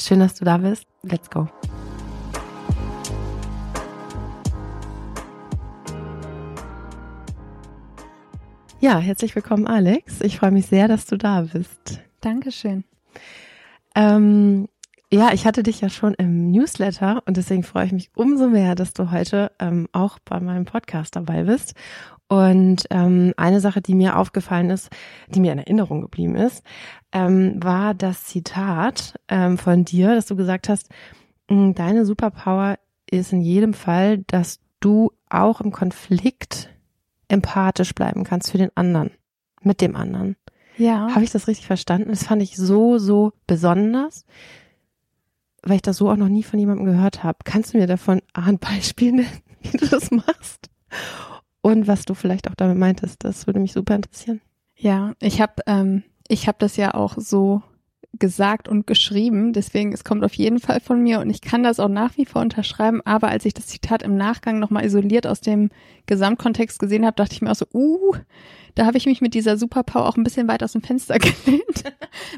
Schön, 0.00 0.20
dass 0.20 0.34
du 0.34 0.46
da 0.46 0.56
bist. 0.56 0.86
Let's 1.02 1.28
go. 1.28 1.46
Ja, 8.80 8.98
herzlich 8.98 9.36
willkommen, 9.36 9.66
Alex. 9.66 10.22
Ich 10.22 10.38
freue 10.38 10.52
mich 10.52 10.66
sehr, 10.66 10.88
dass 10.88 11.04
du 11.04 11.18
da 11.18 11.42
bist. 11.42 12.00
Dankeschön. 12.22 12.84
Ähm, 13.94 14.68
ja, 15.12 15.32
ich 15.32 15.44
hatte 15.44 15.62
dich 15.62 15.80
ja 15.80 15.88
schon 15.88 16.14
im 16.14 16.50
Newsletter 16.50 17.22
und 17.26 17.36
deswegen 17.36 17.64
freue 17.64 17.86
ich 17.86 17.92
mich 17.92 18.10
umso 18.14 18.48
mehr, 18.48 18.74
dass 18.74 18.92
du 18.92 19.10
heute 19.10 19.50
ähm, 19.58 19.88
auch 19.92 20.18
bei 20.24 20.38
meinem 20.38 20.64
Podcast 20.64 21.16
dabei 21.16 21.44
bist. 21.44 21.74
Und 22.28 22.84
ähm, 22.90 23.34
eine 23.36 23.58
Sache, 23.60 23.80
die 23.80 23.96
mir 23.96 24.16
aufgefallen 24.16 24.70
ist, 24.70 24.88
die 25.26 25.40
mir 25.40 25.50
in 25.52 25.58
Erinnerung 25.58 26.00
geblieben 26.00 26.36
ist, 26.36 26.64
ähm, 27.10 27.60
war 27.60 27.92
das 27.92 28.24
Zitat 28.24 29.18
ähm, 29.28 29.58
von 29.58 29.84
dir, 29.84 30.14
dass 30.14 30.26
du 30.26 30.36
gesagt 30.36 30.68
hast, 30.68 30.88
hm, 31.48 31.74
deine 31.74 32.06
Superpower 32.06 32.78
ist 33.10 33.32
in 33.32 33.40
jedem 33.40 33.74
Fall, 33.74 34.18
dass 34.18 34.60
du 34.78 35.10
auch 35.28 35.60
im 35.60 35.72
Konflikt 35.72 36.70
empathisch 37.26 37.96
bleiben 37.96 38.22
kannst 38.22 38.52
für 38.52 38.58
den 38.58 38.70
anderen, 38.76 39.10
mit 39.60 39.80
dem 39.80 39.96
anderen. 39.96 40.36
Ja. 40.76 41.08
Habe 41.12 41.24
ich 41.24 41.32
das 41.32 41.48
richtig 41.48 41.66
verstanden? 41.66 42.10
Das 42.10 42.24
fand 42.24 42.42
ich 42.42 42.56
so, 42.56 42.98
so 42.98 43.32
besonders, 43.48 44.24
weil 45.62 45.76
ich 45.76 45.82
das 45.82 45.98
so 45.98 46.10
auch 46.10 46.16
noch 46.16 46.28
nie 46.28 46.42
von 46.42 46.58
jemandem 46.58 46.86
gehört 46.86 47.22
habe. 47.22 47.38
Kannst 47.44 47.74
du 47.74 47.78
mir 47.78 47.86
davon 47.86 48.22
ein 48.32 48.58
Beispiel 48.58 49.12
nennen, 49.12 49.40
wie 49.62 49.76
du 49.76 49.86
das 49.86 50.10
machst? 50.10 50.70
Und 51.62 51.86
was 51.86 52.04
du 52.04 52.14
vielleicht 52.14 52.48
auch 52.48 52.54
damit 52.54 52.78
meintest, 52.78 53.24
das 53.24 53.46
würde 53.46 53.60
mich 53.60 53.72
super 53.72 53.94
interessieren. 53.94 54.40
Ja, 54.76 55.12
ich 55.20 55.40
habe 55.40 55.54
ähm, 55.66 56.04
ich 56.28 56.48
habe 56.48 56.56
das 56.58 56.76
ja 56.76 56.94
auch 56.94 57.14
so 57.18 57.62
gesagt 58.18 58.68
und 58.68 58.86
geschrieben, 58.86 59.52
deswegen 59.52 59.92
es 59.92 60.04
kommt 60.04 60.24
auf 60.24 60.34
jeden 60.34 60.58
Fall 60.58 60.80
von 60.80 61.02
mir 61.02 61.20
und 61.20 61.30
ich 61.30 61.40
kann 61.40 61.62
das 61.62 61.78
auch 61.78 61.88
nach 61.88 62.16
wie 62.16 62.26
vor 62.26 62.42
unterschreiben, 62.42 63.00
aber 63.04 63.28
als 63.28 63.44
ich 63.44 63.54
das 63.54 63.66
Zitat 63.66 64.02
im 64.02 64.16
Nachgang 64.16 64.58
nochmal 64.58 64.84
isoliert 64.84 65.26
aus 65.26 65.40
dem 65.40 65.70
Gesamtkontext 66.06 66.78
gesehen 66.78 67.06
habe, 67.06 67.14
dachte 67.14 67.34
ich 67.34 67.42
mir 67.42 67.50
auch 67.50 67.56
so, 67.56 67.66
uh, 67.72 68.16
da 68.74 68.86
habe 68.86 68.98
ich 68.98 69.06
mich 69.06 69.20
mit 69.20 69.34
dieser 69.34 69.56
Superpower 69.56 70.08
auch 70.08 70.16
ein 70.16 70.24
bisschen 70.24 70.48
weit 70.48 70.62
aus 70.62 70.72
dem 70.72 70.82
Fenster 70.82 71.18
gelehnt, 71.18 71.84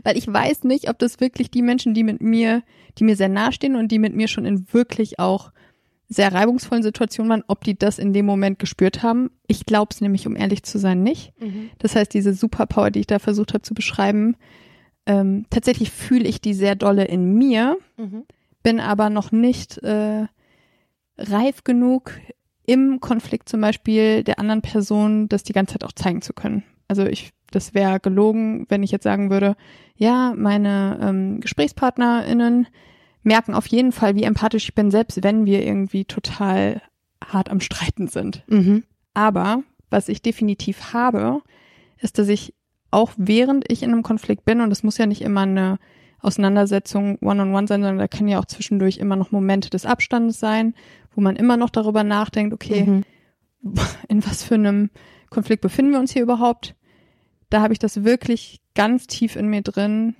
weil 0.04 0.16
ich 0.16 0.26
weiß 0.26 0.64
nicht, 0.64 0.90
ob 0.90 0.98
das 0.98 1.20
wirklich 1.20 1.50
die 1.50 1.62
Menschen, 1.62 1.94
die 1.94 2.04
mit 2.04 2.20
mir, 2.20 2.62
die 2.98 3.04
mir 3.04 3.16
sehr 3.16 3.28
nahestehen 3.28 3.76
und 3.76 3.90
die 3.90 3.98
mit 3.98 4.14
mir 4.14 4.28
schon 4.28 4.44
in 4.44 4.66
wirklich 4.72 5.18
auch 5.18 5.52
sehr 6.08 6.32
reibungsvollen 6.32 6.82
Situationen 6.82 7.30
waren, 7.30 7.44
ob 7.46 7.64
die 7.64 7.78
das 7.78 7.98
in 7.98 8.12
dem 8.12 8.26
Moment 8.26 8.58
gespürt 8.58 9.02
haben. 9.02 9.30
Ich 9.46 9.64
glaube 9.64 9.88
es 9.92 10.02
nämlich, 10.02 10.26
um 10.26 10.36
ehrlich 10.36 10.62
zu 10.62 10.78
sein, 10.78 11.02
nicht. 11.02 11.32
Mhm. 11.40 11.70
Das 11.78 11.96
heißt, 11.96 12.12
diese 12.12 12.34
Superpower, 12.34 12.90
die 12.90 13.00
ich 13.00 13.06
da 13.06 13.18
versucht 13.18 13.54
habe 13.54 13.62
zu 13.62 13.72
beschreiben, 13.72 14.36
ähm, 15.06 15.46
tatsächlich 15.50 15.90
fühle 15.90 16.28
ich 16.28 16.40
die 16.40 16.54
sehr 16.54 16.74
dolle 16.74 17.04
in 17.04 17.34
mir, 17.34 17.76
mhm. 17.96 18.24
bin 18.62 18.80
aber 18.80 19.10
noch 19.10 19.32
nicht 19.32 19.78
äh, 19.78 20.26
reif 21.18 21.64
genug 21.64 22.12
im 22.64 23.00
Konflikt 23.00 23.48
zum 23.48 23.60
Beispiel 23.60 24.22
der 24.22 24.38
anderen 24.38 24.62
Person, 24.62 25.28
das 25.28 25.42
die 25.42 25.52
ganze 25.52 25.74
Zeit 25.74 25.84
auch 25.84 25.92
zeigen 25.92 26.22
zu 26.22 26.32
können. 26.32 26.62
Also 26.88 27.04
ich, 27.04 27.32
das 27.50 27.74
wäre 27.74 28.00
gelogen, 28.00 28.66
wenn 28.68 28.82
ich 28.82 28.90
jetzt 28.90 29.04
sagen 29.04 29.30
würde, 29.30 29.56
ja, 29.96 30.34
meine 30.36 30.98
ähm, 31.00 31.40
GesprächspartnerInnen 31.40 32.68
merken 33.22 33.54
auf 33.54 33.66
jeden 33.66 33.92
Fall, 33.92 34.14
wie 34.14 34.24
empathisch 34.24 34.64
ich 34.64 34.74
bin, 34.74 34.90
selbst 34.90 35.22
wenn 35.22 35.44
wir 35.46 35.64
irgendwie 35.64 36.04
total 36.04 36.82
hart 37.24 37.50
am 37.50 37.60
Streiten 37.60 38.08
sind. 38.08 38.44
Mhm. 38.46 38.84
Aber 39.14 39.62
was 39.90 40.08
ich 40.08 40.22
definitiv 40.22 40.92
habe, 40.92 41.42
ist, 41.98 42.18
dass 42.18 42.28
ich 42.28 42.54
auch 42.92 43.12
während 43.16 43.70
ich 43.70 43.82
in 43.82 43.90
einem 43.90 44.02
Konflikt 44.02 44.44
bin, 44.44 44.60
und 44.60 44.70
es 44.70 44.82
muss 44.82 44.98
ja 44.98 45.06
nicht 45.06 45.22
immer 45.22 45.40
eine 45.40 45.78
Auseinandersetzung 46.20 47.18
one-on-one 47.20 47.50
-on 47.50 47.64
-one 47.64 47.68
sein, 47.68 47.82
sondern 47.82 47.98
da 47.98 48.06
können 48.06 48.28
ja 48.28 48.38
auch 48.38 48.44
zwischendurch 48.44 48.98
immer 48.98 49.16
noch 49.16 49.32
Momente 49.32 49.70
des 49.70 49.86
Abstandes 49.86 50.38
sein, 50.38 50.74
wo 51.14 51.20
man 51.20 51.36
immer 51.36 51.56
noch 51.56 51.70
darüber 51.70 52.04
nachdenkt, 52.04 52.54
okay, 52.54 52.84
mhm. 52.84 53.04
in 54.08 54.24
was 54.24 54.44
für 54.44 54.54
einem 54.54 54.90
Konflikt 55.30 55.62
befinden 55.62 55.92
wir 55.92 55.98
uns 55.98 56.12
hier 56.12 56.22
überhaupt? 56.22 56.76
Da 57.50 57.60
habe 57.60 57.72
ich 57.72 57.78
das 57.78 58.04
wirklich 58.04 58.60
ganz 58.74 59.06
tief 59.06 59.36
in 59.36 59.48
mir 59.48 59.62
drin, 59.62 60.14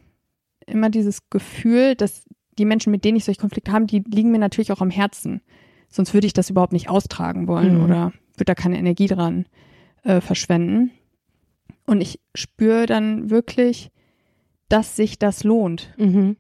immer 0.66 0.90
dieses 0.90 1.28
Gefühl, 1.30 1.94
dass 1.94 2.24
die 2.58 2.64
Menschen, 2.64 2.90
mit 2.90 3.04
denen 3.04 3.16
ich 3.16 3.24
solche 3.24 3.40
Konflikte 3.40 3.72
habe, 3.72 3.86
die 3.86 4.00
liegen 4.00 4.30
mir 4.30 4.38
natürlich 4.38 4.72
auch 4.72 4.80
am 4.80 4.90
Herzen. 4.90 5.40
Sonst 5.88 6.14
würde 6.14 6.26
ich 6.26 6.32
das 6.32 6.50
überhaupt 6.50 6.72
nicht 6.72 6.88
austragen 6.88 7.46
wollen 7.46 7.78
mhm. 7.78 7.84
oder 7.84 8.12
würde 8.34 8.46
da 8.46 8.54
keine 8.54 8.78
Energie 8.78 9.06
dran 9.06 9.46
äh, 10.04 10.20
verschwenden. 10.20 10.90
Und 11.86 12.00
ich 12.00 12.20
spüre 12.34 12.86
dann 12.86 13.30
wirklich, 13.30 13.90
dass 14.68 14.96
sich 14.96 15.18
das 15.18 15.44
lohnt. 15.44 15.92
Mhm. 15.98 16.36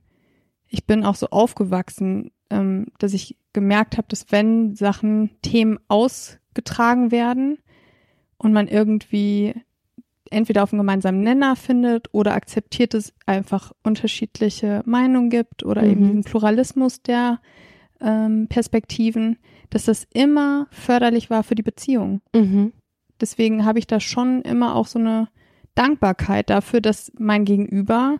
Ich 0.68 0.86
bin 0.86 1.04
auch 1.04 1.16
so 1.16 1.28
aufgewachsen, 1.28 2.30
ähm, 2.50 2.86
dass 2.98 3.12
ich 3.12 3.36
gemerkt 3.52 3.98
habe, 3.98 4.08
dass 4.08 4.26
wenn 4.30 4.74
Sachen, 4.74 5.30
Themen 5.42 5.78
ausgetragen 5.88 7.10
werden 7.10 7.58
und 8.38 8.52
man 8.52 8.68
irgendwie 8.68 9.54
entweder 10.30 10.62
auf 10.62 10.72
einen 10.72 10.80
gemeinsamen 10.80 11.20
Nenner 11.20 11.56
findet 11.56 12.08
oder 12.12 12.34
akzeptiert 12.34 12.94
es 12.94 13.12
einfach 13.26 13.72
unterschiedliche 13.82 14.82
Meinungen 14.86 15.30
gibt 15.30 15.62
oder 15.62 15.82
mhm. 15.82 15.90
eben 15.90 16.06
diesen 16.06 16.24
Pluralismus 16.24 17.02
der 17.02 17.40
ähm, 18.00 18.48
Perspektiven, 18.48 19.38
dass 19.70 19.84
das 19.84 20.06
immer 20.12 20.66
förderlich 20.70 21.30
war 21.30 21.42
für 21.42 21.54
die 21.54 21.62
Beziehung. 21.62 22.20
Mhm. 22.34 22.72
Deswegen 23.22 23.64
habe 23.64 23.78
ich 23.78 23.86
da 23.86 24.00
schon 24.00 24.42
immer 24.42 24.76
auch 24.76 24.86
so 24.86 24.98
eine 24.98 25.28
Dankbarkeit 25.74 26.50
dafür, 26.50 26.82
dass 26.82 27.10
mein 27.18 27.46
Gegenüber 27.46 28.18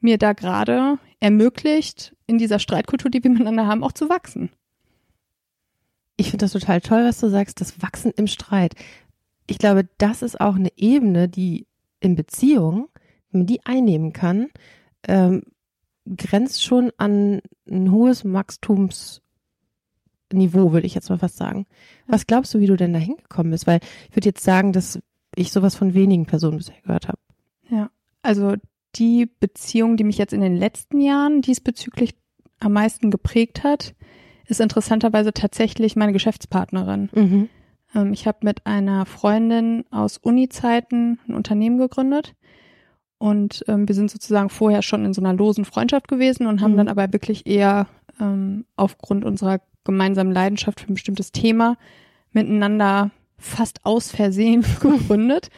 mir 0.00 0.18
da 0.18 0.32
gerade 0.32 0.98
ermöglicht, 1.18 2.14
in 2.26 2.38
dieser 2.38 2.60
Streitkultur, 2.60 3.10
die 3.10 3.24
wir 3.24 3.30
miteinander 3.30 3.66
haben, 3.66 3.82
auch 3.82 3.92
zu 3.92 4.08
wachsen. 4.08 4.50
Ich 6.16 6.30
finde 6.30 6.44
das 6.44 6.52
total 6.52 6.80
toll, 6.80 7.04
was 7.04 7.18
du 7.18 7.28
sagst, 7.28 7.60
das 7.60 7.82
Wachsen 7.82 8.12
im 8.16 8.28
Streit 8.28 8.76
ich 9.46 9.58
glaube, 9.58 9.88
das 9.98 10.22
ist 10.22 10.40
auch 10.40 10.56
eine 10.56 10.72
Ebene, 10.76 11.28
die 11.28 11.66
in 12.00 12.14
Beziehung, 12.14 12.88
wenn 13.30 13.40
man 13.40 13.46
die 13.46 13.64
einnehmen 13.64 14.12
kann, 14.12 14.48
ähm, 15.06 15.42
grenzt 16.16 16.62
schon 16.64 16.92
an 16.98 17.40
ein 17.68 17.90
hohes 17.90 18.24
Wachstumsniveau, 20.34 20.72
würde 20.72 20.86
ich 20.86 20.94
jetzt 20.94 21.10
mal 21.10 21.18
fast 21.18 21.36
sagen. 21.36 21.66
Was 22.06 22.26
glaubst 22.26 22.52
du, 22.54 22.60
wie 22.60 22.66
du 22.66 22.76
denn 22.76 22.92
da 22.92 22.98
hingekommen 22.98 23.52
bist? 23.52 23.66
Weil 23.66 23.80
ich 24.10 24.16
würde 24.16 24.28
jetzt 24.28 24.44
sagen, 24.44 24.72
dass 24.72 24.98
ich 25.34 25.52
sowas 25.52 25.74
von 25.74 25.94
wenigen 25.94 26.26
Personen 26.26 26.58
bisher 26.58 26.80
gehört 26.82 27.08
habe. 27.08 27.18
Ja, 27.68 27.90
also 28.22 28.54
die 28.96 29.26
Beziehung, 29.40 29.96
die 29.96 30.04
mich 30.04 30.18
jetzt 30.18 30.32
in 30.32 30.40
den 30.40 30.56
letzten 30.56 31.00
Jahren 31.00 31.42
diesbezüglich 31.42 32.14
am 32.60 32.72
meisten 32.72 33.10
geprägt 33.10 33.64
hat, 33.64 33.94
ist 34.46 34.60
interessanterweise 34.60 35.32
tatsächlich 35.32 35.96
meine 35.96 36.12
Geschäftspartnerin. 36.12 37.10
Mhm. 37.14 37.48
Ähm, 37.94 38.12
ich 38.12 38.26
habe 38.26 38.38
mit 38.42 38.66
einer 38.66 39.06
Freundin 39.06 39.84
aus 39.90 40.18
Uni-Zeiten 40.18 41.18
ein 41.26 41.34
Unternehmen 41.34 41.78
gegründet 41.78 42.34
und 43.18 43.64
ähm, 43.66 43.88
wir 43.88 43.94
sind 43.94 44.10
sozusagen 44.10 44.50
vorher 44.50 44.82
schon 44.82 45.04
in 45.04 45.14
so 45.14 45.22
einer 45.22 45.32
losen 45.32 45.64
Freundschaft 45.64 46.08
gewesen 46.08 46.46
und 46.46 46.60
haben 46.60 46.72
mhm. 46.72 46.78
dann 46.78 46.88
aber 46.88 47.12
wirklich 47.12 47.46
eher 47.46 47.88
ähm, 48.20 48.66
aufgrund 48.76 49.24
unserer 49.24 49.60
gemeinsamen 49.84 50.32
Leidenschaft 50.32 50.80
für 50.80 50.88
ein 50.88 50.94
bestimmtes 50.94 51.32
Thema 51.32 51.76
miteinander 52.32 53.10
fast 53.38 53.84
aus 53.84 54.10
Versehen 54.10 54.64
gegründet. 54.80 55.50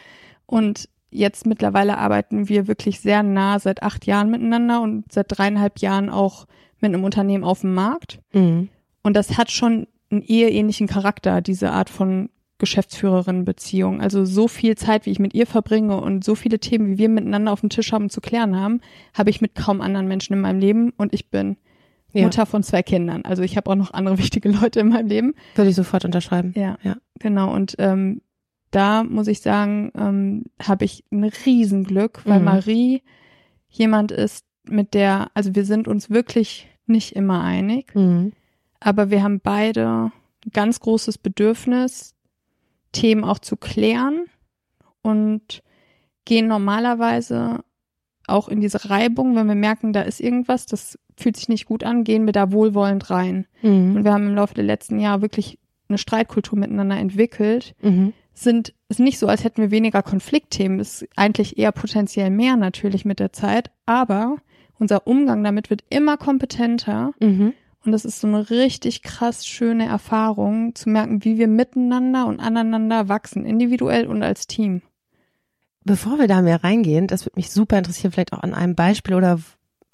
Und 0.46 0.88
jetzt 1.10 1.46
mittlerweile 1.46 1.98
arbeiten 1.98 2.48
wir 2.48 2.68
wirklich 2.68 3.00
sehr 3.00 3.22
nah 3.22 3.58
seit 3.58 3.82
acht 3.82 4.06
Jahren 4.06 4.30
miteinander 4.30 4.80
und 4.82 5.10
seit 5.10 5.26
dreieinhalb 5.28 5.80
Jahren 5.80 6.10
auch 6.10 6.46
mit 6.80 6.92
einem 6.92 7.04
Unternehmen 7.04 7.44
auf 7.44 7.62
dem 7.62 7.74
Markt. 7.74 8.20
Mhm. 8.32 8.68
Und 9.02 9.14
das 9.14 9.38
hat 9.38 9.50
schon 9.50 9.86
einen 10.10 10.22
eheähnlichen 10.22 10.86
Charakter, 10.86 11.40
diese 11.40 11.70
Art 11.70 11.90
von 11.90 12.30
Geschäftsführerin-Beziehung. 12.58 14.00
Also 14.00 14.24
so 14.24 14.48
viel 14.48 14.76
Zeit, 14.76 15.06
wie 15.06 15.10
ich 15.10 15.18
mit 15.18 15.34
ihr 15.34 15.46
verbringe 15.46 16.00
und 16.00 16.24
so 16.24 16.34
viele 16.34 16.58
Themen, 16.58 16.88
wie 16.88 16.98
wir 16.98 17.08
miteinander 17.08 17.52
auf 17.52 17.60
dem 17.60 17.68
Tisch 17.68 17.92
haben 17.92 18.08
zu 18.08 18.20
klären 18.20 18.56
haben, 18.58 18.80
habe 19.14 19.30
ich 19.30 19.40
mit 19.40 19.54
kaum 19.54 19.80
anderen 19.80 20.08
Menschen 20.08 20.32
in 20.32 20.40
meinem 20.40 20.58
Leben 20.58 20.92
und 20.96 21.12
ich 21.12 21.30
bin 21.30 21.56
ja. 22.16 22.24
Mutter 22.24 22.46
von 22.46 22.62
zwei 22.62 22.82
Kindern. 22.82 23.24
Also 23.24 23.42
ich 23.42 23.56
habe 23.56 23.70
auch 23.70 23.74
noch 23.74 23.92
andere 23.92 24.18
wichtige 24.18 24.50
Leute 24.50 24.80
in 24.80 24.88
meinem 24.88 25.08
Leben. 25.08 25.34
Würde 25.54 25.70
ich 25.70 25.76
sofort 25.76 26.04
unterschreiben. 26.04 26.52
Ja, 26.56 26.78
ja. 26.82 26.96
genau. 27.18 27.52
Und 27.52 27.76
ähm, 27.78 28.22
da 28.70 29.04
muss 29.04 29.28
ich 29.28 29.40
sagen, 29.40 29.92
ähm, 29.96 30.44
habe 30.62 30.84
ich 30.84 31.04
ein 31.10 31.24
Riesenglück, 31.24 32.22
weil 32.24 32.40
mhm. 32.40 32.44
Marie 32.44 33.02
jemand 33.68 34.12
ist, 34.12 34.44
mit 34.68 34.94
der, 34.94 35.28
also 35.34 35.54
wir 35.54 35.64
sind 35.64 35.86
uns 35.86 36.10
wirklich 36.10 36.68
nicht 36.86 37.14
immer 37.14 37.42
einig. 37.42 37.94
Mhm 37.94 38.32
aber 38.80 39.10
wir 39.10 39.22
haben 39.22 39.40
beide 39.40 40.12
ein 40.44 40.52
ganz 40.52 40.80
großes 40.80 41.18
Bedürfnis, 41.18 42.14
Themen 42.92 43.24
auch 43.24 43.38
zu 43.38 43.56
klären 43.56 44.26
und 45.02 45.62
gehen 46.24 46.48
normalerweise 46.48 47.64
auch 48.26 48.48
in 48.48 48.60
diese 48.60 48.88
Reibung, 48.88 49.36
wenn 49.36 49.46
wir 49.46 49.54
merken, 49.54 49.92
da 49.92 50.02
ist 50.02 50.20
irgendwas, 50.20 50.66
das 50.66 50.98
fühlt 51.16 51.36
sich 51.36 51.48
nicht 51.48 51.66
gut 51.66 51.84
an, 51.84 52.04
gehen 52.04 52.26
wir 52.26 52.32
da 52.32 52.52
wohlwollend 52.52 53.10
rein. 53.10 53.46
Mhm. 53.62 53.96
Und 53.96 54.04
wir 54.04 54.12
haben 54.12 54.28
im 54.28 54.34
Laufe 54.34 54.54
der 54.54 54.64
letzten 54.64 54.98
Jahre 54.98 55.22
wirklich 55.22 55.58
eine 55.88 55.98
Streitkultur 55.98 56.58
miteinander 56.58 56.96
entwickelt. 56.96 57.74
Mhm. 57.82 58.12
Sind 58.34 58.74
ist 58.88 59.00
nicht 59.00 59.18
so, 59.18 59.26
als 59.26 59.44
hätten 59.44 59.62
wir 59.62 59.70
weniger 59.70 60.02
Konfliktthemen, 60.02 60.78
ist 60.78 61.06
eigentlich 61.16 61.58
eher 61.58 61.72
potenziell 61.72 62.30
mehr 62.30 62.56
natürlich 62.56 63.04
mit 63.04 63.18
der 63.18 63.32
Zeit, 63.32 63.70
aber 63.86 64.36
unser 64.78 65.06
Umgang 65.06 65.42
damit 65.42 65.70
wird 65.70 65.84
immer 65.88 66.16
kompetenter. 66.16 67.12
Mhm. 67.20 67.54
Und 67.84 67.92
das 67.92 68.04
ist 68.04 68.20
so 68.20 68.26
eine 68.26 68.50
richtig 68.50 69.02
krass 69.02 69.46
schöne 69.46 69.86
Erfahrung, 69.86 70.74
zu 70.74 70.90
merken, 70.90 71.24
wie 71.24 71.38
wir 71.38 71.48
miteinander 71.48 72.26
und 72.26 72.40
aneinander 72.40 73.08
wachsen, 73.08 73.46
individuell 73.46 74.06
und 74.06 74.22
als 74.22 74.46
Team. 74.46 74.82
Bevor 75.84 76.18
wir 76.18 76.26
da 76.26 76.42
mehr 76.42 76.64
reingehen, 76.64 77.06
das 77.06 77.24
würde 77.24 77.36
mich 77.36 77.50
super 77.50 77.78
interessieren, 77.78 78.10
vielleicht 78.10 78.32
auch 78.32 78.42
an 78.42 78.54
einem 78.54 78.74
Beispiel 78.74 79.14
oder 79.14 79.38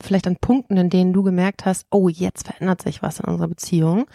vielleicht 0.00 0.26
an 0.26 0.36
Punkten, 0.36 0.76
in 0.76 0.90
denen 0.90 1.12
du 1.12 1.22
gemerkt 1.22 1.64
hast, 1.64 1.86
oh, 1.90 2.08
jetzt 2.08 2.46
verändert 2.46 2.82
sich 2.82 3.02
was 3.02 3.20
in 3.20 3.26
unserer 3.26 3.48
Beziehung. 3.48 4.06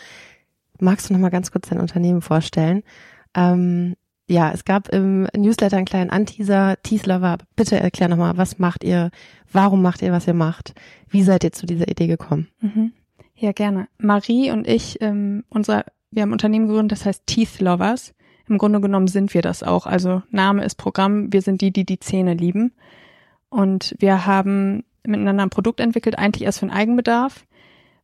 Magst 0.79 1.09
du 1.09 1.13
noch 1.13 1.19
mal 1.19 1.29
ganz 1.29 1.51
kurz 1.51 1.69
dein 1.69 1.79
Unternehmen 1.79 2.21
vorstellen? 2.21 2.83
Ähm, 3.33 3.95
ja, 4.29 4.51
es 4.51 4.65
gab 4.65 4.89
im 4.89 5.27
Newsletter 5.35 5.77
einen 5.77 5.85
kleinen 5.85 6.09
Anteaser. 6.09 6.75
Teaslover, 6.83 7.37
bitte 7.55 7.79
erklär 7.79 8.09
noch 8.09 8.17
mal, 8.17 8.37
was 8.37 8.59
macht 8.59 8.83
ihr? 8.83 9.09
Warum 9.51 9.81
macht 9.81 10.01
ihr, 10.01 10.11
was 10.11 10.27
ihr 10.27 10.33
macht? 10.33 10.73
Wie 11.09 11.23
seid 11.23 11.43
ihr 11.43 11.53
zu 11.53 11.65
dieser 11.65 11.87
Idee 11.87 12.07
gekommen? 12.07 12.49
Mhm. 12.59 12.91
Ja, 13.35 13.53
gerne. 13.53 13.87
Marie 13.97 14.51
und 14.51 14.67
ich, 14.67 15.01
ähm, 15.01 15.45
unser, 15.49 15.85
wir 16.11 16.23
haben 16.23 16.29
ein 16.29 16.33
Unternehmen 16.33 16.67
gegründet, 16.67 16.99
das 16.99 17.05
heißt 17.05 17.25
Teeth 17.25 17.59
Lovers. 17.61 18.13
Im 18.49 18.57
Grunde 18.57 18.81
genommen 18.81 19.07
sind 19.07 19.33
wir 19.33 19.41
das 19.41 19.63
auch. 19.63 19.85
Also 19.85 20.23
Name 20.29 20.63
ist 20.63 20.75
Programm. 20.75 21.31
Wir 21.31 21.41
sind 21.41 21.61
die, 21.61 21.71
die 21.71 21.85
die 21.85 21.99
Zähne 21.99 22.33
lieben. 22.33 22.73
Und 23.49 23.95
wir 23.99 24.25
haben 24.25 24.83
miteinander 25.07 25.43
ein 25.43 25.49
Produkt 25.49 25.79
entwickelt, 25.79 26.17
eigentlich 26.17 26.43
erst 26.43 26.59
für 26.59 26.65
den 26.65 26.73
Eigenbedarf, 26.73 27.45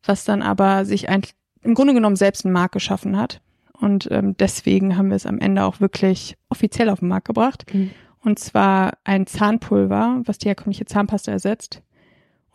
was 0.04 0.26
dann 0.26 0.42
aber 0.42 0.86
sich 0.86 1.10
eigentlich 1.10 1.36
im 1.62 1.76
Grunde 1.76 1.94
genommen 1.94 2.16
selbst 2.16 2.46
einen 2.46 2.54
Markt 2.54 2.74
geschaffen 2.74 3.18
hat. 3.18 3.42
Und 3.80 4.08
ähm, 4.12 4.36
deswegen 4.38 4.98
haben 4.98 5.10
wir 5.10 5.16
es 5.16 5.26
am 5.26 5.40
Ende 5.40 5.64
auch 5.64 5.80
wirklich 5.80 6.38
offiziell 6.50 6.90
auf 6.90 7.00
den 7.00 7.08
Markt 7.08 7.28
gebracht. 7.28 7.66
Mhm. 7.74 7.92
Und 8.20 8.40
zwar 8.40 8.94
ein 9.04 9.28
Zahnpulver, 9.28 10.22
was 10.26 10.38
die 10.38 10.48
herkömmliche 10.48 10.86
Zahnpasta 10.86 11.32
ersetzt. 11.32 11.82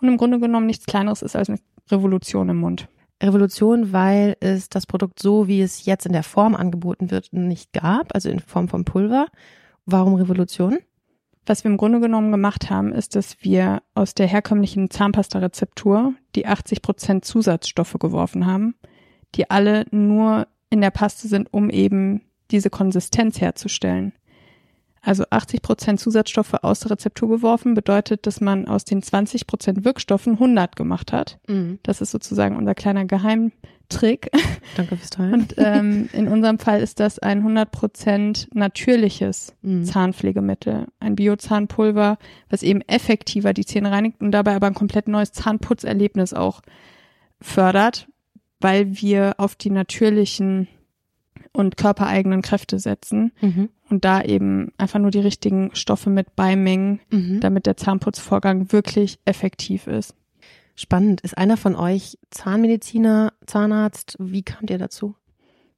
Und 0.01 0.09
im 0.09 0.17
Grunde 0.17 0.41
genommen 0.41 0.67
nichts 0.67 0.87
kleineres 0.87 1.23
ist 1.23 1.37
als 1.37 1.51
eine 1.51 1.59
Revolution 1.91 2.49
im 2.49 2.59
Mund. 2.59 2.89
Revolution, 3.23 3.93
weil 3.93 4.37
es 4.41 4.69
das 4.69 4.87
Produkt 4.87 5.21
so, 5.21 5.49
wie 5.49 5.61
es 5.61 5.85
jetzt 5.85 6.07
in 6.07 6.13
der 6.13 6.23
Form 6.23 6.55
angeboten 6.55 7.11
wird, 7.11 7.33
nicht 7.33 7.73
gab, 7.73 8.15
also 8.15 8.31
in 8.31 8.39
Form 8.41 8.69
von 8.69 8.85
Pulver. 8.85 9.27
Warum 9.87 10.15
Revolution? 10.15 10.79
Was 11.49 11.65
wir 11.65 11.71
im 11.71 11.79
Grunde 11.79 11.99
genommen 11.99 12.31
gemacht 12.31 12.69
haben, 12.69 12.93
ist, 12.93 13.17
dass 13.17 13.39
wir 13.41 13.83
aus 13.95 14.13
der 14.13 14.27
herkömmlichen 14.27 14.91
Zahnpasta-Rezeptur 14.91 16.13
die 16.35 16.47
80 16.47 16.83
Prozent 16.83 17.25
Zusatzstoffe 17.25 17.97
geworfen 17.99 18.45
haben, 18.45 18.75
die 19.35 19.49
alle 19.49 19.87
nur 19.91 20.47
in 20.69 20.83
der 20.83 20.91
Paste 20.91 21.27
sind, 21.27 21.49
um 21.51 21.71
eben 21.71 22.21
diese 22.51 22.69
Konsistenz 22.69 23.41
herzustellen. 23.41 24.13
Also 25.01 25.25
80 25.31 25.63
Prozent 25.63 26.01
Zusatzstoffe 26.01 26.53
aus 26.53 26.81
der 26.81 26.91
Rezeptur 26.91 27.31
geworfen 27.31 27.73
bedeutet, 27.73 28.27
dass 28.27 28.43
man 28.43 28.69
aus 28.69 28.85
den 28.85 29.03
20 29.03 29.47
Prozent 29.47 29.87
Wirkstoffen 29.87 30.35
100 30.35 30.77
gemacht 30.77 31.15
hat. 31.15 31.39
Mhm. 31.49 31.79
Das 31.83 32.03
ist 32.03 32.11
sozusagen 32.11 32.57
unser 32.57 32.75
kleiner 32.75 33.07
Geheimtrick. 33.89 34.31
Danke 34.77 34.97
fürs 34.97 35.11
Teilen. 35.11 35.33
Und 35.35 35.55
ähm, 35.59 36.09
in 36.13 36.29
unserem 36.29 36.59
Fall 36.59 36.81
ist 36.81 37.01
das 37.01 37.19
ein 37.19 37.39
100 37.39 37.71
Prozent 37.71 38.49
natürliches 38.53 39.55
Mhm. 39.63 39.85
Zahnpflegemittel, 39.85 40.87
ein 41.01 41.17
Biozahnpulver, 41.17 42.19
was 42.51 42.63
eben 42.63 42.81
effektiver 42.83 43.53
die 43.53 43.65
Zähne 43.65 43.91
reinigt 43.91 44.21
und 44.21 44.33
dabei 44.33 44.55
aber 44.55 44.67
ein 44.67 44.75
komplett 44.75 45.09
neues 45.09 45.33
Zahnputzerlebnis 45.33 46.35
auch 46.35 46.61
fördert, 47.41 48.09
weil 48.61 49.01
wir 49.01 49.35
auf 49.39 49.55
die 49.55 49.71
natürlichen 49.71 50.69
und 51.53 51.77
körpereigenen 51.77 52.43
Kräfte 52.43 52.79
setzen 52.79 53.33
Mhm. 53.41 53.69
und 53.89 54.05
da 54.05 54.23
eben 54.23 54.73
einfach 54.77 54.99
nur 54.99 55.11
die 55.11 55.21
richtigen 55.21 55.71
Stoffe 55.75 56.11
mit 56.11 56.37
beimengen, 56.37 57.01
Mhm. 57.11 57.41
damit 57.41 57.67
der 57.67 57.77
Zahnputzvorgang 57.77 58.71
wirklich 58.73 59.19
effektiv 59.25 59.87
ist. 59.87 60.15
Spannend. 60.79 61.23
Ist 61.23 61.37
einer 61.37 61.57
von 61.57 61.75
euch 61.75 62.19
Zahnmediziner, 62.31 63.33
Zahnarzt? 63.47 64.17
Wie 64.21 64.43
kamt 64.45 64.71
ihr 64.71 64.79
dazu? 64.79 65.17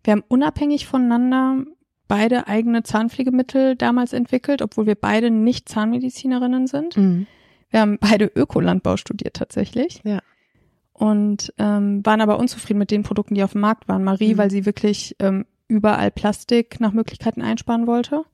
Wir 0.05 0.13
haben 0.13 0.25
unabhängig 0.29 0.87
voneinander 0.87 1.65
beide 2.07 2.49
eigene 2.49 2.83
Zahnpflegemittel 2.83 3.77
damals 3.77 4.13
entwickelt, 4.13 4.61
obwohl 4.61 4.85
wir 4.85 4.97
beide 4.97 5.31
nicht 5.31 5.71
Zahnmedizinerinnen 5.71 6.67
sind. 6.67 6.99
Mhm. 6.99 7.27
Wir 7.71 7.81
haben 7.81 7.97
beide 7.99 8.27
Ökolandbau 8.27 8.99
studiert 8.99 9.37
tatsächlich. 9.37 10.03
Ja. 10.05 10.21
Und 10.93 11.55
ähm, 11.57 12.05
waren 12.05 12.21
aber 12.21 12.39
unzufrieden 12.39 12.79
mit 12.79 12.91
den 12.91 13.03
Produkten, 13.03 13.35
die 13.35 13.43
auf 13.43 13.53
dem 13.53 13.63
Markt 13.63 13.89
waren. 13.89 14.05
Marie, 14.05 14.35
Mhm. 14.35 14.39
weil 14.39 14.51
sie 14.51 14.67
wirklich 14.67 15.17
ähm, 15.19 15.47
überall 15.67 16.11
Plastik 16.11 16.79
nach 16.79 16.93
Möglichkeiten 16.93 17.41
einsparen 17.41 17.87
wollte. 17.87 18.27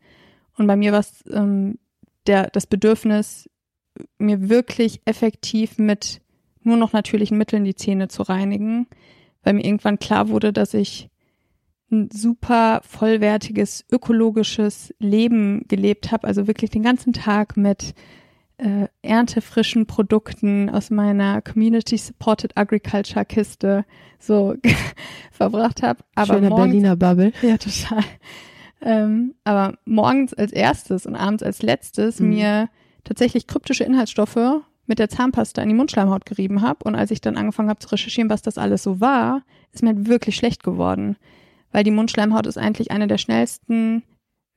Und 0.57 0.67
bei 0.67 0.75
mir 0.75 0.91
war 0.91 0.99
es 0.99 1.23
ähm, 1.31 1.79
der, 2.27 2.51
das 2.51 2.67
Bedürfnis, 2.67 3.49
mir 4.19 4.49
wirklich 4.49 5.01
effektiv 5.05 5.79
mit 5.79 6.23
nur 6.67 6.77
noch 6.77 6.93
natürlichen 6.93 7.39
Mitteln 7.39 7.65
die 7.65 7.75
Zähne 7.75 8.09
zu 8.09 8.23
reinigen, 8.23 8.87
weil 9.43 9.55
mir 9.55 9.65
irgendwann 9.65 9.99
klar 9.99 10.29
wurde, 10.29 10.53
dass 10.53 10.75
ich 10.75 11.09
ein 11.91 12.11
super 12.13 12.81
vollwertiges 12.85 13.85
ökologisches 13.93 14.93
Leben 14.99 15.65
gelebt 15.69 16.11
habe, 16.11 16.27
also 16.27 16.47
wirklich 16.49 16.71
den 16.71 16.83
ganzen 16.83 17.13
Tag 17.13 17.57
mit 17.57 17.95
äh, 18.59 18.89
erntefrischen 19.03 19.87
Produkten 19.87 20.69
aus 20.71 20.91
meiner 20.91 21.43
Community 21.43 21.97
Supported 21.97 22.57
Agriculture 22.57 23.25
Kiste 23.25 23.85
so 24.19 24.55
verbracht 25.31 25.83
habe. 25.83 26.01
Aber 26.15 26.35
Schöne 26.35 26.49
morgens, 26.49 26.67
Berliner 26.67 26.97
Bubble. 26.97 27.33
ja, 27.43 27.57
total. 27.59 28.03
Ähm, 28.81 29.35
aber 29.45 29.79
morgens 29.85 30.35
als 30.35 30.53
erstes 30.53 31.07
und 31.07 31.15
abends 31.17 31.43
als 31.43 31.63
letztes 31.63 32.19
Mhm. 32.21 32.29
mir 32.31 32.69
tatsächlich 33.05 33.47
kryptische 33.47 33.85
Inhaltsstoffe 33.85 34.63
mit 34.87 34.99
der 34.99 35.09
Zahnpasta 35.09 35.63
in 35.63 35.69
die 35.69 35.75
Mundschleimhaut 35.75 36.27
gerieben 36.27 36.63
habe. 36.63 36.85
Und 36.85 36.95
als 36.95 37.11
ich 37.11 37.21
dann 37.21 37.37
angefangen 37.37 37.69
habe 37.69 37.81
zu 37.81 37.89
recherchieren, 37.89 38.31
was 38.31 38.43
das 38.43 38.59
alles 38.59 38.83
so 38.83 39.01
war, 39.01 39.43
ist 39.73 39.83
mir 39.83 39.91
halt 39.95 40.09
wirklich 40.09 40.37
schlecht 40.37 40.63
geworden. 40.63 41.17
Weil 41.73 41.85
die 41.85 41.91
Mundschleimhaut 41.91 42.47
ist 42.47 42.59
eigentlich 42.59 42.91
eine 42.91 43.07
der 43.07 43.19
schnellsten 43.19 44.03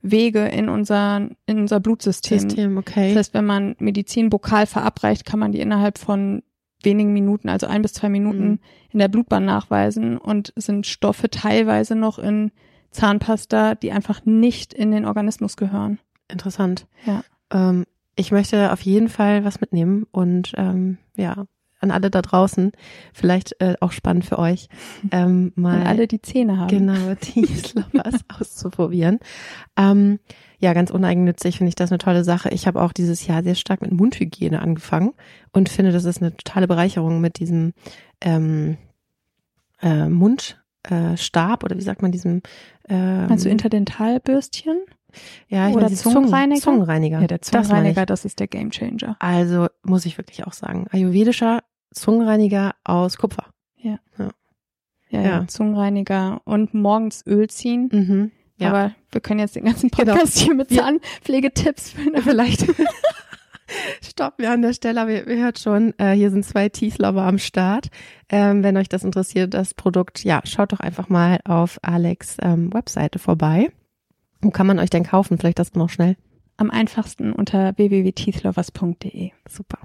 Wege 0.02 0.46
in 0.46 0.68
unser, 0.68 1.28
in 1.46 1.58
unser 1.60 1.80
Blutsystem. 1.80 2.40
System, 2.40 2.78
okay. 2.78 3.08
Das 3.08 3.18
heißt, 3.18 3.34
wenn 3.34 3.44
man 3.44 3.76
Medizin 3.78 4.30
bokal 4.30 4.66
verabreicht, 4.66 5.26
kann 5.26 5.38
man 5.40 5.52
die 5.52 5.60
innerhalb 5.60 5.98
von 5.98 6.42
wenigen 6.82 7.12
Minuten, 7.12 7.50
also 7.50 7.66
ein 7.66 7.82
bis 7.82 7.92
zwei 7.92 8.08
Minuten 8.08 8.48
Mhm. 8.52 8.58
in 8.92 8.98
der 9.00 9.08
Blutbahn 9.08 9.44
nachweisen 9.44 10.16
und 10.16 10.54
sind 10.56 10.86
Stoffe 10.86 11.28
teilweise 11.28 11.94
noch 11.94 12.18
in 12.18 12.52
Zahnpasta, 12.90 13.74
die 13.74 13.92
einfach 13.92 14.24
nicht 14.24 14.72
in 14.72 14.90
den 14.90 15.04
Organismus 15.04 15.56
gehören. 15.58 15.98
Interessant. 16.28 16.86
Ja. 17.04 17.22
Ähm, 17.52 17.84
ich 18.20 18.32
möchte 18.32 18.72
auf 18.72 18.82
jeden 18.82 19.08
Fall 19.08 19.44
was 19.44 19.60
mitnehmen 19.60 20.06
und 20.12 20.52
ähm, 20.56 20.98
ja, 21.16 21.46
an 21.80 21.90
alle 21.90 22.10
da 22.10 22.20
draußen, 22.20 22.72
vielleicht 23.14 23.58
äh, 23.60 23.74
auch 23.80 23.92
spannend 23.92 24.26
für 24.26 24.38
euch, 24.38 24.68
ähm, 25.10 25.52
mal 25.56 25.80
Und 25.80 25.86
alle 25.86 26.06
die 26.06 26.20
Zähne 26.20 26.58
haben. 26.58 26.68
genau 26.68 27.14
die 27.14 27.46
Slobbers 27.46 28.20
auszuprobieren. 28.38 29.18
Ähm, 29.76 30.20
ja, 30.58 30.74
ganz 30.74 30.90
uneigennützig 30.90 31.56
finde 31.56 31.70
ich 31.70 31.74
das 31.74 31.90
eine 31.90 31.96
tolle 31.96 32.22
Sache. 32.22 32.50
Ich 32.50 32.66
habe 32.66 32.82
auch 32.82 32.92
dieses 32.92 33.26
Jahr 33.26 33.42
sehr 33.42 33.54
stark 33.54 33.80
mit 33.80 33.92
Mundhygiene 33.92 34.60
angefangen 34.60 35.14
und 35.52 35.70
finde, 35.70 35.90
das 35.90 36.04
ist 36.04 36.20
eine 36.20 36.36
totale 36.36 36.68
Bereicherung 36.68 37.22
mit 37.22 37.38
diesem 37.38 37.72
ähm, 38.20 38.76
äh, 39.80 40.10
Mundstab 40.10 41.62
äh, 41.62 41.64
oder 41.64 41.76
wie 41.78 41.82
sagt 41.82 42.02
man 42.02 42.12
diesem 42.12 42.42
ähm, 42.86 43.26
Meinst 43.28 43.46
du 43.46 43.48
Interdentalbürstchen? 43.48 44.82
Ja, 45.48 45.68
ich 45.68 45.74
oder 45.74 45.84
meine, 45.84 45.96
Zungenreiniger? 45.96 46.60
Zungenreiniger. 46.60 47.20
Ja, 47.20 47.26
der 47.26 47.38
Das 47.38 47.48
Zungenreiniger, 47.50 48.02
ich. 48.02 48.06
das, 48.06 48.24
ist 48.24 48.40
der 48.40 48.46
Gamechanger. 48.48 49.16
Also 49.18 49.68
muss 49.82 50.06
ich 50.06 50.18
wirklich 50.18 50.46
auch 50.46 50.52
sagen, 50.52 50.86
ayurvedischer 50.90 51.62
Zungenreiniger 51.92 52.74
aus 52.84 53.16
Kupfer. 53.16 53.46
Ja, 53.76 53.98
Ja. 55.10 55.20
ja. 55.22 55.46
Zungenreiniger 55.48 56.40
und 56.44 56.72
morgens 56.74 57.26
Öl 57.26 57.48
ziehen. 57.50 57.88
Mhm. 57.92 58.30
Ja. 58.58 58.68
Aber 58.68 58.94
wir 59.10 59.20
können 59.20 59.40
jetzt 59.40 59.56
den 59.56 59.64
ganzen 59.64 59.90
Genau. 59.90 60.12
Podcast 60.12 60.38
hier 60.38 60.54
mit 60.54 60.70
Zahnpflegetipps 60.70 61.90
füllen. 61.92 62.16
Vielleicht. 62.22 62.66
Stopp, 64.02 64.34
wir 64.38 64.50
an 64.50 64.62
der 64.62 64.72
Stelle, 64.72 65.00
aber 65.00 65.10
ihr, 65.12 65.26
ihr 65.28 65.42
hört 65.44 65.58
schon, 65.60 65.94
äh, 65.98 66.12
hier 66.12 66.30
sind 66.30 66.44
zwei 66.44 66.68
Teaslover 66.68 67.22
am 67.22 67.38
Start. 67.38 67.88
Ähm, 68.28 68.62
wenn 68.64 68.76
euch 68.76 68.88
das 68.88 69.04
interessiert, 69.04 69.54
das 69.54 69.74
Produkt, 69.74 70.24
ja, 70.24 70.40
schaut 70.44 70.72
doch 70.72 70.80
einfach 70.80 71.08
mal 71.08 71.38
auf 71.44 71.78
Alex 71.82 72.36
ähm, 72.42 72.72
Webseite 72.74 73.18
vorbei. 73.20 73.70
Wo 74.40 74.50
kann 74.50 74.66
man 74.66 74.78
euch 74.78 74.90
denn 74.90 75.04
kaufen? 75.04 75.38
Vielleicht 75.38 75.58
das 75.58 75.74
noch 75.74 75.90
schnell. 75.90 76.16
Am 76.56 76.70
einfachsten 76.70 77.32
unter 77.32 77.76
www.teethlovers.de. 77.76 79.30
Super. 79.48 79.78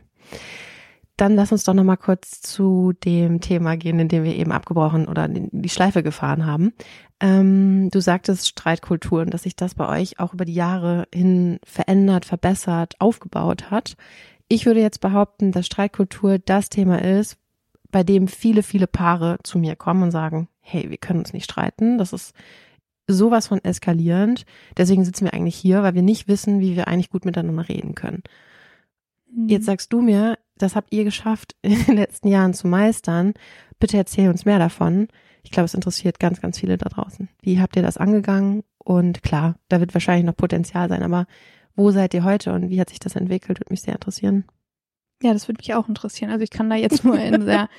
Dann 1.17 1.35
lass 1.35 1.53
uns 1.53 1.63
doch 1.63 1.73
noch 1.73 1.85
mal 1.85 1.95
kurz 1.95 2.41
zu 2.41 2.91
dem 2.91 3.39
Thema 3.39 3.77
gehen, 3.77 3.99
in 3.99 4.09
dem 4.09 4.25
wir 4.25 4.35
eben 4.35 4.51
abgebrochen 4.51 5.07
oder 5.07 5.25
in 5.25 5.49
die 5.53 5.69
Schleife 5.69 6.03
gefahren 6.03 6.45
haben. 6.45 6.73
Ähm, 7.21 7.89
du 7.89 8.01
sagtest 8.01 8.49
Streitkultur 8.49 9.21
und 9.21 9.33
dass 9.33 9.43
sich 9.43 9.55
das 9.55 9.75
bei 9.75 9.87
euch 9.87 10.19
auch 10.19 10.33
über 10.33 10.43
die 10.43 10.53
Jahre 10.53 11.07
hin 11.13 11.59
verändert, 11.63 12.25
verbessert, 12.25 12.95
aufgebaut 12.99 13.71
hat. 13.71 13.95
Ich 14.49 14.65
würde 14.65 14.81
jetzt 14.81 14.99
behaupten, 14.99 15.53
dass 15.53 15.65
Streitkultur 15.67 16.37
das 16.37 16.67
Thema 16.67 17.01
ist, 17.01 17.37
bei 17.91 18.03
dem 18.03 18.27
viele, 18.27 18.61
viele 18.61 18.87
Paare 18.87 19.37
zu 19.43 19.57
mir 19.57 19.77
kommen 19.77 20.03
und 20.03 20.11
sagen, 20.11 20.49
hey, 20.59 20.89
wir 20.89 20.97
können 20.97 21.19
uns 21.19 21.31
nicht 21.31 21.45
streiten. 21.45 21.97
Das 21.97 22.11
ist 22.11 22.33
sowas 23.07 23.47
von 23.47 23.63
eskalierend. 23.63 24.45
Deswegen 24.77 25.05
sitzen 25.05 25.25
wir 25.25 25.33
eigentlich 25.33 25.55
hier, 25.55 25.83
weil 25.83 25.95
wir 25.95 26.01
nicht 26.01 26.27
wissen, 26.27 26.59
wie 26.59 26.75
wir 26.75 26.87
eigentlich 26.87 27.09
gut 27.09 27.25
miteinander 27.25 27.67
reden 27.67 27.95
können. 27.95 28.23
Mhm. 29.31 29.49
Jetzt 29.49 29.65
sagst 29.65 29.93
du 29.93 30.01
mir, 30.01 30.37
das 30.57 30.75
habt 30.75 30.93
ihr 30.93 31.03
geschafft, 31.03 31.55
in 31.61 31.83
den 31.85 31.97
letzten 31.97 32.27
Jahren 32.27 32.53
zu 32.53 32.67
meistern. 32.67 33.33
Bitte 33.79 33.97
erzähl 33.97 34.29
uns 34.29 34.45
mehr 34.45 34.59
davon. 34.59 35.07
Ich 35.43 35.51
glaube, 35.51 35.65
es 35.65 35.73
interessiert 35.73 36.19
ganz, 36.19 36.41
ganz 36.41 36.59
viele 36.59 36.77
da 36.77 36.89
draußen. 36.89 37.29
Wie 37.41 37.59
habt 37.59 37.75
ihr 37.75 37.83
das 37.83 37.97
angegangen? 37.97 38.63
Und 38.79 39.21
klar, 39.21 39.55
da 39.69 39.79
wird 39.79 39.93
wahrscheinlich 39.93 40.25
noch 40.25 40.35
Potenzial 40.35 40.89
sein, 40.89 41.03
aber 41.03 41.27
wo 41.75 41.91
seid 41.91 42.13
ihr 42.13 42.23
heute 42.23 42.53
und 42.53 42.69
wie 42.69 42.79
hat 42.79 42.89
sich 42.89 42.99
das 42.99 43.15
entwickelt? 43.15 43.59
Würde 43.59 43.71
mich 43.71 43.81
sehr 43.81 43.93
interessieren. 43.93 44.45
Ja, 45.21 45.33
das 45.33 45.47
würde 45.47 45.59
mich 45.59 45.73
auch 45.73 45.87
interessieren. 45.87 46.31
Also 46.31 46.43
ich 46.43 46.49
kann 46.49 46.69
da 46.69 46.75
jetzt 46.75 47.03
nur 47.03 47.19
in 47.19 47.41
sehr, 47.45 47.69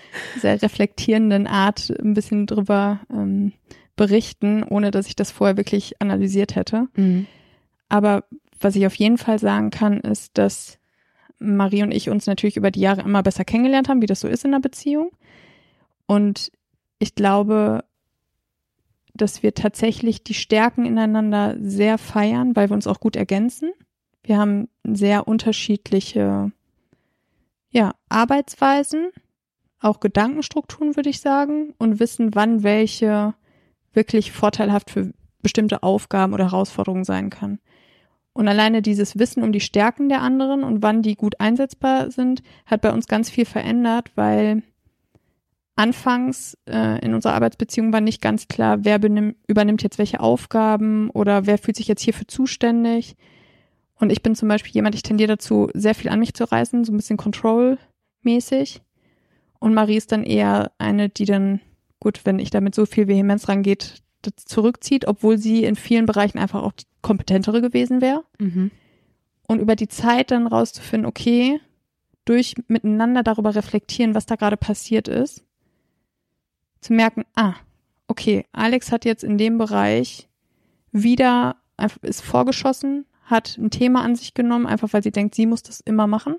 sehr 0.41 0.61
reflektierenden 0.61 1.47
Art 1.47 1.91
ein 1.91 2.15
bisschen 2.15 2.47
drüber 2.47 3.01
ähm, 3.11 3.53
berichten, 3.97 4.63
ohne 4.63 4.91
dass 4.91 5.09
ich 5.09 5.17
das 5.17 5.31
vorher 5.31 5.57
wirklich 5.57 6.01
analysiert 6.01 6.55
hätte. 6.55 6.89
Mhm. 6.95 7.27
Aber 7.89 8.25
was 8.61 8.77
ich 8.77 8.87
auf 8.87 8.95
jeden 8.95 9.19
Fall 9.19 9.39
sagen 9.39 9.71
kann, 9.71 10.01
ist, 10.01 10.39
dass 10.39 10.79
Marie 11.39 11.83
und 11.83 11.93
ich 11.93 12.09
uns 12.09 12.27
natürlich 12.27 12.57
über 12.57 12.71
die 12.71 12.81
Jahre 12.81 13.03
immer 13.03 13.23
besser 13.23 13.45
kennengelernt 13.45 13.89
haben, 13.89 14.03
wie 14.03 14.07
das 14.07 14.21
so 14.21 14.29
ist 14.29 14.45
in 14.45 14.55
einer 14.55 14.61
Beziehung. 14.61 15.11
Und 16.07 16.51
ich 16.99 17.15
glaube, 17.15 17.85
dass 19.15 19.43
wir 19.43 19.55
tatsächlich 19.55 20.25
die 20.25 20.35
Stärken 20.35 20.85
ineinander 20.87 21.57
sehr 21.61 21.99
feiern, 21.99 22.55
weil 22.55 22.71
wir 22.71 22.75
uns 22.75 22.87
auch 22.87 23.01
gut 23.01 23.17
ergänzen. 23.17 23.73
Wir 24.23 24.39
haben 24.39 24.69
sehr 24.85 25.29
unterschiedliche 25.29 26.53
ja, 27.71 27.95
Arbeitsweisen, 28.09 29.09
auch 29.81 30.01
Gedankenstrukturen, 30.01 30.97
würde 30.97 31.11
ich 31.11 31.21
sagen, 31.21 31.75
und 31.79 32.01
wissen, 32.01 32.35
wann 32.35 32.63
welche 32.63 33.35
wirklich 33.97 34.33
vorteilhaft 34.33 34.91
für 34.91 35.13
bestimmte 35.43 35.83
Aufgaben 35.83 36.35
oder 36.35 36.51
Herausforderungen 36.53 37.05
sein 37.05 37.31
kann. 37.31 37.59
Und 38.33 38.49
alleine 38.49 38.83
dieses 38.83 39.19
Wissen 39.19 39.43
um 39.43 39.51
die 39.51 39.61
Stärken 39.61 40.09
der 40.09 40.21
anderen 40.21 40.63
und 40.63 40.83
wann 40.83 41.03
die 41.03 41.17
gut 41.17 41.41
einsetzbar 41.41 42.11
sind, 42.11 42.43
hat 42.67 42.83
bei 42.83 42.93
uns 42.93 43.09
ganz 43.09 43.31
viel 43.31 43.47
verändert, 43.47 44.13
weil 44.15 44.63
anfangs 45.77 46.57
äh, 46.69 46.99
in 47.05 47.15
unserer 47.15 47.35
Arbeitsbeziehung 47.35 47.93
war 47.93 48.01
nicht 48.01 48.21
ganz 48.21 48.49
klar, 48.49 48.85
wer 48.85 48.99
benim, 48.99 49.37
übernimmt 49.47 49.83
jetzt 49.83 49.99
welche 49.99 50.21
Aufgaben 50.21 51.11
oder 51.11 51.47
wer 51.47 51.59
fühlt 51.59 51.77
sich 51.77 51.89
jetzt 51.89 52.03
hierfür 52.03 52.29
zuständig. 52.29 53.17
Und 53.99 54.11
ich 54.11 54.23
bin 54.23 54.35
zum 54.35 54.49
Beispiel 54.49 54.73
jemand, 54.73 54.95
ich 54.95 55.03
tendiere 55.03 55.29
dazu, 55.29 55.71
sehr 55.73 55.95
viel 55.95 56.11
an 56.11 56.21
mich 56.21 56.35
zu 56.35 56.45
reißen, 56.45 56.85
so 56.85 56.93
ein 56.93 56.97
bisschen 56.97 57.17
Control-mäßig. 57.17 58.83
Und 59.59 59.75
Marie 59.75 59.97
ist 59.97 60.13
dann 60.13 60.25
eher 60.25 60.73
eine, 60.79 61.09
die 61.09 61.25
dann, 61.25 61.61
gut, 62.07 62.25
wenn 62.25 62.39
ich 62.39 62.51
damit 62.51 62.73
so 62.73 62.87
viel 62.87 63.09
Vehemenz 63.09 63.49
rangeht, 63.49 64.01
zurückzieht, 64.37 65.09
obwohl 65.09 65.39
sie 65.39 65.65
in 65.65 65.75
vielen 65.75 66.07
Bereichen 66.07 66.39
einfach 66.39 66.63
auch 66.63 66.71
die 66.71 66.85
kompetentere 67.03 67.61
gewesen 67.61 68.01
wäre. 68.01 68.23
Mhm. 68.39 68.71
Und 69.49 69.59
über 69.59 69.75
die 69.75 69.89
Zeit 69.89 70.31
dann 70.31 70.47
rauszufinden, 70.47 71.05
okay, 71.05 71.61
durch 72.25 72.55
miteinander 72.69 73.25
darüber 73.25 73.57
reflektieren, 73.57 74.15
was 74.15 74.25
da 74.25 74.37
gerade 74.37 74.57
passiert 74.57 75.09
ist, 75.09 75.45
zu 76.81 76.93
merken, 76.93 77.25
ah, 77.35 77.55
okay, 78.07 78.45
Alex 78.53 78.93
hat 78.93 79.05
jetzt 79.05 79.25
in 79.25 79.37
dem 79.37 79.59
Bereich 79.59 80.29
wieder, 80.93 81.57
ist 82.03 82.23
vorgeschossen, 82.23 83.05
hat 83.25 83.59
ein 83.59 83.71
Thema 83.71 84.03
an 84.05 84.15
sich 84.15 84.33
genommen, 84.33 84.67
einfach 84.67 84.93
weil 84.93 85.03
sie 85.03 85.11
denkt, 85.11 85.35
sie 85.35 85.47
muss 85.47 85.65
das 85.65 85.81
immer 85.81 86.07
machen. 86.07 86.37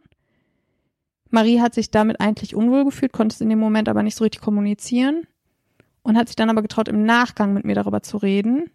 Marie 1.29 1.59
hat 1.59 1.73
sich 1.73 1.91
damit 1.91 2.21
eigentlich 2.21 2.55
unwohl 2.55 2.85
gefühlt, 2.85 3.11
konnte 3.11 3.33
es 3.33 3.41
in 3.41 3.49
dem 3.49 3.59
Moment 3.59 3.89
aber 3.89 4.01
nicht 4.01 4.15
so 4.15 4.23
richtig 4.23 4.41
kommunizieren 4.41 5.27
und 6.07 6.17
hat 6.17 6.29
sich 6.29 6.37
dann 6.37 6.49
aber 6.49 6.61
getraut, 6.61 6.87
im 6.87 7.03
Nachgang 7.03 7.53
mit 7.53 7.65
mir 7.65 7.75
darüber 7.75 8.01
zu 8.01 8.15
reden. 8.15 8.71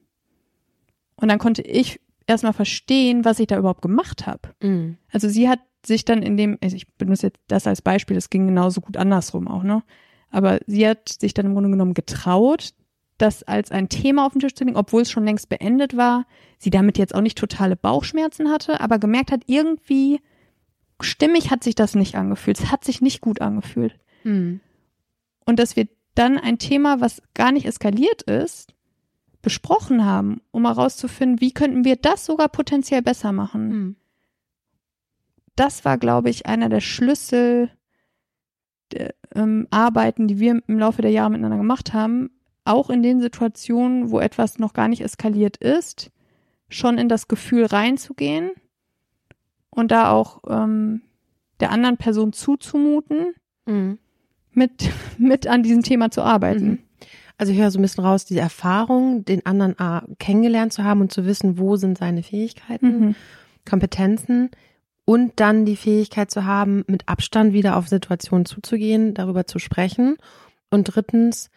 Und 1.17 1.29
dann 1.29 1.39
konnte 1.39 1.63
ich 1.63 1.99
erstmal 2.27 2.53
verstehen, 2.53 3.25
was 3.25 3.41
ich 3.41 3.47
da 3.47 3.57
überhaupt 3.57 3.81
gemacht 3.81 4.27
habe. 4.27 4.51
Mhm. 4.63 4.99
Also 5.11 5.31
sie 5.31 5.49
hat 5.49 5.61
sich 5.85 6.05
dann 6.05 6.23
in 6.23 6.37
dem, 6.37 6.59
also 6.63 6.77
ich 6.77 6.87
benutze 6.95 7.29
jetzt 7.29 7.41
das 7.49 7.67
als 7.67 7.81
Beispiel, 7.81 8.19
es 8.19 8.29
ging 8.29 8.47
genauso 8.47 8.83
gut 8.83 8.99
andersrum 8.99 9.49
auch, 9.49 9.63
ne? 9.63 9.83
Aber 10.31 10.61
sie 10.67 10.87
hat 10.87 11.09
sich 11.09 11.33
dann 11.33 11.47
im 11.47 11.55
Grunde 11.55 11.71
genommen 11.71 11.95
getraut, 11.95 12.75
das 13.17 13.43
als 13.43 13.71
ein 13.71 13.89
Thema 13.89 14.27
auf 14.27 14.33
den 14.33 14.41
Tisch 14.41 14.55
zu 14.55 14.65
legen, 14.65 14.77
obwohl 14.77 15.03
es 15.03 15.11
schon 15.11 15.25
längst 15.25 15.49
beendet 15.49 15.97
war. 15.97 16.27
Sie 16.59 16.71
damit 16.71 16.99
jetzt 16.99 17.15
auch 17.15 17.23
nicht 17.23 17.39
totale 17.39 17.77
Bauchschmerzen 17.77 18.51
hatte, 18.51 18.81
aber 18.81 18.99
gemerkt 18.99 19.33
hat, 19.33 19.43
irgendwie 19.47 20.21
stimmig 21.01 21.51
hat 21.51 21.65
sich 21.65 21.77
das 21.77 21.95
nicht 21.95 22.15
angefühlt. 22.15 22.61
Es 22.61 22.71
hat 22.71 22.85
sich 22.85 23.01
nicht 23.01 23.23
gut 23.23 23.41
angefühlt. 23.41 23.99
Mhm. 24.23 24.61
Und 25.47 25.59
dass 25.59 25.77
wir 25.77 25.89
dann 26.15 26.39
ein 26.39 26.59
Thema, 26.59 27.01
was 27.01 27.23
gar 27.35 27.53
nicht 27.53 27.67
eskaliert 27.67 28.23
ist, 28.23 28.75
besprochen 29.41 30.05
haben, 30.05 30.41
um 30.51 30.67
herauszufinden, 30.67 31.41
wie 31.41 31.53
könnten 31.53 31.85
wir 31.85 31.97
das 31.97 32.25
sogar 32.25 32.49
potenziell 32.49 33.03
besser 33.03 33.33
machen. 33.33 33.69
Mhm. 33.69 33.97
Das 35.57 35.85
war, 35.85 35.99
glaube 35.99 36.31
ich, 36.31 36.47
einer 36.47 36.69
der 36.69 36.81
Schlüssel 36.81 37.71
der, 38.93 39.15
ähm, 39.35 39.67
Arbeiten, 39.71 40.29
die 40.29 40.39
wir 40.39 40.63
im 40.67 40.79
Laufe 40.79 41.03
der 41.03 41.11
Jahre 41.11 41.31
miteinander 41.31 41.59
gemacht 41.59 41.93
haben, 41.93 42.31
auch 42.65 42.91
in 42.91 43.03
den 43.03 43.21
Situationen, 43.21 44.11
wo 44.11 44.21
etwas 44.21 44.59
noch 44.59 44.73
gar 44.73 44.89
nicht 44.89 45.03
eskaliert 45.03 45.57
ist, 45.57 46.11
schon 46.69 46.99
in 46.99 47.09
das 47.09 47.29
Gefühl 47.29 47.67
reinzugehen 47.67 48.53
und 49.71 49.91
da 49.91 50.11
auch 50.11 50.43
ähm, 50.49 51.03
der 51.61 51.71
anderen 51.71 51.97
Person 51.97 52.33
zuzumuten, 52.33 53.35
mhm. 53.67 53.99
Mit, 54.53 54.91
mit 55.19 55.47
an 55.47 55.63
diesem 55.63 55.83
Thema 55.83 56.11
zu 56.11 56.23
arbeiten. 56.23 56.67
Mhm. 56.67 56.79
Also 57.39 57.53
ich 57.53 57.59
höre 57.59 57.71
so 57.71 57.79
ein 57.79 57.83
bisschen 57.83 58.05
raus, 58.05 58.25
diese 58.25 58.41
Erfahrung, 58.41 59.25
den 59.25 59.45
anderen 59.47 59.77
äh, 59.79 60.03
kennengelernt 60.19 60.73
zu 60.73 60.85
haben 60.85 61.01
und 61.01 61.13
zu 61.13 61.27
wissen, 61.27 61.59
wo 61.59 61.77
sind 61.77 61.99
seine 61.99 62.23
Fähigkeiten, 62.23 63.01
mhm. 63.01 63.15
Kompetenzen 63.69 64.51
und 65.05 65.33
dann 65.41 65.65
die 65.65 65.77
Fähigkeit 65.77 66.31
zu 66.31 66.45
haben, 66.45 66.85
mit 66.87 67.09
Abstand 67.09 67.53
wieder 67.53 67.77
auf 67.77 67.89
Situationen 67.89 68.45
zuzugehen, 68.45 69.15
darüber 69.15 69.47
zu 69.47 69.59
sprechen 69.59 70.17
und 70.71 70.85
drittens 70.85 71.51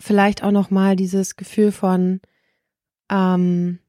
vielleicht 0.00 0.44
auch 0.44 0.52
noch 0.52 0.70
mal 0.70 0.94
dieses 0.94 1.36
Gefühl 1.36 1.72
von 1.72 2.20
ähm, 3.10 3.80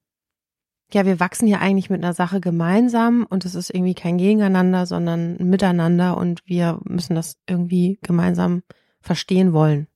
ja, 0.91 1.05
wir 1.05 1.19
wachsen 1.19 1.47
hier 1.47 1.61
eigentlich 1.61 1.89
mit 1.89 2.03
einer 2.03 2.13
Sache 2.13 2.39
gemeinsam 2.39 3.25
und 3.29 3.45
es 3.45 3.55
ist 3.55 3.69
irgendwie 3.69 3.93
kein 3.93 4.17
Gegeneinander, 4.17 4.85
sondern 4.85 5.37
ein 5.39 5.49
Miteinander 5.49 6.17
und 6.17 6.41
wir 6.45 6.79
müssen 6.83 7.15
das 7.15 7.37
irgendwie 7.47 7.99
gemeinsam 8.01 8.63
verstehen 9.01 9.53
wollen, 9.53 9.87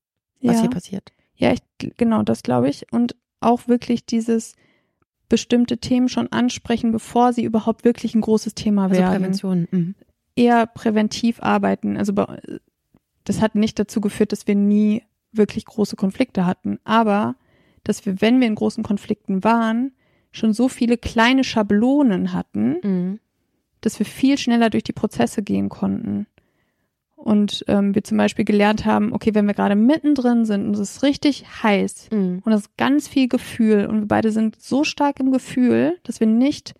was 0.41 0.55
ja. 0.55 0.61
hier 0.61 0.69
passiert. 0.69 1.11
Ja, 1.35 1.51
ich, 1.51 1.61
genau, 1.97 2.21
das 2.21 2.43
glaube 2.43 2.69
ich. 2.69 2.91
Und 2.91 3.15
auch 3.39 3.67
wirklich 3.67 4.05
dieses 4.05 4.55
bestimmte 5.29 5.79
Themen 5.79 6.09
schon 6.09 6.31
ansprechen, 6.31 6.91
bevor 6.91 7.33
sie 7.33 7.43
überhaupt 7.43 7.85
wirklich 7.85 8.13
ein 8.13 8.21
großes 8.21 8.53
Thema 8.53 8.83
also 8.83 8.95
werden. 8.97 9.13
Prävention. 9.13 9.67
Mhm. 9.71 9.95
Eher 10.35 10.67
präventiv 10.67 11.41
arbeiten. 11.41 11.97
Also 11.97 12.13
das 13.23 13.41
hat 13.41 13.55
nicht 13.55 13.79
dazu 13.79 13.99
geführt, 13.99 14.31
dass 14.31 14.47
wir 14.47 14.55
nie 14.55 15.03
wirklich 15.31 15.65
große 15.65 15.95
Konflikte 15.95 16.45
hatten, 16.45 16.79
aber 16.83 17.35
dass 17.83 18.05
wir, 18.05 18.21
wenn 18.21 18.39
wir 18.39 18.47
in 18.47 18.55
großen 18.55 18.83
Konflikten 18.83 19.43
waren, 19.43 19.93
schon 20.33 20.51
so 20.51 20.67
viele 20.67 20.97
kleine 20.97 21.45
Schablonen 21.45 22.33
hatten, 22.33 22.77
mhm. 22.83 23.19
dass 23.79 23.99
wir 23.99 24.05
viel 24.05 24.37
schneller 24.37 24.69
durch 24.69 24.83
die 24.83 24.91
Prozesse 24.91 25.43
gehen 25.43 25.69
konnten. 25.69 26.27
Und 27.15 27.63
ähm, 27.69 27.95
wir 27.95 28.03
zum 28.03 28.17
Beispiel 28.17 28.43
gelernt 28.43 28.83
haben, 28.83 29.13
okay, 29.13 29.33
wenn 29.33 29.45
wir 29.45 29.53
gerade 29.53 29.75
mittendrin 29.75 30.43
sind 30.43 30.65
und 30.67 30.73
es 30.73 30.79
ist 30.81 31.03
richtig 31.03 31.45
heiß 31.63 32.09
mhm. 32.11 32.41
und 32.43 32.51
es 32.51 32.61
ist 32.61 32.77
ganz 32.77 33.07
viel 33.07 33.29
Gefühl 33.29 33.85
und 33.85 34.01
wir 34.01 34.07
beide 34.07 34.31
sind 34.31 34.61
so 34.61 34.83
stark 34.83 35.21
im 35.21 35.31
Gefühl, 35.31 35.97
dass 36.03 36.19
wir 36.19 36.27
nicht 36.27 36.73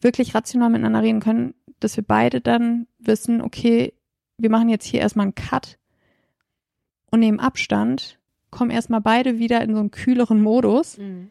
wirklich 0.00 0.34
rational 0.34 0.70
miteinander 0.70 1.02
reden 1.02 1.20
können, 1.20 1.54
dass 1.78 1.96
wir 1.96 2.02
beide 2.02 2.40
dann 2.40 2.88
wissen, 2.98 3.40
okay, 3.40 3.92
wir 4.36 4.50
machen 4.50 4.68
jetzt 4.68 4.86
hier 4.86 5.00
erstmal 5.00 5.26
einen 5.26 5.36
Cut 5.36 5.78
und 7.12 7.20
nehmen 7.20 7.38
Abstand, 7.38 8.18
kommen 8.50 8.70
erstmal 8.70 9.00
beide 9.00 9.38
wieder 9.38 9.60
in 9.60 9.74
so 9.74 9.80
einen 9.80 9.92
kühleren 9.92 10.42
Modus 10.42 10.98
mhm. 10.98 11.30